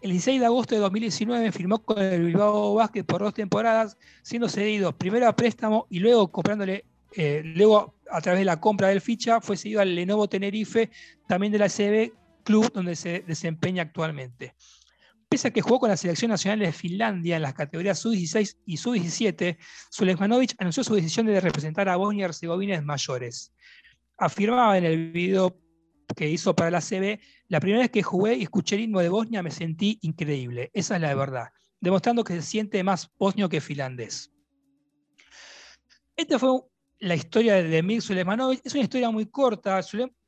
El 0.00 0.10
16 0.10 0.40
de 0.40 0.46
agosto 0.46 0.74
de 0.74 0.82
2019 0.82 1.50
firmó 1.50 1.78
con 1.78 1.98
el 1.98 2.24
Bilbao 2.26 2.74
Basket 2.74 3.04
por 3.04 3.22
dos 3.22 3.32
temporadas, 3.32 3.96
siendo 4.22 4.48
cedido 4.48 4.92
primero 4.96 5.26
a 5.26 5.34
préstamo 5.34 5.86
y 5.88 5.98
luego 5.98 6.28
comprándole, 6.30 6.84
eh, 7.16 7.40
luego 7.42 7.94
a 8.10 8.20
través 8.20 8.40
de 8.40 8.44
la 8.44 8.60
compra 8.60 8.88
del 8.88 9.00
ficha, 9.00 9.40
fue 9.40 9.56
cedido 9.56 9.80
al 9.80 9.94
Lenovo 9.94 10.28
Tenerife, 10.28 10.90
también 11.26 11.52
de 11.52 11.58
la 11.58 11.68
CB 11.68 12.12
Club, 12.42 12.70
donde 12.72 12.96
se 12.96 13.20
desempeña 13.20 13.82
actualmente. 13.82 14.54
Pese 15.34 15.48
a 15.48 15.50
que 15.50 15.62
jugó 15.62 15.80
con 15.80 15.88
la 15.88 15.96
selección 15.96 16.30
nacional 16.30 16.60
de 16.60 16.72
Finlandia 16.72 17.34
en 17.34 17.42
las 17.42 17.54
categorías 17.54 17.98
sub-16 17.98 18.56
y 18.66 18.76
sub-17, 18.76 19.58
Sulejmanovic 19.90 20.54
anunció 20.58 20.84
su 20.84 20.94
decisión 20.94 21.26
de 21.26 21.40
representar 21.40 21.88
a 21.88 21.96
Bosnia 21.96 22.22
y 22.22 22.24
Herzegovina 22.26 22.76
en 22.76 22.84
mayores. 22.84 23.52
Afirmaba 24.16 24.78
en 24.78 24.84
el 24.84 25.10
video 25.10 25.58
que 26.14 26.30
hizo 26.30 26.54
para 26.54 26.70
la 26.70 26.80
CB, 26.80 27.18
la 27.48 27.58
primera 27.58 27.80
vez 27.80 27.90
que 27.90 28.04
jugué 28.04 28.36
y 28.36 28.42
escuché 28.44 28.76
el 28.76 28.82
himno 28.82 29.00
de 29.00 29.08
Bosnia 29.08 29.42
me 29.42 29.50
sentí 29.50 29.98
increíble, 30.02 30.70
esa 30.72 30.94
es 30.94 31.02
la 31.02 31.12
verdad, 31.16 31.48
demostrando 31.80 32.22
que 32.22 32.34
se 32.34 32.42
siente 32.42 32.84
más 32.84 33.10
bosnio 33.18 33.48
que 33.48 33.60
finlandés. 33.60 34.30
Esta 36.14 36.38
fue 36.38 36.60
la 37.00 37.16
historia 37.16 37.54
de 37.54 37.76
Emir 37.76 38.02
Sulemanovic. 38.02 38.60
Es 38.62 38.72
una 38.74 38.84
historia 38.84 39.10
muy 39.10 39.26
corta. 39.26 39.80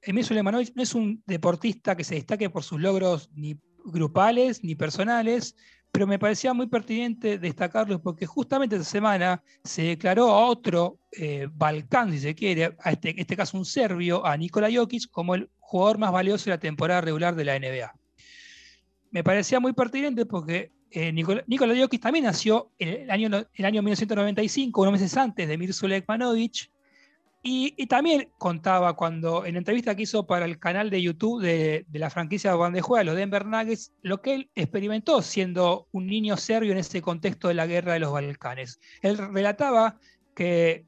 Emir 0.02 0.24
Sulemanovic 0.24 0.74
no 0.74 0.82
es 0.82 0.96
un 0.96 1.22
deportista 1.28 1.96
que 1.96 2.02
se 2.02 2.16
destaque 2.16 2.50
por 2.50 2.64
sus 2.64 2.80
logros 2.80 3.30
ni 3.36 3.56
grupales 3.86 4.62
ni 4.62 4.74
personales, 4.74 5.56
pero 5.92 6.06
me 6.06 6.18
parecía 6.18 6.52
muy 6.52 6.66
pertinente 6.66 7.38
destacarlo 7.38 8.02
porque 8.02 8.26
justamente 8.26 8.76
esta 8.76 8.88
semana 8.88 9.42
se 9.64 9.82
declaró 9.82 10.28
a 10.30 10.46
otro 10.46 10.98
eh, 11.12 11.48
Balcán, 11.50 12.12
si 12.12 12.18
se 12.18 12.34
quiere, 12.34 12.76
a 12.80 12.92
este, 12.92 13.18
este 13.18 13.36
caso 13.36 13.56
un 13.56 13.64
serbio, 13.64 14.26
a 14.26 14.36
Nikola 14.36 14.68
Jokic, 14.70 15.10
como 15.10 15.34
el 15.34 15.48
jugador 15.58 15.98
más 15.98 16.12
valioso 16.12 16.44
de 16.46 16.50
la 16.50 16.60
temporada 16.60 17.00
regular 17.00 17.34
de 17.34 17.44
la 17.44 17.58
NBA. 17.58 17.94
Me 19.10 19.24
parecía 19.24 19.60
muy 19.60 19.72
pertinente 19.72 20.26
porque 20.26 20.72
eh, 20.90 21.12
Nikola, 21.12 21.44
Jokic 21.80 22.02
también 22.02 22.26
nació 22.26 22.72
el 22.78 23.10
año, 23.10 23.28
el 23.54 23.64
año 23.64 23.82
1995, 23.82 24.82
unos 24.82 24.92
meses 24.92 25.16
antes 25.16 25.48
de 25.48 25.56
Mirko 25.56 25.88
Lekmanovic, 25.88 26.70
y, 27.48 27.86
también 27.86 28.32
contaba 28.38 28.96
cuando 28.96 29.46
en 29.46 29.52
la 29.52 29.58
entrevista 29.58 29.94
que 29.94 30.02
hizo 30.02 30.26
para 30.26 30.46
el 30.46 30.58
canal 30.58 30.90
de 30.90 31.00
YouTube 31.00 31.40
de, 31.40 31.86
la 31.92 32.10
franquicia 32.10 32.50
donde 32.50 32.80
juega, 32.80 33.04
los 33.04 33.14
Denver 33.14 33.46
Nuggets, 33.46 33.92
lo 34.02 34.20
que 34.20 34.34
él 34.34 34.50
experimentó 34.56 35.22
siendo 35.22 35.86
un 35.92 36.08
niño 36.08 36.36
serbio 36.36 36.72
en 36.72 36.78
ese 36.78 37.00
contexto 37.00 37.46
de 37.46 37.54
la 37.54 37.68
guerra 37.68 37.92
de 37.92 38.00
los 38.00 38.10
Balcanes. 38.10 38.80
Él 39.00 39.16
relataba 39.16 39.96
que 40.34 40.86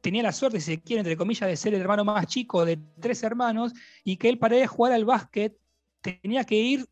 tenía 0.00 0.22
la 0.22 0.32
suerte, 0.32 0.58
si 0.58 0.72
se 0.76 0.80
quiere, 0.80 1.00
entre 1.00 1.18
comillas, 1.18 1.46
de 1.46 1.56
ser 1.56 1.74
el 1.74 1.82
hermano 1.82 2.02
más 2.02 2.26
chico 2.26 2.64
de 2.64 2.78
tres 2.98 3.22
hermanos 3.22 3.74
y 4.04 4.16
que 4.16 4.30
él 4.30 4.38
para 4.38 4.56
ir 4.56 4.64
a 4.64 4.68
jugar 4.68 4.94
al 4.94 5.04
básquet 5.04 5.54
tenía 6.00 6.44
que 6.44 6.56
ir 6.56 6.86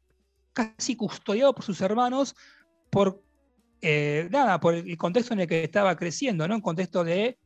casi 0.52 0.96
custodiado 0.96 1.54
por 1.54 1.64
sus 1.64 1.80
hermanos 1.80 2.36
por 2.90 3.22
eh, 3.80 4.28
nada, 4.30 4.60
por 4.60 4.74
el 4.74 4.98
contexto 4.98 5.32
en 5.32 5.40
el 5.40 5.46
que 5.46 5.64
estaba 5.64 5.96
creciendo, 5.96 6.46
¿no? 6.46 6.56
Un 6.56 6.60
contexto 6.60 7.04
de 7.04 7.38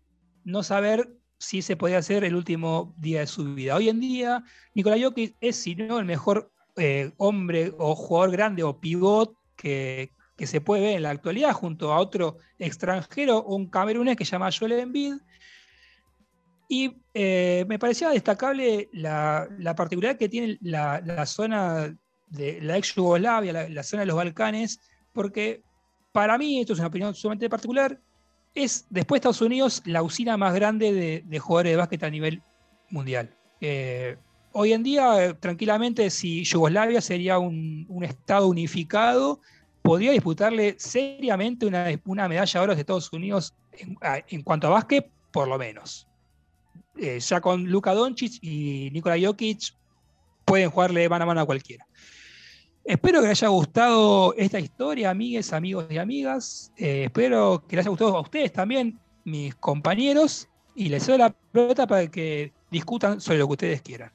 no 0.43 0.64
saber 0.64 1.20
si 1.41 1.62
se 1.62 1.74
podía 1.74 1.99
hacer 1.99 2.22
el 2.22 2.36
último 2.36 2.95
día 2.99 3.20
de 3.20 3.26
su 3.26 3.55
vida. 3.55 3.74
Hoy 3.74 3.88
en 3.88 3.99
día, 3.99 4.45
Nikola 4.74 5.03
Jokic 5.03 5.34
es, 5.41 5.57
si 5.57 5.74
no, 5.74 5.99
el 5.99 6.05
mejor 6.05 6.53
eh, 6.76 7.12
hombre 7.16 7.72
o 7.78 7.97
jugador 7.97 8.30
grande 8.30 8.62
o 8.62 8.78
pivot 8.78 9.34
que, 9.57 10.12
se 10.38 10.61
puede 10.61 10.82
ver 10.82 10.97
en 10.97 11.03
la 11.03 11.11
actualidad, 11.11 11.53
junto 11.53 11.93
a 11.93 11.99
otro 11.99 12.36
extranjero, 12.59 13.43
un 13.43 13.68
camerunés 13.68 14.16
que 14.16 14.24
se 14.26 14.32
llama 14.32 14.51
Joel 14.53 14.72
Embiid. 14.72 15.14
Y 16.68 17.03
eh, 17.14 17.64
me 17.68 17.78
parecía 17.78 18.11
destacable 18.11 18.91
la, 18.93 19.49
particularidad 19.74 20.18
que 20.18 20.28
tiene 20.28 20.59
la, 20.61 21.24
zona 21.24 21.97
de 22.28 22.61
la 22.61 22.76
ex 22.76 22.95
Yugoslavia, 22.95 23.53
la, 23.53 23.68
la, 23.68 23.82
zona 23.82 24.01
de 24.01 24.07
los 24.07 24.16
Balcanes, 24.16 24.78
porque 25.14 25.62
para 26.12 26.36
mí, 26.36 26.61
esto 26.61 26.74
es 26.74 26.78
una 26.80 26.88
opinión 26.88 27.14
sumamente 27.14 27.49
particular, 27.49 27.99
es, 28.55 28.86
después 28.90 29.18
de 29.18 29.28
Estados 29.28 29.42
Unidos, 29.42 29.82
la 29.84 30.03
usina 30.03 30.36
más 30.36 30.55
grande 30.55 31.22
de, 31.26 31.38
jugadores 31.38 31.72
de 31.72 31.76
básquet 31.76 32.03
a 32.03 32.11
nivel 32.11 32.42
mundial. 32.88 33.34
Eh, 33.61 34.16
hoy 34.53 34.72
en 34.72 34.82
día, 34.82 35.24
eh, 35.24 35.34
tranquilamente, 35.34 36.11
si 36.11 36.44
Yugoslavia 36.44 37.01
sería 37.01 37.38
un, 37.38 37.86
estado 38.03 38.48
unificado, 38.48 39.40
podría 39.82 40.12
disputarle 40.12 40.76
seriamente 40.78 41.66
una, 41.66 42.28
medalla 42.28 42.61
de 42.61 42.64
oro 42.64 42.74
de 42.74 42.80
Estados 42.80 43.12
Unidos 43.12 43.55
en, 44.28 44.42
cuanto 44.42 44.66
a 44.66 44.70
básquet, 44.70 45.11
por 45.30 45.48
lo 45.48 45.59
menos. 45.59 46.07
Eh, 46.96 47.20
ya 47.20 47.40
con 47.40 47.64
Luka 47.64 47.94
Doncic 47.94 48.42
y 48.42 48.90
Nikola 48.92 49.16
Jokic 49.18 49.74
pueden 50.44 50.70
jugarle 50.70 51.09
mano 51.09 51.22
a 51.22 51.26
mano 51.26 51.40
a 51.40 51.46
cualquiera. 51.46 51.86
Espero 52.85 53.20
que 53.20 53.28
les 53.28 53.43
haya 53.43 53.51
gustado 53.51 54.35
esta 54.37 54.59
historia, 54.59 55.11
amigues, 55.11 55.53
amigos 55.53 55.87
y 55.91 55.99
amigas. 55.99 56.72
Eh, 56.78 57.05
espero 57.05 57.62
que 57.68 57.76
les 57.76 57.85
haya 57.85 57.91
gustado 57.91 58.16
a 58.16 58.20
ustedes 58.20 58.53
también, 58.53 58.99
mis 59.24 59.55
compañeros. 59.55 60.49
Y 60.74 60.89
les 60.89 61.07
doy 61.07 61.18
la 61.18 61.31
pelota 61.31 61.87
para 61.87 62.07
que 62.11 62.53
discutan 62.70 63.20
sobre 63.20 63.39
lo 63.39 63.47
que 63.49 63.53
ustedes 63.53 63.83
quieran. 63.83 64.11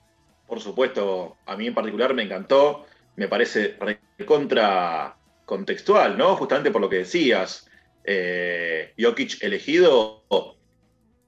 Por 0.48 0.60
supuesto, 0.60 1.38
a 1.46 1.56
mí 1.56 1.68
en 1.68 1.76
particular 1.76 2.14
me 2.14 2.24
encantó. 2.24 2.86
Me 3.16 3.28
parece 3.28 3.78
contra 4.26 5.16
contextual, 5.46 6.18
¿no? 6.18 6.36
Justamente 6.36 6.72
por 6.72 6.82
lo 6.82 6.90
que 6.90 6.98
decías. 6.98 7.70
Eh, 8.04 8.94
Jokic 9.00 9.42
elegido 9.44 10.24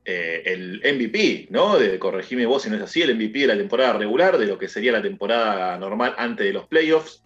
eh, 0.03 0.41
el 0.45 0.81
MVP, 0.81 1.47
¿no? 1.51 1.77
De 1.77 1.99
corregirme 1.99 2.45
vos 2.45 2.63
si 2.63 2.69
no 2.69 2.77
es 2.77 2.81
así, 2.81 3.01
el 3.01 3.15
MVP 3.15 3.39
de 3.39 3.47
la 3.47 3.57
temporada 3.57 3.93
regular, 3.93 4.37
de 4.37 4.47
lo 4.47 4.57
que 4.57 4.67
sería 4.67 4.91
la 4.91 5.01
temporada 5.01 5.77
normal 5.77 6.15
antes 6.17 6.45
de 6.45 6.53
los 6.53 6.67
playoffs 6.67 7.23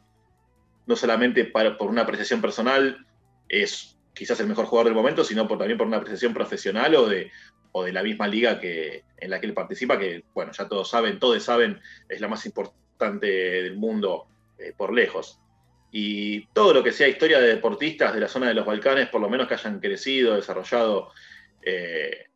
no 0.92 0.98
solamente 0.98 1.46
por 1.46 1.90
una 1.90 2.02
apreciación 2.02 2.42
personal, 2.42 3.06
es 3.48 3.98
quizás 4.14 4.38
el 4.42 4.48
mejor 4.48 4.66
jugador 4.66 4.88
del 4.88 4.96
momento, 4.96 5.24
sino 5.24 5.48
por, 5.48 5.58
también 5.58 5.78
por 5.78 5.88
una 5.88 5.98
apreciación 5.98 6.34
profesional 6.34 6.94
o 6.96 7.08
de, 7.08 7.32
o 7.72 7.84
de 7.86 7.94
la 7.94 8.04
misma 8.04 8.28
liga 8.28 8.60
que, 8.60 9.06
en 9.18 9.30
la 9.30 9.40
que 9.40 9.48
él 9.48 9.54
participa, 9.54 9.98
que, 9.98 10.26
bueno, 10.34 10.52
ya 10.52 10.68
todos 10.68 10.90
saben, 10.90 11.18
todos 11.18 11.42
saben, 11.42 11.80
es 12.10 12.20
la 12.20 12.28
más 12.28 12.46
importante 12.46 13.26
del 13.28 13.78
mundo 13.78 14.28
eh, 14.60 14.74
por 14.76 14.94
lejos. 14.94 15.40
Y 15.94 16.48
todo 16.48 16.74
lo 16.74 16.84
que 16.84 16.92
sea 16.92 17.08
historia 17.08 17.40
de 17.40 17.48
deportistas 17.48 18.14
de 18.14 18.20
la 18.20 18.28
zona 18.28 18.50
de 18.50 18.54
los 18.54 18.66
Balcanes, 18.66 19.08
por 19.08 19.22
lo 19.22 19.30
menos 19.30 19.48
que 19.48 19.54
hayan 19.54 19.80
crecido, 19.80 20.36
desarrollado 20.36 21.14
eh, 21.62 22.31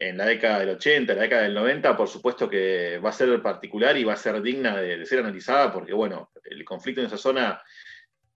en 0.00 0.16
la 0.16 0.24
década 0.24 0.60
del 0.60 0.70
80, 0.70 1.12
en 1.12 1.18
la 1.18 1.24
década 1.24 1.42
del 1.42 1.54
90, 1.54 1.94
por 1.94 2.08
supuesto 2.08 2.48
que 2.48 2.98
va 2.98 3.10
a 3.10 3.12
ser 3.12 3.40
particular 3.42 3.98
y 3.98 4.04
va 4.04 4.14
a 4.14 4.16
ser 4.16 4.40
digna 4.40 4.80
de, 4.80 5.04
ser 5.04 5.18
analizada, 5.18 5.70
porque 5.70 5.92
bueno, 5.92 6.30
el 6.42 6.64
conflicto 6.64 7.02
en 7.02 7.06
esa 7.06 7.18
zona 7.18 7.62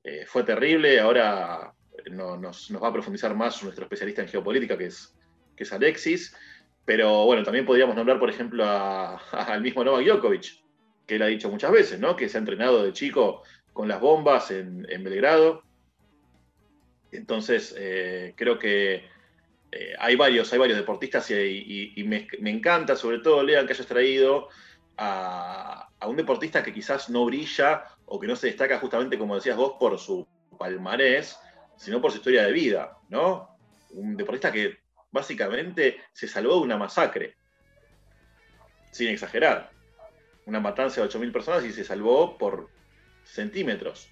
eh, 0.05 0.27
fue 0.27 0.45
terrible, 0.45 1.01
ahora 1.01 1.73
nos, 2.11 2.71
va 2.71 2.89
a 2.89 2.93
profundizar 2.93 3.35
más 3.35 3.63
nuestro 3.63 3.85
especialista 3.85 4.21
en 4.21 4.29
geopolítica, 4.29 4.77
que 4.77 4.87
es, 4.87 5.17
que 5.57 5.65
es 5.65 5.73
Alexis, 5.73 6.37
pero 6.85 7.25
bueno, 7.25 7.43
también 7.43 7.65
podríamos 7.65 7.97
nombrar, 7.97 8.19
por 8.19 8.29
ejemplo, 8.29 8.63
al 9.33 9.63
mismo 9.63 9.83
Novak 9.83 10.05
Djokovic, 10.05 10.63
que 11.07 11.17
él 11.17 11.23
ha 11.23 11.27
dicho 11.27 11.49
muchas 11.49 11.73
veces, 11.73 11.99
¿no? 11.99 12.15
que 12.15 12.29
se 12.29 12.37
ha 12.37 12.41
entrenado 12.41 12.85
de 12.85 12.93
chico 12.93 13.43
con 13.73 13.89
las 13.89 14.01
bombas 14.01 14.51
en, 14.51 14.83
Belgrado. 15.03 15.63
Entonces, 17.11 17.75
eh, 17.79 18.35
creo 18.37 18.59
que 18.59 19.14
eh, 19.77 19.93
hay, 19.99 20.15
varios, 20.15 20.53
hay 20.53 20.59
varios 20.61 20.79
deportistas 20.79 21.29
y, 21.33 22.05
me, 22.07 22.29
encanta, 22.51 22.95
sobre 22.95 23.19
todo, 23.19 23.43
Lean, 23.43 23.67
que 23.67 23.73
hayas 23.73 23.89
traído 23.89 24.49
a, 24.97 25.89
un 26.07 26.17
deportista 26.17 26.63
que 26.63 26.73
quizás 26.73 27.11
no 27.11 27.25
brilla 27.25 27.85
o 28.05 28.21
que 28.21 28.29
no 28.29 28.37
se 28.37 28.47
destaca 28.47 28.79
justamente, 28.79 29.19
como 29.19 29.35
decías 29.35 29.57
vos, 29.57 29.75
por 29.81 29.99
su 29.99 30.29
palmarés, 30.57 31.37
sino 31.77 32.01
por 32.01 32.13
su 32.13 32.19
historia 32.19 32.45
de 32.45 32.53
vida, 32.53 32.99
¿no? 33.09 33.59
Un 33.91 34.17
deportista 34.17 34.53
que 34.53 34.79
básicamente 35.11 36.01
se 36.13 36.29
salvó 36.29 36.55
de 36.55 36.61
una 36.61 36.77
masacre, 36.77 37.37
sin 38.93 39.09
exagerar. 39.09 39.73
Una 40.47 40.61
matanza 40.61 41.01
de 41.01 41.09
8.000 41.09 41.33
personas 41.33 41.65
y 41.65 41.73
se 41.73 41.83
salvó 41.83 42.39
por 42.39 42.69
centímetros, 43.25 44.09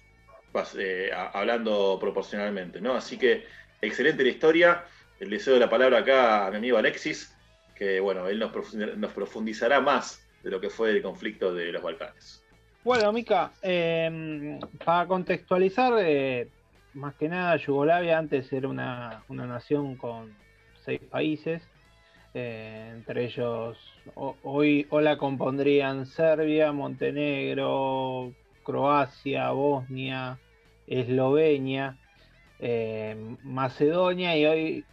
eh, 0.77 1.09
hablando 1.13 1.97
proporcionalmente, 2.01 2.81
¿no? 2.81 2.95
Así 2.95 3.17
que 3.17 3.45
excelente 3.81 4.23
la 4.23 4.29
historia 4.29 4.85
le 5.25 5.39
cedo 5.39 5.59
la 5.59 5.69
palabra 5.69 5.99
acá 5.99 6.47
a 6.47 6.51
mi 6.51 6.57
amigo 6.57 6.77
Alexis, 6.77 7.35
que 7.75 7.99
bueno, 7.99 8.27
él 8.27 8.39
nos 8.39 9.13
profundizará 9.13 9.81
más 9.81 10.23
de 10.43 10.51
lo 10.51 10.59
que 10.59 10.69
fue 10.69 10.91
el 10.91 11.01
conflicto 11.01 11.53
de 11.53 11.71
los 11.71 11.81
Balcanes. 11.81 12.43
Bueno, 12.83 13.13
Mica, 13.13 13.53
em, 13.61 14.59
para 14.83 15.07
contextualizar, 15.07 15.93
eh, 15.99 16.49
más 16.93 17.15
que 17.15 17.29
nada, 17.29 17.55
Yugoslavia 17.55 18.17
antes 18.17 18.51
era 18.51 18.67
una, 18.67 19.23
nación 19.29 19.95
con 19.95 20.35
seis 20.83 20.99
países, 21.09 21.61
eh, 22.33 22.91
entre 22.93 23.25
ellos 23.25 23.77
hoy 24.15 24.85
o 24.89 24.99
la 24.99 25.17
compondrían 25.17 26.05
Serbia, 26.05 26.71
Montenegro, 26.73 28.33
Croacia, 28.63 29.51
Bosnia, 29.51 30.39
Eslovenia, 30.87 31.97
eh, 32.59 33.15
Macedonia 33.43 34.35
y 34.37 34.45
hoy 34.45 34.85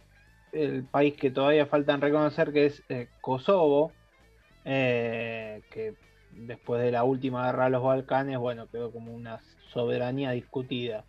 el 0.51 0.83
país 0.83 1.15
que 1.15 1.31
todavía 1.31 1.65
faltan 1.65 2.01
reconocer, 2.01 2.51
que 2.51 2.65
es 2.67 2.83
eh, 2.89 3.07
Kosovo, 3.21 3.91
eh, 4.65 5.61
que 5.71 5.93
después 6.31 6.81
de 6.81 6.91
la 6.91 7.03
última 7.03 7.45
guerra 7.45 7.65
de 7.65 7.69
los 7.71 7.83
Balcanes, 7.83 8.37
bueno, 8.37 8.67
quedó 8.67 8.91
como 8.91 9.13
una 9.13 9.39
soberanía 9.71 10.31
discutida. 10.31 11.03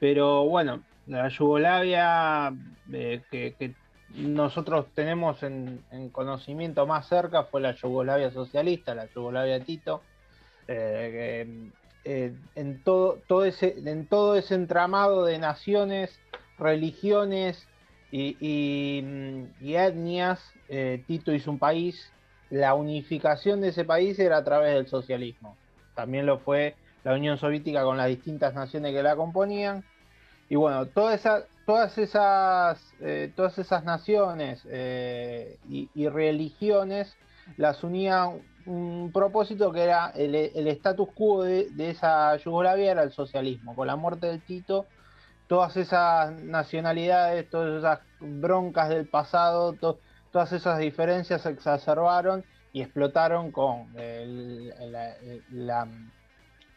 Pero 0.00 0.44
bueno, 0.44 0.82
la 1.06 1.28
Yugoslavia 1.28 2.52
eh, 2.92 3.20
que, 3.30 3.74
nosotros 4.14 4.86
tenemos 4.94 5.42
en, 5.42 5.82
conocimiento 6.12 6.86
más 6.86 7.08
cerca 7.08 7.44
fue 7.44 7.62
la 7.62 7.74
Yugoslavia 7.74 8.30
socialista, 8.30 8.94
la 8.94 9.06
Yugoslavia 9.06 9.64
Tito, 9.64 10.02
en, 10.66 11.72
todo, 12.84 13.20
todo 13.26 13.46
ese, 13.46 13.74
en 13.78 14.06
todo 14.06 14.36
ese 14.36 14.54
entramado 14.54 15.24
de 15.24 15.38
naciones, 15.38 16.20
religiones 16.58 17.66
y, 18.12 18.36
y, 19.60 19.74
etnias, 19.74 20.38
eh, 20.68 21.02
Tito 21.06 21.32
hizo 21.32 21.50
un 21.50 21.58
país, 21.58 22.12
la 22.50 22.74
unificación 22.74 23.62
de 23.62 23.68
ese 23.68 23.84
país 23.84 24.18
era 24.18 24.36
a 24.36 24.44
través 24.44 24.74
del 24.74 24.86
socialismo. 24.86 25.56
También 25.94 26.26
lo 26.26 26.38
fue 26.38 26.76
la 27.04 27.14
Unión 27.14 27.38
Soviética 27.38 27.82
con 27.84 27.96
las 27.96 28.08
distintas 28.08 28.52
naciones 28.52 28.92
que 28.92 29.02
la 29.02 29.16
componían. 29.16 29.82
Y 30.50 30.56
bueno, 30.56 30.84
toda 30.86 31.14
esa, 31.14 31.46
todas, 31.64 31.96
esas, 31.96 32.78
eh, 33.00 33.32
todas 33.34 33.58
esas 33.58 33.82
naciones 33.84 34.62
eh, 34.68 35.56
y, 35.68 36.08
religiones 36.08 37.16
las 37.56 37.82
unía 37.82 38.30
un 38.66 39.10
propósito 39.12 39.72
que 39.72 39.82
era 39.82 40.10
el, 40.10 40.34
status 40.68 41.08
quo 41.14 41.44
de, 41.44 41.70
esa 41.78 42.36
Yugoslavia 42.36 42.92
era 42.92 43.02
el 43.02 43.12
socialismo. 43.12 43.74
Con 43.74 43.86
la 43.86 43.96
muerte 43.96 44.26
del 44.26 44.42
Tito, 44.42 44.84
todas 45.52 45.76
esas 45.76 46.32
nacionalidades, 46.44 47.50
todas 47.50 47.78
esas 47.78 48.00
broncas 48.20 48.88
del 48.88 49.06
pasado, 49.06 49.74
todas 50.30 50.50
esas 50.50 50.78
diferencias 50.78 51.42
se 51.42 51.50
exacerbaron 51.50 52.42
y 52.72 52.80
explotaron 52.80 53.52
con 53.52 53.94
el, 53.98 54.72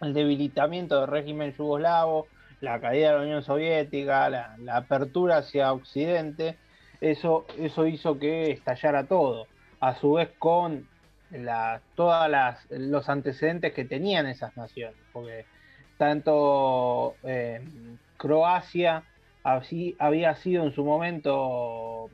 debilitamiento 0.01 0.99
del 0.99 1.07
régimen 1.07 1.53
yugoslavo, 1.53 2.27
la 2.59 2.81
caída 2.81 3.11
de 3.11 3.15
la 3.15 3.23
Unión 3.23 3.43
Soviética, 3.43 4.29
la, 4.29 4.75
apertura 4.75 5.37
hacia 5.37 5.71
Occidente, 5.71 6.57
eso, 6.99 7.45
eso 7.57 7.87
hizo 7.87 8.19
que 8.19 8.51
estallara 8.51 9.07
todo. 9.07 9.47
A 9.79 9.95
su 9.95 10.11
vez 10.11 10.31
con 10.37 10.85
todos 11.95 12.29
los 12.71 13.07
antecedentes 13.07 13.71
que 13.71 13.85
tenían 13.85 14.25
esas 14.27 14.57
naciones, 14.57 14.99
porque 15.13 15.45
tanto 15.97 17.15
eh, 17.23 17.61
Croacia 18.17 19.03
así, 19.43 19.95
había 19.99 20.35
sido 20.35 20.65
en 20.65 20.73
su 20.73 20.83
momento 20.83 22.09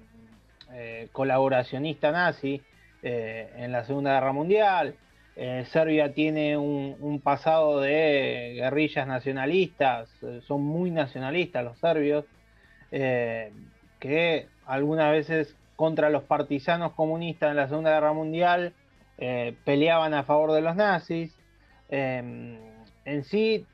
eh, 0.73 1.09
colaboracionista 1.11 2.11
nazi 2.11 2.61
eh, 3.03 3.51
en 3.57 3.71
la 3.71 3.83
Segunda 3.85 4.13
Guerra 4.13 4.33
Mundial, 4.33 4.95
eh, 5.35 5.65
Serbia 5.71 6.13
tiene 6.13 6.57
un, 6.57 7.21
pasado 7.23 7.79
de 7.79 8.53
guerrillas 8.55 9.07
nacionalistas, 9.07 10.09
eh, 10.21 10.41
son 10.45 10.63
muy 10.63 10.91
nacionalistas 10.91 11.63
los 11.63 11.77
serbios, 11.79 12.25
eh, 12.91 13.53
que 13.99 14.47
algunas 14.65 15.11
veces 15.11 15.55
contra 15.75 16.09
los 16.09 16.23
partisanos 16.23 16.93
comunistas 16.93 17.51
en 17.51 17.57
la 17.57 17.67
Segunda 17.67 17.91
Guerra 17.91 18.13
Mundial 18.13 18.73
peleaban 19.65 20.15
a 20.15 20.23
favor 20.23 20.51
de 20.51 20.61
los 20.61 20.75
nazis. 20.75 21.37
En 23.05 23.23
sí, 23.23 23.65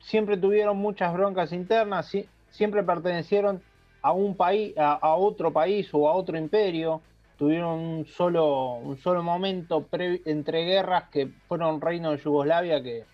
siempre 0.00 0.36
tuvieron 0.36 0.76
muchas 0.76 1.12
broncas 1.12 1.52
internas, 1.52 2.10
siempre 2.50 2.82
pertenecieron 2.82 3.62
a 4.02 4.12
un 4.12 4.36
país, 4.36 4.74
a 4.76 5.14
otro 5.14 5.52
país 5.52 5.88
o 5.92 6.08
a 6.08 6.14
otro 6.14 6.38
imperio 6.38 7.02
tuvieron 7.38 7.78
un 7.78 8.06
solo, 8.06 8.74
un 8.74 8.98
solo 8.98 9.22
momento 9.22 9.86
entre 9.92 10.64
guerras 10.64 11.04
que 11.10 11.28
fueron 11.46 11.80
reino 11.80 12.10
de 12.10 12.18
Yugoslavia 12.18 12.82
que, 12.82 13.04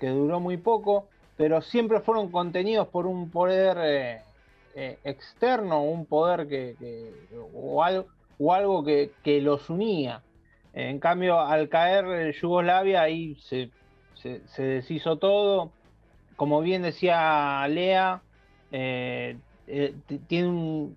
duró 0.00 0.40
muy 0.40 0.56
poco, 0.56 1.06
pero 1.36 1.62
siempre 1.62 2.00
fueron 2.00 2.30
contenidos 2.30 2.88
por 2.88 3.06
un 3.06 3.30
poder 3.30 3.78
eh, 3.80 4.22
eh, 4.74 4.98
externo, 5.04 5.82
un 5.82 6.06
poder 6.06 6.48
que, 6.48 6.74
o 7.54 7.82
algo, 7.82 8.06
o 8.38 8.52
algo 8.52 8.84
que, 8.84 9.40
los 9.40 9.70
unía. 9.70 10.22
En 10.72 10.98
cambio, 10.98 11.40
al 11.40 11.68
caer 11.68 12.32
Yugoslavia, 12.32 13.02
ahí 13.02 13.36
se, 13.40 13.70
se, 14.22 14.62
deshizo 14.62 15.16
todo. 15.16 15.70
Como 16.36 16.60
bien 16.60 16.82
decía 16.82 17.66
Lea, 17.68 18.22
eh, 18.70 19.36
tiene 20.26 20.48
un, 20.48 20.96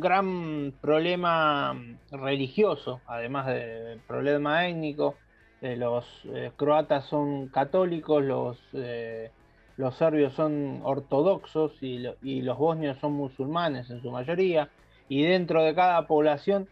gran 0.00 0.72
problema 0.80 1.76
religioso, 2.10 3.00
además 3.06 3.46
del 3.46 4.00
problema 4.06 4.66
étnico. 4.68 5.16
Eh, 5.62 5.76
los 5.76 6.04
eh, 6.26 6.50
croatas 6.56 7.06
son 7.06 7.48
católicos, 7.48 8.22
los, 8.22 8.58
eh, 8.74 9.30
los 9.76 9.96
serbios 9.96 10.34
son 10.34 10.80
ortodoxos 10.82 11.72
y, 11.80 11.98
los 12.42 12.58
bosnios 12.58 12.98
son 12.98 13.12
musulmanes 13.12 13.88
en 13.90 14.02
su 14.02 14.10
mayoría. 14.10 14.68
Y 15.08 15.22
dentro 15.22 15.62
de 15.62 15.74
cada 15.74 16.06
población 16.06 16.68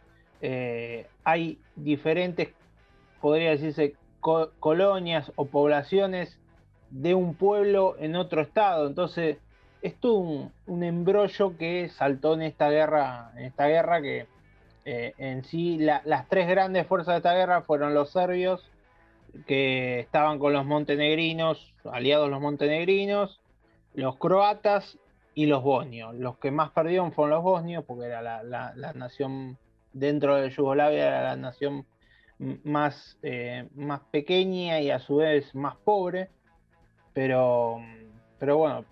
hay 1.25 1.59
diferentes, 1.77 2.49
podría 3.21 3.51
decirse, 3.51 3.95
colonias 4.23 5.33
o 5.37 5.47
poblaciones 5.47 6.39
de 6.91 7.15
un 7.15 7.35
pueblo 7.35 7.97
en 7.99 8.17
otro 8.17 8.41
estado. 8.41 8.87
Entonces, 8.87 9.39
es 9.83 9.95
un, 10.05 10.53
embrollo 10.67 11.57
que 11.59 11.89
saltó 11.89 12.35
en 12.35 12.43
esta 12.43 12.71
guerra, 12.71 13.33
en 13.37 13.45
esta 13.45 13.67
guerra 13.67 14.01
que 14.01 14.27
eh, 14.85 15.13
en 15.19 15.45
sí 15.45 15.79
las 15.79 16.29
tres 16.29 16.49
grandes 16.49 16.87
fuerzas 16.87 17.15
de 17.15 17.19
esta 17.19 17.35
guerra 17.35 17.63
fueron 17.63 17.95
los 17.95 18.11
serbios, 18.11 18.71
que 19.47 20.01
estaban 20.01 20.39
con 20.39 20.53
los 20.53 20.65
montenegrinos, 20.65 21.75
aliados 21.91 22.29
los 22.31 22.41
montenegrinos, 22.41 23.41
los 23.95 24.17
croatas 24.17 24.99
y 25.35 25.47
los 25.47 25.63
bosnios. 25.63 26.15
Los 26.15 26.39
que 26.39 26.51
más 26.51 26.71
perdieron 26.71 27.13
fueron 27.13 27.31
los 27.31 27.43
bosnios, 27.43 27.85
porque 27.85 28.07
era 28.07 28.23
la, 28.23 28.93
nación 28.95 29.57
dentro 29.93 30.37
de 30.37 30.51
Yugoslavia, 30.51 31.09
era 31.09 31.23
la 31.23 31.37
nación 31.37 31.87
más, 32.65 33.19
eh, 33.23 33.69
más 33.75 34.01
pequeña 34.11 34.81
y 34.81 34.91
a 34.91 34.99
su 34.99 35.17
vez 35.17 35.55
más 35.55 35.77
pobre. 35.77 36.29
Pero, 37.15 37.79
pero 38.39 38.57
bueno, 38.57 38.85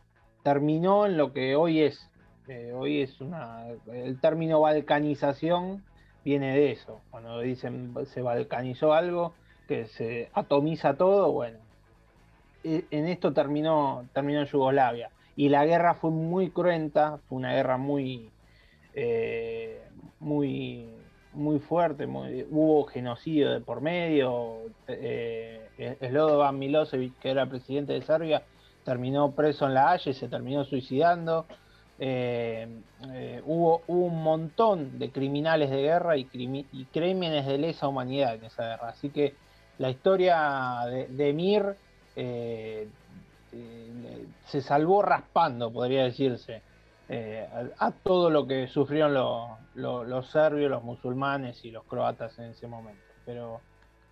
terminó 0.43 1.07
en 1.07 1.17
lo 1.17 1.33
que 1.33 1.57
hoy 1.57 1.81
es. 1.81 2.09
Eh, 2.49 2.73
hoy 2.75 3.03
es 3.03 3.21
una. 3.21 3.67
El 3.93 4.21
término 4.21 4.61
balcanización 4.61 5.85
viene 6.25 6.55
de 6.55 6.73
eso. 6.73 7.01
Cuando 7.11 7.41
dicen 7.41 7.95
se 8.07 8.23
balcanizó 8.23 8.93
algo, 8.93 9.35
que 9.69 9.87
se 9.87 10.31
atomiza 10.33 10.95
todo, 10.95 11.33
bueno. 11.33 11.59
E, 12.65 12.85
en 12.91 13.07
esto 13.07 13.33
terminó, 13.33 14.07
terminó 14.13 14.45
Yugoslavia. 14.45 15.11
Y 15.37 15.49
la 15.49 15.65
guerra 15.65 15.95
fue 15.95 16.11
muy 16.11 16.51
cruenta, 16.51 17.19
fue 17.29 17.39
una 17.39 17.55
guerra 17.55 17.79
muy. 17.79 18.31
Eh, 18.95 19.81
muy 20.19 20.87
muy 21.33 21.59
fuerte, 21.59 22.07
hubo 22.07 22.85
genocidio 22.85 23.51
de 23.51 23.61
por 23.61 23.81
medio. 23.81 24.59
Eh, 24.89 25.97
Slobodan 26.01 26.59
Milosevic, 26.59 27.19
que 27.19 27.31
era 27.31 27.47
presidente 27.47 27.95
de 27.95 28.03
Serbia, 28.03 28.43
terminó 28.85 29.33
preso 29.33 29.67
en 29.67 29.75
la 29.75 29.93
Haya 29.93 30.11
y 30.11 30.15
se 30.15 30.29
terminó 30.29 30.65
suicidando. 30.65 31.47
Eh, 32.03 32.67
eh, 33.13 33.43
hubo, 33.45 33.83
un 33.89 34.23
montón 34.23 34.99
de 34.99 35.11
criminales 35.11 35.69
de 35.69 35.83
guerra 35.83 36.17
y, 36.17 36.25
crímenes 36.25 37.47
de 37.47 37.59
lesa 37.59 37.89
humanidad 37.89 38.35
en 38.37 38.45
esa 38.45 38.63
guerra. 38.63 38.89
Así 38.89 39.11
que 39.11 39.35
la 39.79 39.91
historia 39.91 40.81
de, 41.11 41.33
Mir 41.35 41.77
eh, 42.17 42.89
se 44.47 44.63
salvó 44.63 45.03
raspando, 45.03 45.71
podría 45.71 46.05
decirse, 46.05 46.63
a, 47.11 47.91
todo 48.03 48.31
lo 48.31 48.47
que 48.47 48.69
sufrieron 48.69 49.15
los 49.75 50.31
serbios, 50.31 50.71
los 50.71 50.85
musulmanes 50.85 51.65
y 51.65 51.71
los 51.71 51.85
croatas 51.85 52.39
en 52.39 52.47
ese 52.47 52.67
momento. 52.67 53.03
Pero 53.27 53.61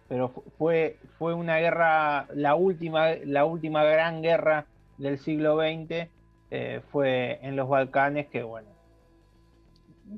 pero 0.08 0.32
fue, 0.56 0.98
fue 1.18 1.34
una 1.34 1.58
guerra, 1.58 2.26
la 2.34 2.54
última, 2.54 3.14
la 3.24 3.44
última 3.44 3.84
gran 3.84 4.22
guerra 4.22 4.66
del 4.96 5.18
siglo 5.18 5.58
XX 5.58 6.08
eh, 6.50 6.80
fue 6.90 7.38
en 7.42 7.56
los 7.56 7.68
Balcanes 7.68 8.26
que, 8.28 8.42
bueno, 8.42 8.68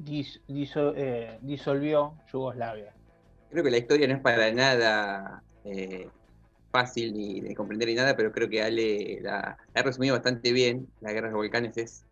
eh, 0.07 1.39
disolvió 1.43 2.15
Yugoslavia. 2.33 2.95
Creo 3.51 3.65
que 3.65 3.71
la 3.73 3.79
historia 3.79 4.07
no 4.07 4.15
es 4.15 4.21
para 4.21 4.53
nada 4.53 5.43
eh, 5.65 6.09
fácil 6.71 7.13
ni 7.13 7.41
de 7.41 7.57
comprender 7.57 7.89
ni 7.89 7.97
nada, 7.97 8.15
pero 8.17 8.31
creo 8.31 8.49
que 8.49 8.63
Ale 8.63 9.19
la, 9.23 9.59
ha 9.75 9.83
resumido 9.83 10.15
bastante 10.15 10.53
bien. 10.53 10.87
La 11.01 11.13
guerra 11.13 11.27
de 11.27 11.33
los 11.33 11.41
Balcanes 11.41 11.77
es 11.79 12.05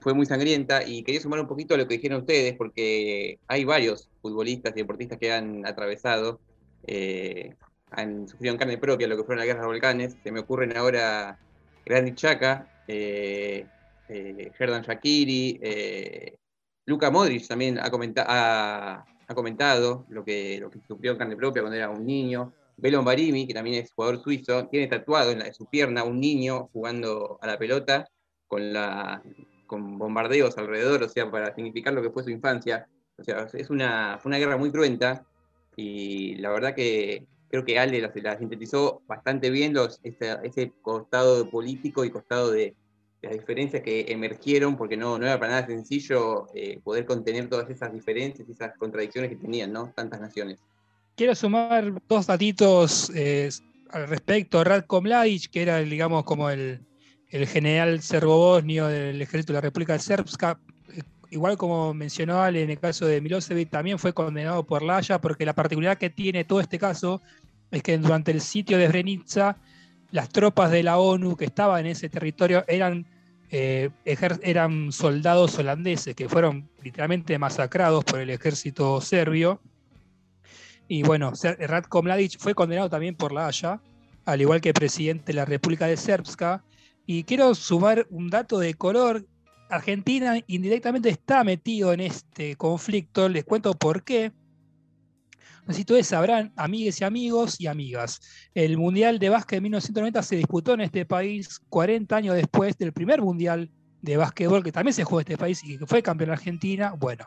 fue 0.00 0.14
muy 0.14 0.26
sangrienta 0.26 0.86
y 0.86 1.02
quería 1.02 1.20
sumar 1.20 1.40
un 1.40 1.48
poquito 1.48 1.74
a 1.74 1.78
lo 1.78 1.86
que 1.88 1.94
dijeron 1.94 2.20
ustedes, 2.20 2.54
porque 2.56 3.38
hay 3.48 3.64
varios 3.64 4.08
futbolistas 4.22 4.72
y 4.74 4.80
deportistas 4.80 5.18
que 5.18 5.32
han 5.32 5.66
atravesado 5.66 6.40
eh, 6.86 7.54
han 7.96 8.28
sufrido 8.28 8.52
en 8.52 8.58
carne 8.58 8.78
propia 8.78 9.06
lo 9.06 9.16
que 9.16 9.24
fueron 9.24 9.38
las 9.38 9.46
guerras 9.46 9.62
de 9.62 9.66
volcanes. 9.66 10.16
Se 10.22 10.32
me 10.32 10.40
ocurren 10.40 10.76
ahora 10.76 11.38
Granit 11.84 12.14
Chaka, 12.16 12.68
eh, 12.88 13.66
eh, 14.08 14.52
Shakiri, 14.58 15.60
eh, 15.62 16.36
Luka 16.86 17.10
Modric 17.10 17.46
también 17.46 17.78
ha, 17.78 17.84
ha, 17.86 19.34
comentado 19.34 20.04
lo 20.08 20.24
que, 20.24 20.58
lo 20.60 20.70
que 20.70 20.80
sufrió 20.86 21.12
en 21.12 21.18
carne 21.18 21.36
propia 21.36 21.62
cuando 21.62 21.76
era 21.76 21.88
un 21.90 22.04
niño. 22.04 22.52
Belon 22.76 23.04
Barimi, 23.04 23.46
que 23.46 23.54
también 23.54 23.82
es 23.82 23.92
jugador 23.92 24.20
suizo, 24.22 24.66
tiene 24.66 24.88
tatuado 24.88 25.30
en, 25.30 25.54
su 25.54 25.66
pierna 25.66 26.02
un 26.02 26.20
niño 26.20 26.68
jugando 26.72 27.38
a 27.40 27.46
la 27.46 27.56
pelota 27.56 28.08
con, 28.48 28.72
la, 28.72 29.22
con 29.66 29.98
bombardeos 29.98 30.56
alrededor, 30.58 31.02
o 31.02 31.08
sea, 31.08 31.30
para 31.30 31.54
significar 31.54 31.94
lo 31.94 32.02
que 32.02 32.10
fue 32.10 32.24
su 32.24 32.30
infancia. 32.30 32.86
O 33.16 33.24
sea, 33.24 33.46
es 33.52 33.70
una, 33.70 34.20
una 34.24 34.38
guerra 34.38 34.56
muy 34.56 34.70
cruenta 34.70 35.24
y 35.76 36.36
la 36.36 36.50
verdad 36.50 36.74
que, 36.74 37.26
creo 37.48 37.64
que 37.64 37.78
Ale 37.78 38.00
la, 38.00 38.12
la 38.14 38.38
sintetizó 38.38 39.02
bastante 39.06 39.50
bien 39.50 39.74
los, 39.74 40.00
ese, 40.02 40.36
ese 40.42 40.72
costado 40.82 41.48
político 41.50 42.04
y 42.04 42.10
costado 42.10 42.50
de, 42.50 42.74
las 43.24 43.32
diferencias 43.32 43.82
que 43.82 44.06
emergieron, 44.08 44.76
porque 44.76 44.96
no, 44.96 45.18
no 45.18 45.26
era 45.26 45.38
para 45.38 45.52
nada 45.52 45.66
sencillo 45.66 46.46
eh, 46.54 46.78
poder 46.82 47.06
contener 47.06 47.48
todas 47.48 47.68
esas 47.70 47.92
diferencias 47.92 48.48
y 48.48 48.52
esas 48.52 48.76
contradicciones 48.76 49.30
que 49.30 49.36
tenían, 49.36 49.72
¿no? 49.72 49.92
Tantas 49.94 50.20
naciones. 50.20 50.60
Quiero 51.16 51.34
sumar 51.34 51.92
dos 52.08 52.26
datitos 52.26 53.10
eh, 53.14 53.48
al 53.90 54.08
respecto. 54.08 54.62
Radko 54.62 55.00
Mladic, 55.00 55.50
que 55.50 55.62
era, 55.62 55.78
digamos, 55.78 56.24
como 56.24 56.50
el, 56.50 56.80
el 57.34 57.48
general 57.48 58.00
serbo-bosnio 58.00 58.86
del 58.86 59.20
ejército 59.20 59.52
de 59.52 59.56
la 59.56 59.60
República 59.62 59.98
Srpska, 59.98 60.56
eh, 60.92 61.02
igual 61.30 61.56
como 61.56 61.92
mencionó 61.92 62.40
Ale 62.40 62.62
en 62.62 62.70
el 62.70 62.78
caso 62.78 63.06
de 63.06 63.20
Milosevic, 63.20 63.70
también 63.70 63.98
fue 63.98 64.12
condenado 64.12 64.64
por 64.64 64.82
la 64.82 64.98
Haya, 64.98 65.20
porque 65.20 65.44
la 65.44 65.52
particularidad 65.52 65.98
que 65.98 66.10
tiene 66.10 66.44
todo 66.44 66.60
este 66.60 66.78
caso 66.78 67.20
es 67.72 67.82
que 67.82 67.98
durante 67.98 68.30
el 68.30 68.40
sitio 68.40 68.78
de 68.78 68.86
Srebrenica, 68.86 69.56
las 70.12 70.28
tropas 70.28 70.70
de 70.70 70.84
la 70.84 70.98
ONU 70.98 71.36
que 71.36 71.46
estaban 71.46 71.80
en 71.80 71.86
ese 71.92 72.08
territorio 72.08 72.64
eran 72.68 73.04
eh, 73.50 73.90
eran 74.04 74.92
soldados 74.92 75.58
holandeses 75.58 76.14
que 76.14 76.28
fueron 76.28 76.68
literalmente 76.82 77.36
masacrados 77.38 78.04
por 78.04 78.20
el 78.20 78.30
ejército 78.30 79.00
serbio. 79.00 79.60
Y 80.86 81.02
bueno, 81.02 81.32
Ratko 81.58 82.02
Mladic 82.02 82.38
fue 82.38 82.54
condenado 82.54 82.88
también 82.88 83.16
por 83.16 83.32
la 83.32 83.48
Haya, 83.48 83.80
al 84.24 84.40
igual 84.40 84.60
que 84.60 84.68
el 84.68 84.74
presidente 84.74 85.26
de 85.26 85.34
la 85.34 85.44
República 85.44 85.86
de 85.86 85.96
Srpska. 85.96 86.62
Y 87.06 87.24
quiero 87.24 87.54
sumar 87.54 88.06
un 88.10 88.30
dato 88.30 88.58
de 88.58 88.74
color. 88.74 89.26
Argentina 89.70 90.38
indirectamente 90.46 91.08
está 91.08 91.44
metido 91.44 91.92
en 91.92 92.00
este 92.00 92.56
conflicto. 92.56 93.28
Les 93.28 93.44
cuento 93.44 93.74
por 93.74 94.04
qué. 94.04 94.32
Así 95.66 95.80
ustedes 95.80 96.06
sabrán, 96.06 96.52
amigues 96.56 97.00
y 97.00 97.04
amigos 97.04 97.58
y 97.58 97.68
amigas, 97.68 98.20
el 98.54 98.76
Mundial 98.76 99.18
de 99.18 99.30
Básquet 99.30 99.56
de 99.56 99.62
1990 99.62 100.22
se 100.22 100.36
disputó 100.36 100.74
en 100.74 100.82
este 100.82 101.06
país 101.06 101.58
40 101.70 102.14
años 102.14 102.36
después 102.36 102.76
del 102.76 102.92
primer 102.92 103.22
Mundial 103.22 103.70
de 104.02 104.18
Básquetbol 104.18 104.62
que 104.62 104.72
también 104.72 104.92
se 104.92 105.04
jugó 105.04 105.20
en 105.20 105.24
este 105.24 105.38
país 105.38 105.64
y 105.64 105.78
que 105.78 105.86
fue 105.86 106.02
campeón 106.02 106.28
de 106.28 106.34
Argentina. 106.34 106.92
Bueno, 106.92 107.26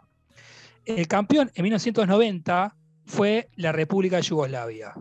el 0.85 1.07
campeón 1.07 1.51
en 1.55 1.63
1990 1.63 2.75
fue 3.05 3.49
la 3.55 3.71
República 3.71 4.17
de 4.17 4.21
Yugoslavia. 4.21 4.93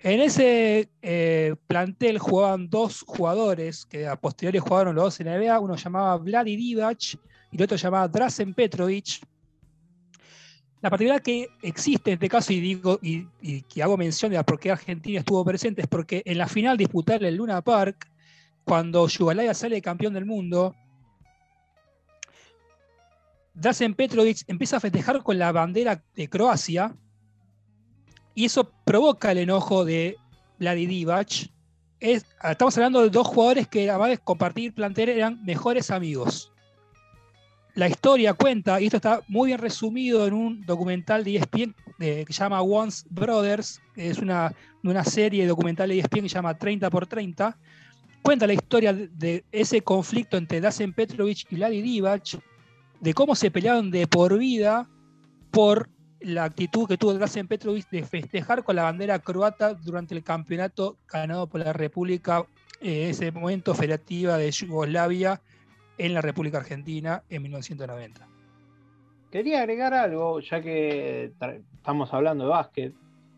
En 0.00 0.20
ese 0.20 0.88
eh, 1.02 1.56
plantel 1.66 2.18
jugaban 2.18 2.70
dos 2.70 3.02
jugadores 3.06 3.84
que 3.84 4.06
a 4.06 4.14
posteriori 4.14 4.60
jugaron 4.60 4.94
los 4.94 5.04
dos 5.04 5.20
en 5.20 5.26
la 5.26 5.38
NBA. 5.38 5.58
Uno 5.58 5.74
llamaba 5.74 6.16
Vladi 6.18 6.54
Divac 6.54 7.14
y 7.50 7.56
el 7.56 7.62
otro 7.62 7.76
llamaba 7.76 8.06
Drazen 8.06 8.54
Petrovic. 8.54 9.20
La 10.80 10.90
particularidad 10.90 11.24
que 11.24 11.48
existe 11.62 12.12
en 12.12 12.14
este 12.14 12.28
caso, 12.28 12.52
y 12.52 12.60
digo, 12.60 13.00
y, 13.02 13.62
que 13.62 13.82
hago 13.82 13.96
mención 13.96 14.30
de 14.30 14.42
por 14.44 14.60
qué 14.60 14.70
Argentina 14.70 15.18
estuvo 15.18 15.44
presente, 15.44 15.82
es 15.82 15.88
porque 15.88 16.22
en 16.24 16.38
la 16.38 16.46
final 16.46 16.76
disputada 16.76 17.18
en 17.18 17.24
el 17.24 17.34
Luna 17.34 17.60
Park, 17.62 18.08
cuando 18.62 19.08
Yugoslavia 19.08 19.54
sale 19.54 19.82
campeón 19.82 20.14
del 20.14 20.24
mundo, 20.24 20.76
Drazen 23.54 23.94
Petrovic 23.94 24.44
empieza 24.46 24.76
a 24.76 24.80
festejar 24.80 25.20
con 25.24 25.36
la 25.36 25.50
bandera 25.50 26.00
de 26.14 26.28
Croacia, 26.28 26.94
y 28.38 28.44
eso 28.44 28.70
provoca 28.84 29.32
el 29.32 29.38
enojo 29.38 29.84
de 29.84 30.16
Vladi 30.60 30.86
Divac. 30.86 31.50
estamos 31.98 32.76
hablando 32.76 33.02
de 33.02 33.10
dos 33.10 33.26
jugadores 33.26 33.66
que, 33.66 33.90
además 33.90 34.10
de 34.10 34.18
compartir 34.18 34.72
plantel, 34.72 35.08
eran 35.08 35.44
mejores 35.44 35.90
amigos 35.90 36.52
la 37.74 37.88
historia 37.88 38.34
cuenta, 38.34 38.80
y 38.80 38.84
esto 38.86 38.96
está 38.96 39.22
muy 39.28 39.48
bien 39.48 39.58
resumido 39.58 40.26
en 40.26 40.34
un 40.34 40.66
documental 40.66 41.22
de 41.22 41.36
ESPN 41.36 41.74
que 41.98 42.26
se 42.28 42.32
llama 42.32 42.62
Once 42.62 43.04
Brothers, 43.10 43.80
que 43.94 44.10
es 44.10 44.18
una, 44.18 44.52
una 44.82 45.04
serie 45.04 45.46
documental 45.46 45.88
de 45.88 45.98
ESPN 45.98 46.22
que 46.22 46.28
se 46.28 46.34
llama 46.34 46.58
30 46.58 46.90
por 46.90 47.06
30, 47.06 47.56
cuenta 48.22 48.46
la 48.46 48.52
historia 48.52 48.92
de 48.92 49.44
ese 49.52 49.80
conflicto 49.82 50.36
entre 50.36 50.60
Dasen 50.60 50.92
Petrovic 50.92 51.46
y 51.50 51.56
Ladi 51.56 51.82
Divac, 51.82 52.40
de 53.00 53.14
cómo 53.14 53.36
se 53.36 53.50
pelearon 53.50 53.90
de 53.92 54.06
por 54.08 54.38
vida 54.38 54.88
por 55.52 55.88
la 56.20 56.44
actitud 56.44 56.88
que 56.88 56.96
tuvo 56.96 57.14
Dasen 57.14 57.46
Petrovic 57.46 57.88
de 57.90 58.04
festejar 58.04 58.64
con 58.64 58.76
la 58.76 58.84
bandera 58.84 59.18
croata 59.18 59.74
durante 59.74 60.14
el 60.14 60.22
campeonato 60.22 60.96
ganado 61.10 61.46
por 61.46 61.60
la 61.60 61.72
República, 61.72 62.44
eh, 62.80 63.10
ese 63.10 63.30
momento 63.32 63.74
federativa 63.74 64.36
de 64.36 64.50
Yugoslavia, 64.50 65.40
en 65.98 66.14
la 66.14 66.20
República 66.22 66.58
Argentina 66.58 67.22
en 67.28 67.42
1990. 67.42 68.26
Quería 69.30 69.60
agregar 69.60 69.92
algo, 69.92 70.40
ya 70.40 70.62
que 70.62 71.32
estamos 71.74 72.14
hablando 72.14 72.44
de 72.44 72.50
básquet. 72.50 72.94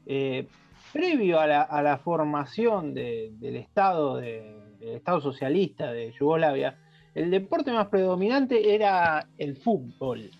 Eh, 0.06 0.46
previo 0.92 1.40
a 1.40 1.46
la, 1.46 2.00
formación 2.04 2.94
del, 2.94 3.56
Estado, 3.56 4.16
del 4.16 4.62
Estado 4.80 5.20
socialista 5.20 5.90
de 5.92 6.12
Yugoslavia, 6.12 6.78
el 7.14 7.30
deporte 7.30 7.72
más 7.72 7.88
predominante 7.88 8.74
era 8.74 9.26
el 9.38 9.56
fútbol. 9.56 10.30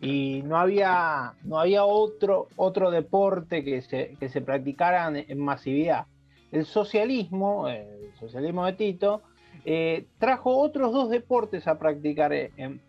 Y 0.00 0.42
no 0.44 0.58
había, 0.58 1.34
no 1.42 1.58
había 1.58 1.84
otro, 1.84 2.48
otro 2.56 2.90
deporte 2.90 3.64
que 3.64 3.80
se, 3.82 4.16
que 4.20 4.28
se 4.28 4.40
practicara 4.42 5.08
en 5.08 5.38
masividad. 5.38 6.06
El 6.52 6.66
socialismo, 6.66 7.68
el 7.68 8.12
socialismo 8.18 8.66
de 8.66 8.72
Tito, 8.74 9.22
eh, 9.68 10.06
trajo 10.18 10.56
otros 10.58 10.92
dos 10.92 11.10
deportes 11.10 11.66
a 11.66 11.76
practicar 11.76 12.32
en, 12.32 12.80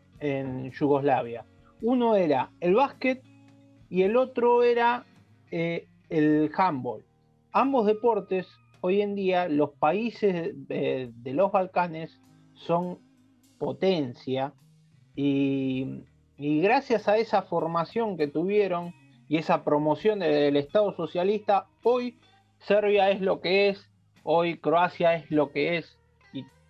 Yugoslavia. 0.71 1.43
Uno 1.81 2.15
era 2.15 2.51
el 2.59 2.75
básquet 2.75 3.23
y 3.89 4.03
el 4.03 4.15
otro 4.15 4.63
era 4.63 5.05
eh, 5.49 5.87
el 6.09 6.51
handball. 6.55 7.03
Ambos 7.51 7.87
deportes, 7.87 8.47
hoy 8.81 9.01
en 9.01 9.15
día, 9.15 9.47
los 9.47 9.71
países 9.71 10.53
de, 10.67 11.11
los 11.25 11.51
Balcanes 11.51 12.19
son 12.53 12.99
potencia 13.57 14.53
y, 15.15 16.03
y 16.37 16.61
gracias 16.61 17.07
a 17.07 17.17
esa 17.17 17.41
formación 17.41 18.17
que 18.17 18.27
tuvieron 18.27 18.93
y 19.27 19.37
esa 19.37 19.63
promoción 19.63 20.19
del 20.19 20.55
Estado 20.55 20.95
socialista, 20.95 21.67
hoy 21.83 22.17
Serbia 22.59 23.09
es 23.09 23.21
lo 23.21 23.41
que 23.41 23.69
es, 23.69 23.89
hoy 24.23 24.57
Croacia 24.57 25.15
es 25.15 25.29
lo 25.31 25.51
que 25.51 25.77
es, 25.77 25.97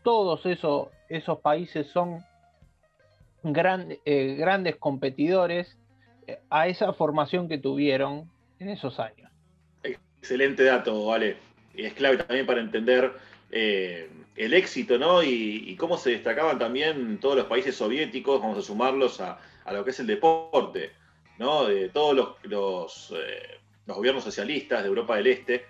todos 0.08 0.46
esos, 0.46 0.88
esos 1.10 1.40
países 1.40 1.88
son 1.88 2.24
eh, 3.44 4.36
grandes 4.40 4.78
competidores 4.78 5.78
eh, 6.28 6.40
a 6.50 6.70
esa 6.70 6.94
formación 6.94 7.50
que 7.50 7.58
tuvieron 7.58 8.32
en 8.60 8.70
esos 8.70 9.02
años. 9.02 9.30
Excelente 9.84 10.64
dato, 10.64 11.08
Vale. 11.08 11.36
Y 11.76 11.84
es 11.84 11.94
clave 11.94 12.18
también 12.18 12.46
para 12.46 12.62
entender 12.62 13.12
eh, 13.52 14.10
el 14.38 14.54
éxito, 14.54 14.98
¿no? 14.98 15.22
Y, 15.22 15.76
cómo 15.78 15.98
se 15.98 16.12
destacaban 16.12 16.58
también 16.58 17.20
todos 17.20 17.36
los 17.36 17.46
países 17.46 17.76
soviéticos, 17.76 18.42
vamos 18.42 18.58
a 18.58 18.62
sumarlos 18.62 19.20
a, 19.20 19.40
lo 19.74 19.84
que 19.84 19.92
es 19.92 20.00
el 20.00 20.08
deporte, 20.08 20.92
¿no? 21.38 21.66
De 21.66 21.90
todos 21.90 22.16
los, 22.16 22.44
los, 22.44 23.14
gobiernos 23.86 24.24
socialistas 24.24 24.82
de 24.82 24.90
Europa 24.90 25.16
del 25.16 25.28
Este 25.28 25.66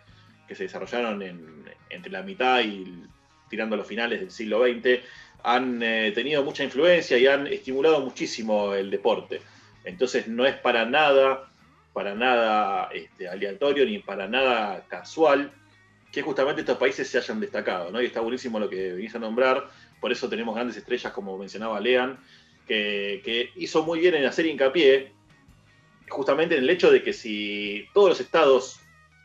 que 0.47 0.55
se 0.55 0.63
desarrollaron 0.63 1.21
entre 1.89 2.11
la 2.11 2.23
mitad 2.23 2.61
y 2.61 3.03
tirando 3.49 3.75
a 3.75 3.77
los 3.77 3.87
finales 3.87 4.19
del 4.19 4.31
siglo 4.31 4.63
XX, 4.63 5.01
han 5.43 5.81
eh, 5.83 6.11
tenido 6.13 6.43
mucha 6.43 6.63
influencia 6.63 7.17
y 7.17 7.27
han 7.27 7.47
estimulado 7.47 8.01
muchísimo 8.01 8.73
el 8.73 8.89
deporte. 8.89 9.41
Entonces 9.83 10.27
no 10.27 10.45
es 10.45 10.55
para 10.55 10.85
nada, 10.85 11.49
para 11.93 12.15
nada 12.15 12.89
este, 12.93 13.27
aleatorio 13.27 13.85
ni 13.85 13.99
para 13.99 14.27
nada 14.27 14.85
casual 14.87 15.51
que 16.11 16.21
justamente 16.21 16.61
estos 16.61 16.77
países 16.77 17.07
se 17.07 17.17
hayan 17.17 17.39
destacado, 17.39 17.91
¿no? 17.91 18.01
Y 18.01 18.05
está 18.05 18.21
buenísimo 18.21 18.59
lo 18.59 18.69
que 18.69 18.93
venís 18.93 19.13
a 19.15 19.19
nombrar, 19.19 19.69
por 19.99 20.11
eso 20.11 20.29
tenemos 20.29 20.55
grandes 20.55 20.77
estrellas 20.77 21.11
como 21.13 21.37
mencionaba 21.37 21.79
Lean, 21.79 22.17
que, 22.67 23.51
hizo 23.55 23.83
muy 23.83 23.99
bien 23.99 24.15
en 24.15 24.25
hacer 24.25 24.45
hincapié 24.45 25.13
justamente 26.09 26.57
en 26.57 26.63
el 26.63 26.69
hecho 26.69 26.91
de 26.91 27.03
que 27.03 27.13
si 27.13 27.85
todos 27.93 28.09
los 28.09 28.19
estados 28.19 28.79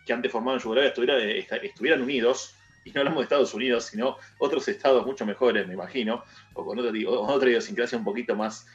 que 0.07 0.13
antes 0.13 0.33
formaban 0.33 0.61
Yugoslavia 0.61 0.89
estuvieran, 0.89 1.21
estuvieran 1.63 2.03
unidos, 2.03 2.57
y 2.85 2.91
no 2.91 3.01
hablamos 3.01 3.21
de 3.21 3.25
Estados 3.25 3.55
Unidos, 3.55 3.85
sino 3.85 4.17
otros 4.39 4.67
estados 4.67 5.07
mucho 5.07 5.25
mejores, 5.25 5.67
me 5.69 5.75
imagino, 5.75 6.25
o 6.55 6.65
con 6.65 6.79
otra 6.79 7.49
idiosincrasia 7.49 7.97
un 7.97 8.05
poquito 8.05 8.35
más 8.35 8.67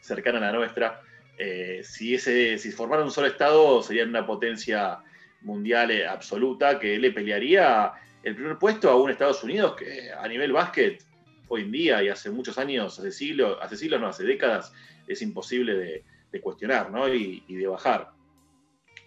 cercana 0.00 0.38
a 0.38 0.40
la 0.40 0.52
nuestra. 0.52 1.02
Eh, 1.36 1.82
si, 1.84 2.14
ese, 2.14 2.58
si 2.58 2.70
formara 2.70 3.02
un 3.02 3.10
solo 3.10 3.26
estado, 3.26 3.82
serían 3.82 4.10
una 4.10 4.26
potencia 4.26 5.00
mundial 5.40 5.90
eh, 5.90 6.06
absoluta 6.06 6.78
que 6.78 6.98
le 6.98 7.10
pelearía 7.12 7.92
el 8.22 8.34
primer 8.34 8.58
puesto 8.58 8.90
a 8.90 8.96
un 8.96 9.10
Estados 9.10 9.42
Unidos 9.44 9.76
que 9.76 10.10
a 10.12 10.26
nivel 10.28 10.52
básquet, 10.52 11.04
hoy 11.48 11.62
en 11.62 11.72
día 11.72 12.02
y 12.02 12.08
hace 12.08 12.30
muchos 12.30 12.58
años, 12.58 12.98
hace 12.98 13.12
siglos, 13.12 13.58
hace 13.60 13.76
siglos, 13.76 14.00
no, 14.00 14.08
hace 14.08 14.24
décadas, 14.24 14.72
es 15.06 15.22
imposible 15.22 15.74
de, 15.74 16.40
cuestionar 16.40 16.90
y, 17.14 17.42
y 17.48 17.54
de 17.56 17.66
bajar. 17.66 18.12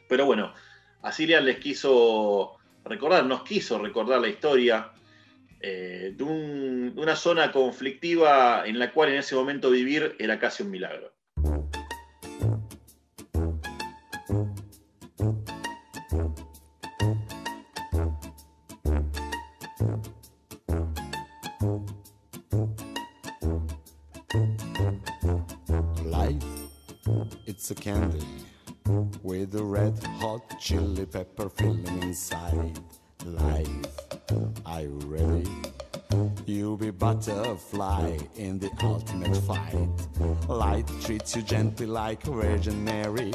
Pero 0.09 0.25
bueno, 0.25 0.53
así 1.01 1.25
les 1.25 1.59
quiso 1.59 2.57
recordar, 2.83 3.25
nos 3.25 3.43
quiso 3.43 3.79
recordar 3.79 4.19
la 4.19 4.27
historia 4.27 4.91
eh, 5.63 6.13
de, 6.15 6.23
una 6.23 7.15
zona 7.15 7.51
conflictiva 7.51 8.63
en 8.65 8.79
la 8.79 8.91
cual 8.91 9.09
en 9.09 9.19
ese 9.19 9.35
momento 9.35 9.69
vivir 9.69 10.15
era 10.17 10.39
casi 10.39 10.63
un 10.63 10.71
milagro. 10.71 11.13
A 27.71 27.75
candy 27.75 28.25
with 29.23 29.55
a 29.55 29.63
red 29.63 29.97
hot 30.19 30.59
chili 30.59 31.05
pepper 31.05 31.49
filling 31.49 32.03
inside. 32.03 32.77
Life, 33.25 33.85
are 34.65 34.81
you 34.81 34.99
ready? 35.05 35.49
You'll 36.45 36.75
be 36.75 36.91
butterfly 36.91 38.17
in 38.35 38.59
the 38.59 38.69
ultimate 38.83 39.37
fight. 39.37 39.89
Light 40.49 40.87
treats 41.01 41.35
you 41.35 41.43
gently 41.43 41.85
like 41.85 42.23
Virgin 42.23 42.83
Mary, 42.83 43.31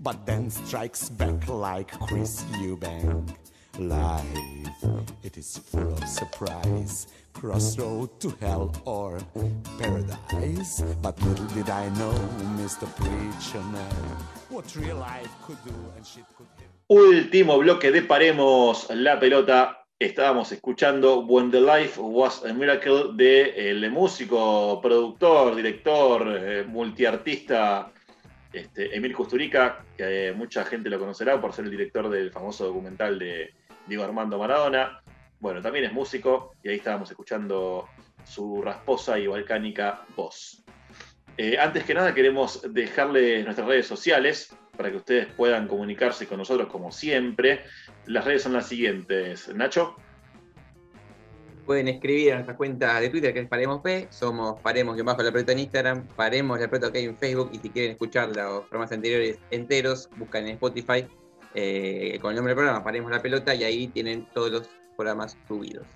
but 0.00 0.26
then 0.26 0.50
strikes 0.50 1.08
back 1.08 1.48
like 1.48 1.90
Chris 2.00 2.42
Eubank. 2.60 3.36
Life, 3.78 4.24
it 5.22 5.38
is 5.38 5.56
full 5.56 5.92
of 5.92 6.08
surprise. 6.08 7.06
Crossroad 7.32 8.18
to 8.18 8.34
hell 8.40 8.72
or 8.84 9.20
paradise. 9.78 10.82
But 11.00 11.22
little 11.22 11.46
did 11.54 11.70
I 11.70 11.88
know, 11.90 12.12
Mr. 12.58 12.86
Preacher 12.96 13.62
what 14.50 14.74
real 14.74 14.96
life 14.96 15.30
could 15.46 15.62
do 15.64 15.74
and 15.96 16.04
shit 16.04 16.24
could 16.36 16.48
hit. 16.58 16.68
Último 16.88 17.58
bloque 17.58 17.92
de 17.92 18.02
Paremos 18.02 18.88
la 18.90 19.20
pelota. 19.20 19.84
Estábamos 20.00 20.50
escuchando 20.50 21.20
When 21.20 21.52
the 21.52 21.60
Life 21.60 22.00
Was 22.00 22.44
a 22.44 22.52
Miracle 22.52 23.12
de 23.14 23.70
el 23.70 23.88
músico, 23.92 24.80
productor, 24.82 25.54
director, 25.54 26.36
eh, 26.36 26.64
multiartista 26.66 27.92
este, 28.52 28.96
Emil 28.96 29.14
Kusturica, 29.14 29.84
que 29.96 30.28
eh, 30.28 30.32
mucha 30.32 30.64
gente 30.64 30.90
lo 30.90 30.98
conocerá 30.98 31.40
por 31.40 31.52
ser 31.52 31.66
el 31.66 31.70
director 31.70 32.08
del 32.08 32.32
famoso 32.32 32.66
documental 32.66 33.18
de 33.18 33.52
Diego 33.88 34.04
Armando 34.04 34.38
Maradona. 34.38 35.02
Bueno, 35.40 35.62
también 35.62 35.84
es 35.86 35.92
músico 35.92 36.52
y 36.62 36.68
ahí 36.68 36.76
estábamos 36.76 37.10
escuchando 37.10 37.88
su 38.24 38.60
rasposa 38.62 39.18
y 39.18 39.26
volcánica 39.26 40.04
voz. 40.16 40.62
Eh, 41.36 41.56
antes 41.58 41.84
que 41.84 41.94
nada 41.94 42.14
queremos 42.14 42.62
dejarles 42.72 43.44
nuestras 43.44 43.66
redes 43.66 43.86
sociales 43.86 44.54
para 44.76 44.90
que 44.90 44.96
ustedes 44.96 45.26
puedan 45.36 45.68
comunicarse 45.68 46.26
con 46.26 46.38
nosotros 46.38 46.68
como 46.68 46.90
siempre. 46.90 47.64
Las 48.06 48.24
redes 48.24 48.42
son 48.42 48.52
las 48.52 48.66
siguientes. 48.66 49.48
Nacho. 49.54 49.96
Pueden 51.64 51.86
escribir 51.88 52.32
a 52.32 52.34
nuestra 52.36 52.56
cuenta 52.56 52.98
de 52.98 53.10
Twitter 53.10 53.32
que 53.34 53.40
es 53.40 53.48
Paremos 53.48 53.82
P, 53.82 54.08
somos 54.10 54.58
Paremos 54.62 54.96
que 54.96 55.02
bajo 55.02 55.22
la 55.22 55.30
pelota 55.30 55.52
en 55.52 55.58
Instagram, 55.58 56.06
Paremos 56.16 56.58
la 56.58 56.68
pelota 56.68 56.90
que 56.90 56.98
hay 56.98 57.04
en 57.04 57.16
Facebook 57.18 57.50
y 57.52 57.58
si 57.58 57.68
quieren 57.68 57.92
escuchar 57.92 58.28
los 58.28 58.62
programas 58.62 58.90
anteriores 58.90 59.38
enteros, 59.50 60.08
buscan 60.16 60.46
en 60.46 60.54
Spotify 60.54 61.06
eh, 61.60 62.18
con 62.20 62.30
el 62.30 62.36
nombre 62.36 62.52
del 62.52 62.56
programa 62.56 62.84
Paremos 62.84 63.10
la 63.10 63.20
pelota 63.20 63.52
y 63.52 63.64
ahí 63.64 63.88
tienen 63.88 64.28
todos 64.32 64.52
los 64.52 64.70
programas 64.96 65.36
subidos. 65.48 65.86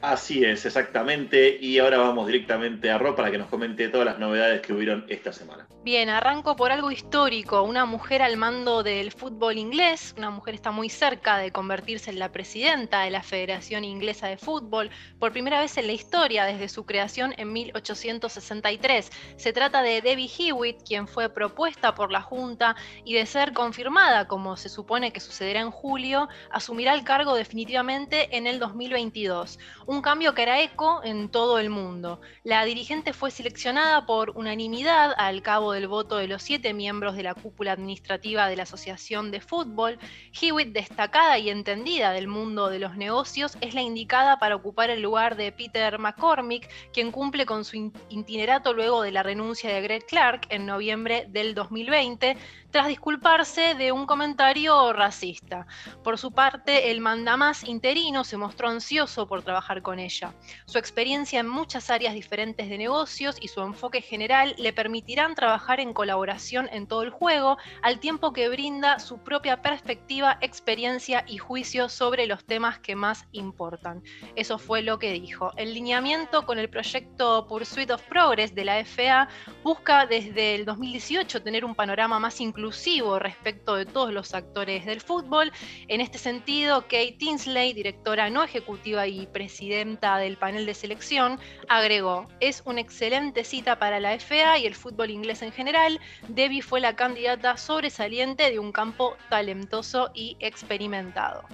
Así 0.00 0.44
es, 0.44 0.64
exactamente. 0.64 1.58
Y 1.60 1.78
ahora 1.78 1.98
vamos 1.98 2.26
directamente 2.26 2.90
a 2.90 2.98
Ro 2.98 3.16
para 3.16 3.30
que 3.30 3.38
nos 3.38 3.48
comente 3.48 3.88
todas 3.88 4.06
las 4.06 4.18
novedades 4.18 4.60
que 4.60 4.72
hubieron 4.72 5.04
esta 5.08 5.32
semana. 5.32 5.66
Bien, 5.82 6.08
arranco 6.08 6.54
por 6.54 6.70
algo 6.70 6.90
histórico. 6.90 7.62
Una 7.62 7.84
mujer 7.84 8.22
al 8.22 8.36
mando 8.36 8.82
del 8.82 9.10
fútbol 9.10 9.58
inglés. 9.58 10.14
Una 10.16 10.30
mujer 10.30 10.54
está 10.54 10.70
muy 10.70 10.88
cerca 10.88 11.38
de 11.38 11.50
convertirse 11.50 12.10
en 12.10 12.18
la 12.18 12.30
presidenta 12.30 13.02
de 13.02 13.10
la 13.10 13.22
Federación 13.22 13.84
Inglesa 13.84 14.28
de 14.28 14.36
Fútbol. 14.36 14.90
Por 15.18 15.32
primera 15.32 15.60
vez 15.60 15.76
en 15.78 15.86
la 15.86 15.92
historia, 15.92 16.44
desde 16.44 16.68
su 16.68 16.84
creación 16.84 17.34
en 17.36 17.52
1863. 17.52 19.10
Se 19.36 19.52
trata 19.52 19.82
de 19.82 20.00
Debbie 20.00 20.30
Hewitt, 20.38 20.82
quien 20.86 21.08
fue 21.08 21.28
propuesta 21.28 21.94
por 21.94 22.12
la 22.12 22.22
Junta 22.22 22.76
y 23.04 23.14
de 23.14 23.26
ser 23.26 23.52
confirmada, 23.52 24.28
como 24.28 24.56
se 24.56 24.68
supone 24.68 25.12
que 25.12 25.20
sucederá 25.20 25.60
en 25.60 25.70
julio, 25.70 26.28
asumirá 26.50 26.94
el 26.94 27.04
cargo 27.04 27.34
definitivamente 27.34 28.36
en 28.36 28.46
el 28.46 28.58
2022 28.58 29.58
un 29.88 30.02
cambio 30.02 30.34
que 30.34 30.42
hará 30.42 30.60
eco 30.60 31.00
en 31.02 31.30
todo 31.30 31.58
el 31.58 31.70
mundo. 31.70 32.20
La 32.44 32.62
dirigente 32.66 33.14
fue 33.14 33.30
seleccionada 33.30 34.04
por 34.04 34.36
unanimidad 34.36 35.14
al 35.16 35.40
cabo 35.40 35.72
del 35.72 35.88
voto 35.88 36.18
de 36.18 36.28
los 36.28 36.42
siete 36.42 36.74
miembros 36.74 37.16
de 37.16 37.22
la 37.22 37.32
cúpula 37.32 37.72
administrativa 37.72 38.48
de 38.48 38.56
la 38.56 38.64
Asociación 38.64 39.30
de 39.30 39.40
Fútbol. 39.40 39.98
Hewitt, 40.38 40.74
destacada 40.74 41.38
y 41.38 41.48
entendida 41.48 42.12
del 42.12 42.28
mundo 42.28 42.68
de 42.68 42.80
los 42.80 42.98
negocios, 42.98 43.56
es 43.62 43.72
la 43.72 43.80
indicada 43.80 44.38
para 44.38 44.56
ocupar 44.56 44.90
el 44.90 45.00
lugar 45.00 45.36
de 45.36 45.52
Peter 45.52 45.98
McCormick, 45.98 46.68
quien 46.92 47.10
cumple 47.10 47.46
con 47.46 47.64
su 47.64 47.90
itinerato 48.10 48.74
luego 48.74 49.00
de 49.00 49.12
la 49.12 49.22
renuncia 49.22 49.72
de 49.72 49.80
Greg 49.80 50.04
Clark 50.04 50.48
en 50.50 50.66
noviembre 50.66 51.24
del 51.30 51.54
2020, 51.54 52.36
tras 52.70 52.88
disculparse 52.88 53.74
de 53.74 53.92
un 53.92 54.04
comentario 54.04 54.92
racista. 54.92 55.66
Por 56.04 56.18
su 56.18 56.32
parte, 56.32 56.90
el 56.90 57.00
mandamás 57.00 57.64
interino 57.64 58.24
se 58.24 58.36
mostró 58.36 58.68
ansioso 58.68 59.26
por 59.26 59.42
trabajar 59.42 59.77
con 59.82 59.98
ella. 59.98 60.34
Su 60.66 60.78
experiencia 60.78 61.40
en 61.40 61.48
muchas 61.48 61.90
áreas 61.90 62.14
diferentes 62.14 62.68
de 62.68 62.78
negocios 62.78 63.36
y 63.40 63.48
su 63.48 63.60
enfoque 63.60 64.00
general 64.00 64.54
le 64.58 64.72
permitirán 64.72 65.34
trabajar 65.34 65.80
en 65.80 65.92
colaboración 65.92 66.68
en 66.72 66.86
todo 66.86 67.02
el 67.02 67.10
juego, 67.10 67.58
al 67.82 68.00
tiempo 68.00 68.32
que 68.32 68.48
brinda 68.48 68.98
su 68.98 69.18
propia 69.18 69.62
perspectiva, 69.62 70.38
experiencia 70.40 71.24
y 71.26 71.38
juicio 71.38 71.88
sobre 71.88 72.26
los 72.26 72.44
temas 72.44 72.78
que 72.78 72.96
más 72.96 73.26
importan. 73.32 74.02
Eso 74.36 74.58
fue 74.58 74.82
lo 74.82 74.98
que 74.98 75.12
dijo. 75.12 75.52
El 75.56 75.74
lineamiento 75.74 76.46
con 76.46 76.58
el 76.58 76.68
proyecto 76.68 77.46
Pursuit 77.46 77.90
of 77.90 78.02
Progress 78.02 78.54
de 78.54 78.64
la 78.64 78.84
FA 78.84 79.28
busca 79.62 80.06
desde 80.06 80.54
el 80.54 80.64
2018 80.64 81.42
tener 81.42 81.64
un 81.64 81.74
panorama 81.74 82.18
más 82.18 82.40
inclusivo 82.40 83.18
respecto 83.18 83.76
de 83.76 83.86
todos 83.86 84.12
los 84.12 84.34
actores 84.34 84.86
del 84.86 85.00
fútbol. 85.00 85.52
En 85.88 86.00
este 86.00 86.18
sentido, 86.18 86.82
Kate 86.82 87.16
Tinsley, 87.18 87.72
directora 87.72 88.30
no 88.30 88.42
ejecutiva 88.42 89.06
y 89.06 89.26
presidenta 89.26 89.67
del 89.68 90.36
panel 90.36 90.66
de 90.66 90.74
selección, 90.74 91.38
agregó, 91.68 92.26
es 92.40 92.62
una 92.64 92.80
excelente 92.80 93.44
cita 93.44 93.78
para 93.78 94.00
la 94.00 94.18
FA 94.18 94.58
y 94.58 94.66
el 94.66 94.74
fútbol 94.74 95.10
inglés 95.10 95.42
en 95.42 95.52
general. 95.52 96.00
Debbie 96.28 96.62
fue 96.62 96.80
la 96.80 96.96
candidata 96.96 97.56
sobresaliente 97.56 98.50
de 98.50 98.58
un 98.58 98.72
campo 98.72 99.16
talentoso 99.28 100.10
y 100.14 100.36
experimentado. 100.40 101.44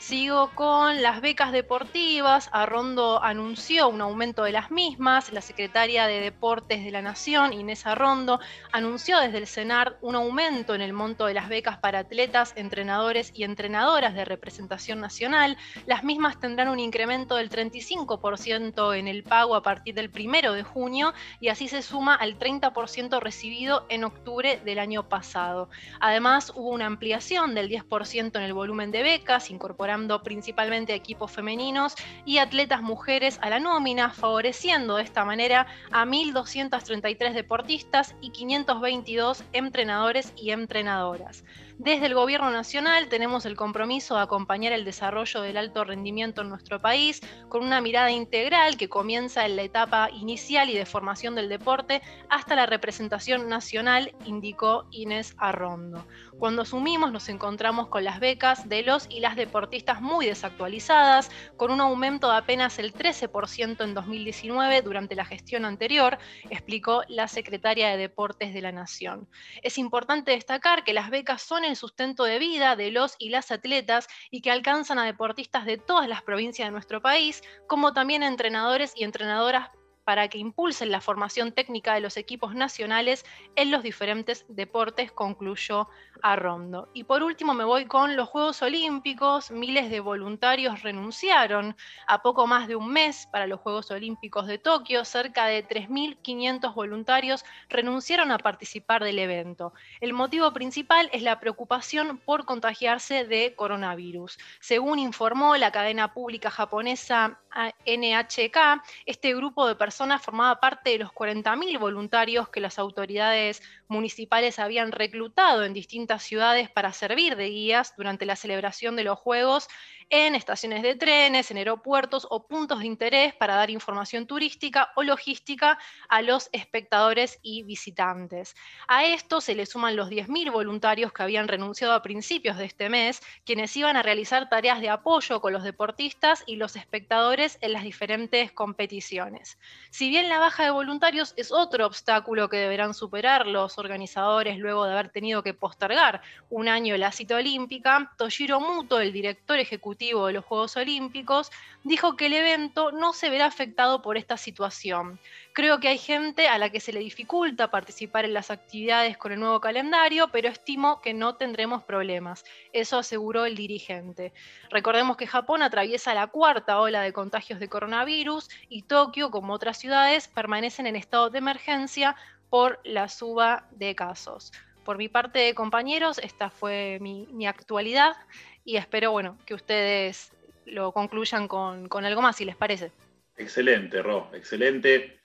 Sigo 0.00 0.50
con 0.54 1.02
las 1.02 1.20
becas 1.20 1.52
deportivas. 1.52 2.48
Arrondo 2.52 3.22
anunció 3.22 3.86
un 3.88 4.00
aumento 4.00 4.44
de 4.44 4.50
las 4.50 4.70
mismas. 4.70 5.30
La 5.30 5.42
secretaria 5.42 6.06
de 6.06 6.20
Deportes 6.20 6.82
de 6.82 6.90
la 6.90 7.02
Nación, 7.02 7.52
Inés 7.52 7.84
Arrondo, 7.84 8.40
anunció 8.72 9.20
desde 9.20 9.36
el 9.36 9.46
CENAR 9.46 9.98
un 10.00 10.14
aumento 10.14 10.74
en 10.74 10.80
el 10.80 10.94
monto 10.94 11.26
de 11.26 11.34
las 11.34 11.50
becas 11.50 11.76
para 11.76 11.98
atletas, 11.98 12.54
entrenadores 12.56 13.30
y 13.34 13.44
entrenadoras 13.44 14.14
de 14.14 14.24
representación 14.24 15.00
nacional. 15.00 15.58
Las 15.84 16.02
mismas 16.02 16.40
tendrán 16.40 16.68
un 16.68 16.80
incremento 16.80 17.36
del 17.36 17.50
35% 17.50 18.96
en 18.96 19.06
el 19.06 19.22
pago 19.22 19.54
a 19.54 19.62
partir 19.62 19.94
del 19.94 20.08
primero 20.08 20.54
de 20.54 20.62
junio 20.62 21.12
y 21.40 21.48
así 21.48 21.68
se 21.68 21.82
suma 21.82 22.14
al 22.14 22.38
30% 22.38 23.20
recibido 23.20 23.84
en 23.90 24.04
octubre 24.04 24.62
del 24.64 24.78
año 24.78 25.10
pasado. 25.10 25.68
Además, 26.00 26.54
hubo 26.56 26.70
una 26.70 26.86
ampliación 26.86 27.54
del 27.54 27.68
10% 27.68 28.36
en 28.36 28.42
el 28.42 28.54
volumen 28.54 28.90
de 28.92 29.02
becas, 29.02 29.50
incorporando 29.90 30.22
principalmente 30.22 30.94
equipos 30.94 31.32
femeninos 31.32 31.94
y 32.24 32.38
atletas 32.38 32.80
mujeres 32.80 33.38
a 33.42 33.50
la 33.50 33.58
nómina, 33.58 34.10
favoreciendo 34.10 34.96
de 34.96 35.02
esta 35.02 35.24
manera 35.24 35.66
a 35.90 36.04
1.233 36.04 37.32
deportistas 37.32 38.14
y 38.20 38.30
522 38.30 39.42
entrenadores 39.52 40.32
y 40.36 40.50
entrenadoras. 40.50 41.44
Desde 41.82 42.04
el 42.04 42.14
Gobierno 42.14 42.50
Nacional 42.50 43.08
tenemos 43.08 43.46
el 43.46 43.56
compromiso 43.56 44.14
de 44.14 44.20
acompañar 44.20 44.74
el 44.74 44.84
desarrollo 44.84 45.40
del 45.40 45.56
alto 45.56 45.82
rendimiento 45.82 46.42
en 46.42 46.50
nuestro 46.50 46.78
país 46.82 47.22
con 47.48 47.64
una 47.64 47.80
mirada 47.80 48.10
integral 48.10 48.76
que 48.76 48.90
comienza 48.90 49.46
en 49.46 49.56
la 49.56 49.62
etapa 49.62 50.10
inicial 50.10 50.68
y 50.68 50.76
de 50.76 50.84
formación 50.84 51.34
del 51.34 51.48
deporte 51.48 52.02
hasta 52.28 52.54
la 52.54 52.66
representación 52.66 53.48
nacional, 53.48 54.14
indicó 54.26 54.88
Inés 54.90 55.34
Arrondo. 55.38 56.06
Cuando 56.38 56.62
asumimos 56.62 57.12
nos 57.12 57.30
encontramos 57.30 57.88
con 57.88 58.04
las 58.04 58.20
becas 58.20 58.68
de 58.68 58.82
los 58.82 59.06
y 59.08 59.20
las 59.20 59.34
deportistas 59.34 60.02
muy 60.02 60.26
desactualizadas, 60.26 61.30
con 61.56 61.70
un 61.70 61.80
aumento 61.80 62.30
de 62.30 62.36
apenas 62.36 62.78
el 62.78 62.92
13% 62.92 63.82
en 63.82 63.94
2019 63.94 64.82
durante 64.82 65.14
la 65.14 65.24
gestión 65.24 65.64
anterior, 65.64 66.18
explicó 66.50 67.04
la 67.08 67.26
secretaria 67.26 67.88
de 67.88 67.96
Deportes 67.96 68.52
de 68.52 68.60
la 68.60 68.70
Nación. 68.70 69.26
Es 69.62 69.78
importante 69.78 70.32
destacar 70.32 70.84
que 70.84 70.92
las 70.92 71.08
becas 71.08 71.40
son 71.40 71.69
el 71.70 71.76
sustento 71.76 72.24
de 72.24 72.38
vida 72.38 72.76
de 72.76 72.90
los 72.90 73.16
y 73.18 73.30
las 73.30 73.50
atletas 73.50 74.08
y 74.30 74.42
que 74.42 74.50
alcanzan 74.50 74.98
a 74.98 75.06
deportistas 75.06 75.64
de 75.64 75.78
todas 75.78 76.08
las 76.08 76.22
provincias 76.22 76.68
de 76.68 76.72
nuestro 76.72 77.00
país, 77.00 77.42
como 77.66 77.92
también 77.92 78.22
entrenadores 78.22 78.92
y 78.94 79.04
entrenadoras 79.04 79.70
para 80.04 80.28
que 80.28 80.38
impulsen 80.38 80.90
la 80.90 81.00
formación 81.00 81.52
técnica 81.52 81.94
de 81.94 82.00
los 82.00 82.16
equipos 82.16 82.54
nacionales 82.54 83.24
en 83.56 83.70
los 83.70 83.82
diferentes 83.82 84.44
deportes, 84.48 85.12
concluyó 85.12 85.88
Arrondo. 86.22 86.88
Y 86.92 87.04
por 87.04 87.22
último 87.22 87.54
me 87.54 87.64
voy 87.64 87.86
con 87.86 88.16
los 88.16 88.28
Juegos 88.28 88.62
Olímpicos. 88.62 89.50
Miles 89.50 89.90
de 89.90 90.00
voluntarios 90.00 90.82
renunciaron 90.82 91.76
a 92.06 92.22
poco 92.22 92.46
más 92.46 92.66
de 92.68 92.76
un 92.76 92.92
mes 92.92 93.28
para 93.30 93.46
los 93.46 93.60
Juegos 93.60 93.90
Olímpicos 93.90 94.46
de 94.46 94.58
Tokio. 94.58 95.04
Cerca 95.04 95.46
de 95.46 95.66
3.500 95.66 96.74
voluntarios 96.74 97.44
renunciaron 97.68 98.32
a 98.32 98.38
participar 98.38 99.04
del 99.04 99.18
evento. 99.18 99.72
El 100.00 100.12
motivo 100.12 100.52
principal 100.52 101.08
es 101.12 101.22
la 101.22 101.40
preocupación 101.40 102.18
por 102.18 102.44
contagiarse 102.44 103.24
de 103.24 103.54
coronavirus. 103.54 104.38
Según 104.60 104.98
informó 104.98 105.56
la 105.56 105.70
cadena 105.70 106.12
pública 106.12 106.50
japonesa 106.50 107.40
NHK, 107.86 108.82
este 109.06 109.34
grupo 109.34 109.66
de 109.66 109.74
personas 109.74 109.99
formaba 110.18 110.60
parte 110.60 110.90
de 110.90 110.98
los 110.98 111.10
40.000 111.10 111.78
voluntarios 111.78 112.48
que 112.48 112.60
las 112.60 112.78
autoridades 112.78 113.62
municipales 113.86 114.58
habían 114.58 114.92
reclutado 114.92 115.64
en 115.64 115.74
distintas 115.74 116.22
ciudades 116.22 116.70
para 116.70 116.92
servir 116.92 117.36
de 117.36 117.50
guías 117.50 117.94
durante 117.96 118.24
la 118.24 118.36
celebración 118.36 118.96
de 118.96 119.04
los 119.04 119.18
Juegos 119.18 119.68
en 120.10 120.34
estaciones 120.34 120.82
de 120.82 120.96
trenes, 120.96 121.52
en 121.52 121.58
aeropuertos 121.58 122.26
o 122.30 122.46
puntos 122.48 122.80
de 122.80 122.86
interés 122.86 123.32
para 123.32 123.54
dar 123.54 123.70
información 123.70 124.26
turística 124.26 124.90
o 124.96 125.04
logística 125.04 125.78
a 126.08 126.20
los 126.20 126.48
espectadores 126.52 127.38
y 127.42 127.62
visitantes. 127.62 128.56
A 128.88 129.04
esto 129.04 129.40
se 129.40 129.54
le 129.54 129.66
suman 129.66 129.94
los 129.94 130.10
10.000 130.10 130.50
voluntarios 130.50 131.12
que 131.12 131.22
habían 131.22 131.46
renunciado 131.46 131.94
a 131.94 132.02
principios 132.02 132.58
de 132.58 132.64
este 132.64 132.88
mes, 132.88 133.22
quienes 133.46 133.76
iban 133.76 133.96
a 133.96 134.02
realizar 134.02 134.48
tareas 134.48 134.80
de 134.80 134.90
apoyo 134.90 135.40
con 135.40 135.52
los 135.52 135.62
deportistas 135.62 136.42
y 136.44 136.56
los 136.56 136.74
espectadores 136.74 137.58
en 137.60 137.72
las 137.72 137.84
diferentes 137.84 138.50
competiciones. 138.50 139.58
Si 139.90 140.08
bien 140.08 140.28
la 140.28 140.40
baja 140.40 140.64
de 140.64 140.70
voluntarios 140.70 141.34
es 141.36 141.52
otro 141.52 141.86
obstáculo 141.86 142.48
que 142.48 142.56
deberán 142.56 142.94
superar 142.94 143.46
los 143.46 143.78
organizadores 143.78 144.58
luego 144.58 144.86
de 144.86 144.92
haber 144.92 145.10
tenido 145.10 145.44
que 145.44 145.54
postergar 145.54 146.20
un 146.48 146.68
año 146.68 146.96
la 146.96 147.12
cita 147.12 147.36
olímpica, 147.36 148.12
Toshiro 148.18 148.60
Muto, 148.60 148.98
el 148.98 149.12
director 149.12 149.60
ejecutivo 149.60 149.99
de 150.00 150.32
los 150.32 150.44
Juegos 150.46 150.78
Olímpicos, 150.78 151.50
dijo 151.84 152.16
que 152.16 152.26
el 152.26 152.32
evento 152.32 152.90
no 152.90 153.12
se 153.12 153.28
verá 153.28 153.44
afectado 153.44 154.00
por 154.00 154.16
esta 154.16 154.38
situación. 154.38 155.20
Creo 155.52 155.78
que 155.78 155.88
hay 155.88 155.98
gente 155.98 156.48
a 156.48 156.56
la 156.56 156.70
que 156.70 156.80
se 156.80 156.92
le 156.92 157.00
dificulta 157.00 157.70
participar 157.70 158.24
en 158.24 158.32
las 158.32 158.50
actividades 158.50 159.18
con 159.18 159.32
el 159.32 159.40
nuevo 159.40 159.60
calendario, 159.60 160.28
pero 160.32 160.48
estimo 160.48 161.02
que 161.02 161.12
no 161.12 161.34
tendremos 161.34 161.82
problemas. 161.82 162.44
Eso 162.72 162.96
aseguró 162.96 163.44
el 163.44 163.56
dirigente. 163.56 164.32
Recordemos 164.70 165.18
que 165.18 165.26
Japón 165.26 165.62
atraviesa 165.62 166.14
la 166.14 166.28
cuarta 166.28 166.80
ola 166.80 167.02
de 167.02 167.12
contagios 167.12 167.60
de 167.60 167.68
coronavirus 167.68 168.48
y 168.70 168.82
Tokio, 168.82 169.30
como 169.30 169.52
otras 169.52 169.76
ciudades, 169.76 170.28
permanecen 170.28 170.86
en 170.86 170.96
estado 170.96 171.28
de 171.28 171.38
emergencia 171.38 172.16
por 172.48 172.80
la 172.84 173.08
suba 173.10 173.66
de 173.72 173.94
casos. 173.94 174.50
Por 174.84 174.96
mi 174.98 175.08
parte, 175.08 175.54
compañeros, 175.54 176.18
esta 176.18 176.50
fue 176.50 176.98
mi, 177.00 177.46
actualidad 177.46 178.16
y 178.64 178.76
espero, 178.76 179.10
bueno, 179.12 179.38
que 179.46 179.54
ustedes 179.54 180.32
lo 180.66 180.92
concluyan 180.92 181.48
con, 181.48 181.88
algo 182.04 182.22
más, 182.22 182.36
si 182.36 182.44
les 182.44 182.56
parece. 182.56 182.92
Excelente, 183.36 184.02
Ro, 184.02 184.30
excelente. 184.34 185.18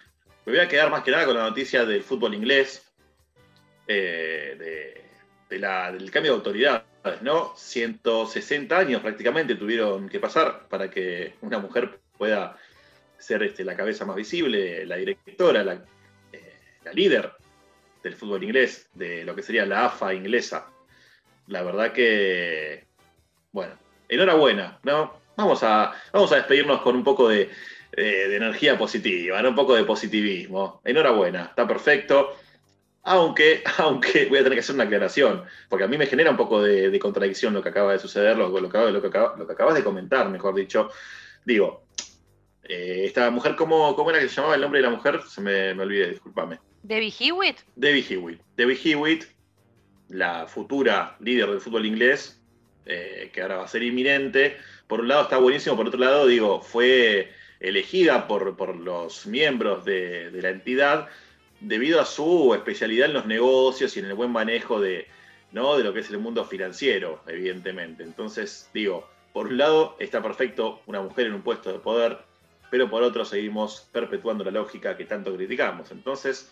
Me 0.46 0.54
voy 0.54 0.62
a 0.62 0.68
quedar 0.68 0.90
más 0.90 1.04
que 1.04 1.12
nada 1.12 1.26
con 1.26 1.36
la 1.36 1.50
noticia 1.50 1.86
del 1.86 2.04
fútbol 2.04 2.34
inglés, 2.34 2.92
eh, 3.88 5.04
del 5.50 6.12
cambio 6.12 6.32
de 6.32 6.38
autoridades, 6.38 7.22
¿no? 7.22 7.54
160 7.56 8.78
años 8.78 9.02
prácticamente 9.02 9.56
tuvieron 9.56 10.10
que 10.10 10.20
pasar 10.20 10.68
para 10.68 10.90
que 10.90 11.36
una 11.42 11.60
mujer 11.60 12.00
pueda 12.18 12.58
ser 13.18 13.44
este, 13.44 13.64
la 13.64 13.76
cabeza 13.76 14.06
más 14.06 14.16
visible, 14.16 14.86
la 14.86 14.98
directora, 14.98 15.64
la, 15.64 15.74
eh, 16.32 16.54
la 16.84 16.94
líder 16.94 17.32
del 18.04 18.16
fútbol 18.16 18.44
inglés, 18.44 18.90
de 18.94 19.24
lo 19.24 19.36
que 19.36 19.44
sería 19.44 19.66
la 19.66 19.86
AFA 19.86 20.14
inglesa. 20.14 20.70
La 21.48 21.64
verdad 21.64 21.92
que 21.92 22.85
bueno, 23.56 23.74
enhorabuena, 24.10 24.80
¿no? 24.84 25.14
Vamos 25.38 25.64
a, 25.64 25.93
vamos 26.12 26.30
a 26.34 26.36
despedirnos 26.36 26.82
con 26.82 26.93
un 26.93 27.06
poco 27.06 27.30
de, 27.30 27.49
energía 27.93 28.78
positiva, 28.78 29.39
un 29.47 29.56
poco 29.56 29.76
de 29.76 29.86
positivismo. 29.86 30.82
Enhorabuena, 30.84 31.45
está 31.45 31.66
perfecto. 31.66 32.36
Aunque, 33.03 33.64
aunque 33.78 34.26
voy 34.26 34.39
a 34.39 34.43
tener 34.43 34.58
que 34.58 34.60
hacer 34.60 34.76
una 34.76 34.84
aclaración, 34.84 35.45
porque 35.70 35.86
a 35.86 35.88
mí 35.88 35.97
me 35.97 36.06
genera 36.06 36.32
un 36.32 36.36
poco 36.36 36.62
de, 36.62 36.99
contradicción 36.99 37.53
lo 37.53 37.64
que 37.64 37.70
acaba 37.70 37.93
de 37.93 37.99
suceder, 37.99 38.38
lo, 38.38 38.49
lo, 38.49 38.70
que, 38.70 38.78
lo, 38.91 39.01
que, 39.01 39.08
acabas 39.08 39.76
de 39.76 39.84
comentar, 39.86 40.28
mejor 40.28 40.53
dicho. 40.53 40.89
Digo, 41.45 41.86
eh, 42.64 43.03
esta 43.06 43.32
mujer, 43.32 43.56
¿cómo, 43.56 43.95
¿cómo, 43.95 44.10
era 44.10 44.20
que 44.20 44.28
se 44.28 44.36
llamaba 44.36 44.56
el 44.56 44.62
nombre 44.62 44.82
de 44.82 44.88
la 44.88 44.93
mujer? 44.93 45.22
Se 45.30 45.39
me, 45.39 45.74
me 45.74 45.84
olvidé, 45.84 46.10
discúlpame. 46.10 46.60
Debbie 46.84 47.14
Hewitt. 47.18 47.60
Debbie 47.78 48.06
Hewitt. 48.06 48.41
Debbie 48.58 48.82
Hewitt, 48.84 49.24
la 50.10 50.45
futura 50.45 51.16
líder 51.22 51.51
del 51.51 51.62
fútbol 51.62 51.86
inglés, 51.86 52.41
eh, 52.86 53.32
que 53.34 53.42
ahora 53.42 53.58
va 53.58 53.66
a 53.66 53.68
ser 53.68 53.84
inminente. 53.84 54.58
Por 54.88 55.00
un 55.00 55.08
lado 55.08 55.24
está 55.24 55.38
buenísimo, 55.38 55.76
por 55.76 55.88
otro 55.88 56.00
lado, 56.00 56.28
digo, 56.28 56.62
fue 56.62 57.32
elegida 57.60 58.28
por, 58.28 58.76
los 58.78 59.26
miembros 59.26 59.86
de, 59.86 60.30
la 60.34 60.50
entidad 60.50 61.08
debido 61.60 62.00
a 62.00 62.06
su 62.06 62.54
especialidad 62.54 63.08
en 63.08 63.14
los 63.14 63.26
negocios 63.26 63.96
y 63.96 64.00
en 64.00 64.06
el 64.06 64.14
buen 64.14 64.32
manejo 64.32 64.80
de, 64.80 65.08
¿no? 65.52 65.78
de 65.78 65.84
lo 65.84 65.94
que 65.94 66.02
es 66.02 66.10
el 66.12 66.20
mundo 66.20 66.46
financiero, 66.46 67.24
evidentemente. 67.28 68.04
Entonces, 68.04 68.70
digo, 68.74 69.10
por 69.34 69.48
un 69.48 69.58
lado 69.58 69.96
está 70.00 70.22
perfecto 70.22 70.82
una 70.86 71.02
mujer 71.02 71.28
en 71.28 71.34
un 71.34 71.42
puesto 71.42 71.72
de 71.72 71.80
poder, 71.80 72.20
pero 72.70 72.90
por 72.90 73.02
otro 73.04 73.26
seguimos 73.26 73.88
perpetuando 73.92 74.44
la 74.44 74.52
lógica 74.52 74.96
que 74.96 75.06
tanto 75.06 75.36
criticamos. 75.36 75.92
Entonces, 75.92 76.52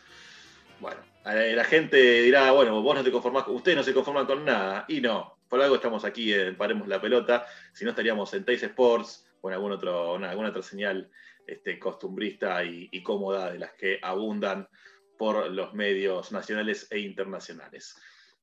bueno, 0.80 1.02
la 1.24 1.64
gente 1.64 2.24
dirá, 2.24 2.52
bueno, 2.52 2.82
vos 2.82 2.96
no 2.96 3.04
te 3.04 3.12
conformás, 3.12 3.46
ustedes 3.48 3.78
no 3.78 3.84
se 3.84 3.94
conforman 3.94 4.26
con 4.26 4.44
nada, 4.44 4.86
y 4.88 5.00
no, 5.00 5.33
por 5.48 5.62
algo 5.62 5.76
estamos 5.76 6.06
aquí 6.06 6.34
en 6.34 6.56
Paremos 6.56 6.88
la 6.88 7.02
Pelota, 7.02 7.46
si 7.74 7.84
no 7.86 7.91
estaríamos 7.91 8.34
en 8.34 8.46
Tays 8.46 8.64
Sports 8.64 9.28
o 9.41 9.50
en 9.50 9.56
algún 9.56 9.72
otro, 9.72 10.16
alguna 10.16 10.50
otra 10.50 10.62
señal 10.62 11.10
este, 11.46 11.78
costumbrista 11.78 12.64
y, 12.64 13.04
cómoda 13.04 13.52
de 13.52 13.60
las 13.60 13.74
que 13.74 14.00
abundan 14.02 14.68
por 15.18 15.52
los 15.52 15.74
medios 15.74 16.32
nacionales 16.32 16.88
e 16.89 17.00
internacionales. 17.00 17.98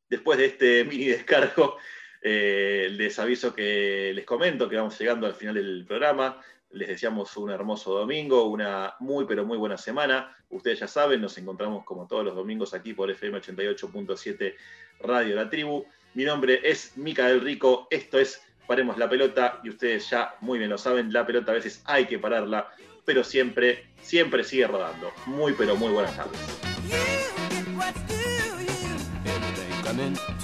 Después 0.09 0.39
de 0.39 0.47
este 0.47 0.85
mini 0.89 1.07
descargo, 1.07 1.79
eh, 2.21 2.89
les 2.93 3.19
aviso 3.19 3.55
que 3.55 4.13
les 4.15 4.27
comento 4.27 4.69
que 4.69 4.77
vamos 4.77 4.99
llegando 4.99 5.27
al 5.27 5.35
final 5.35 5.55
del 5.55 5.87
programa. 5.87 6.41
Les 6.73 6.89
deseamos 6.89 7.37
un 7.37 7.51
hermoso 7.51 7.99
domingo, 7.99 8.45
una 8.45 8.95
muy 9.01 9.25
pero 9.25 9.47
muy 9.47 9.57
buena 9.57 9.79
semana. 9.79 10.37
Ustedes 10.51 10.81
ya 10.81 10.87
saben, 10.87 11.21
nos 11.21 11.37
encontramos 11.39 11.85
como 11.85 12.07
todos 12.07 12.25
los 12.25 12.35
domingos 12.35 12.75
aquí 12.75 12.93
por 12.93 13.11
FM 13.11 13.41
88.7 13.41 14.55
Radio 15.01 15.35
La 15.35 15.49
Tribu. 15.49 15.87
Mi 16.15 16.25
nombre 16.25 16.61
es 16.65 16.97
Micael 16.97 17.41
Rico, 17.41 17.87
esto 17.91 18.19
es 18.19 18.43
Paremos 18.67 18.99
la 18.99 19.09
pelota 19.09 19.61
y 19.65 19.69
ustedes 19.69 20.09
ya 20.11 20.37
muy 20.41 20.59
bien 20.59 20.71
lo 20.71 20.79
saben, 20.79 21.13
la 21.13 21.27
pelota 21.27 21.51
a 21.51 21.55
veces 21.57 21.83
hay 21.87 22.07
que 22.07 22.21
pararla, 22.21 22.69
pero 23.05 23.25
siempre, 23.25 23.87
siempre 24.01 24.45
sigue 24.45 24.67
rodando. 24.67 25.11
Muy 25.27 25.55
pero 25.55 25.75
muy 25.75 25.93
buenas 25.93 26.17
tardes. 26.17 26.39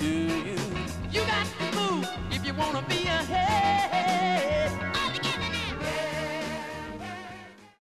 You 0.00 0.55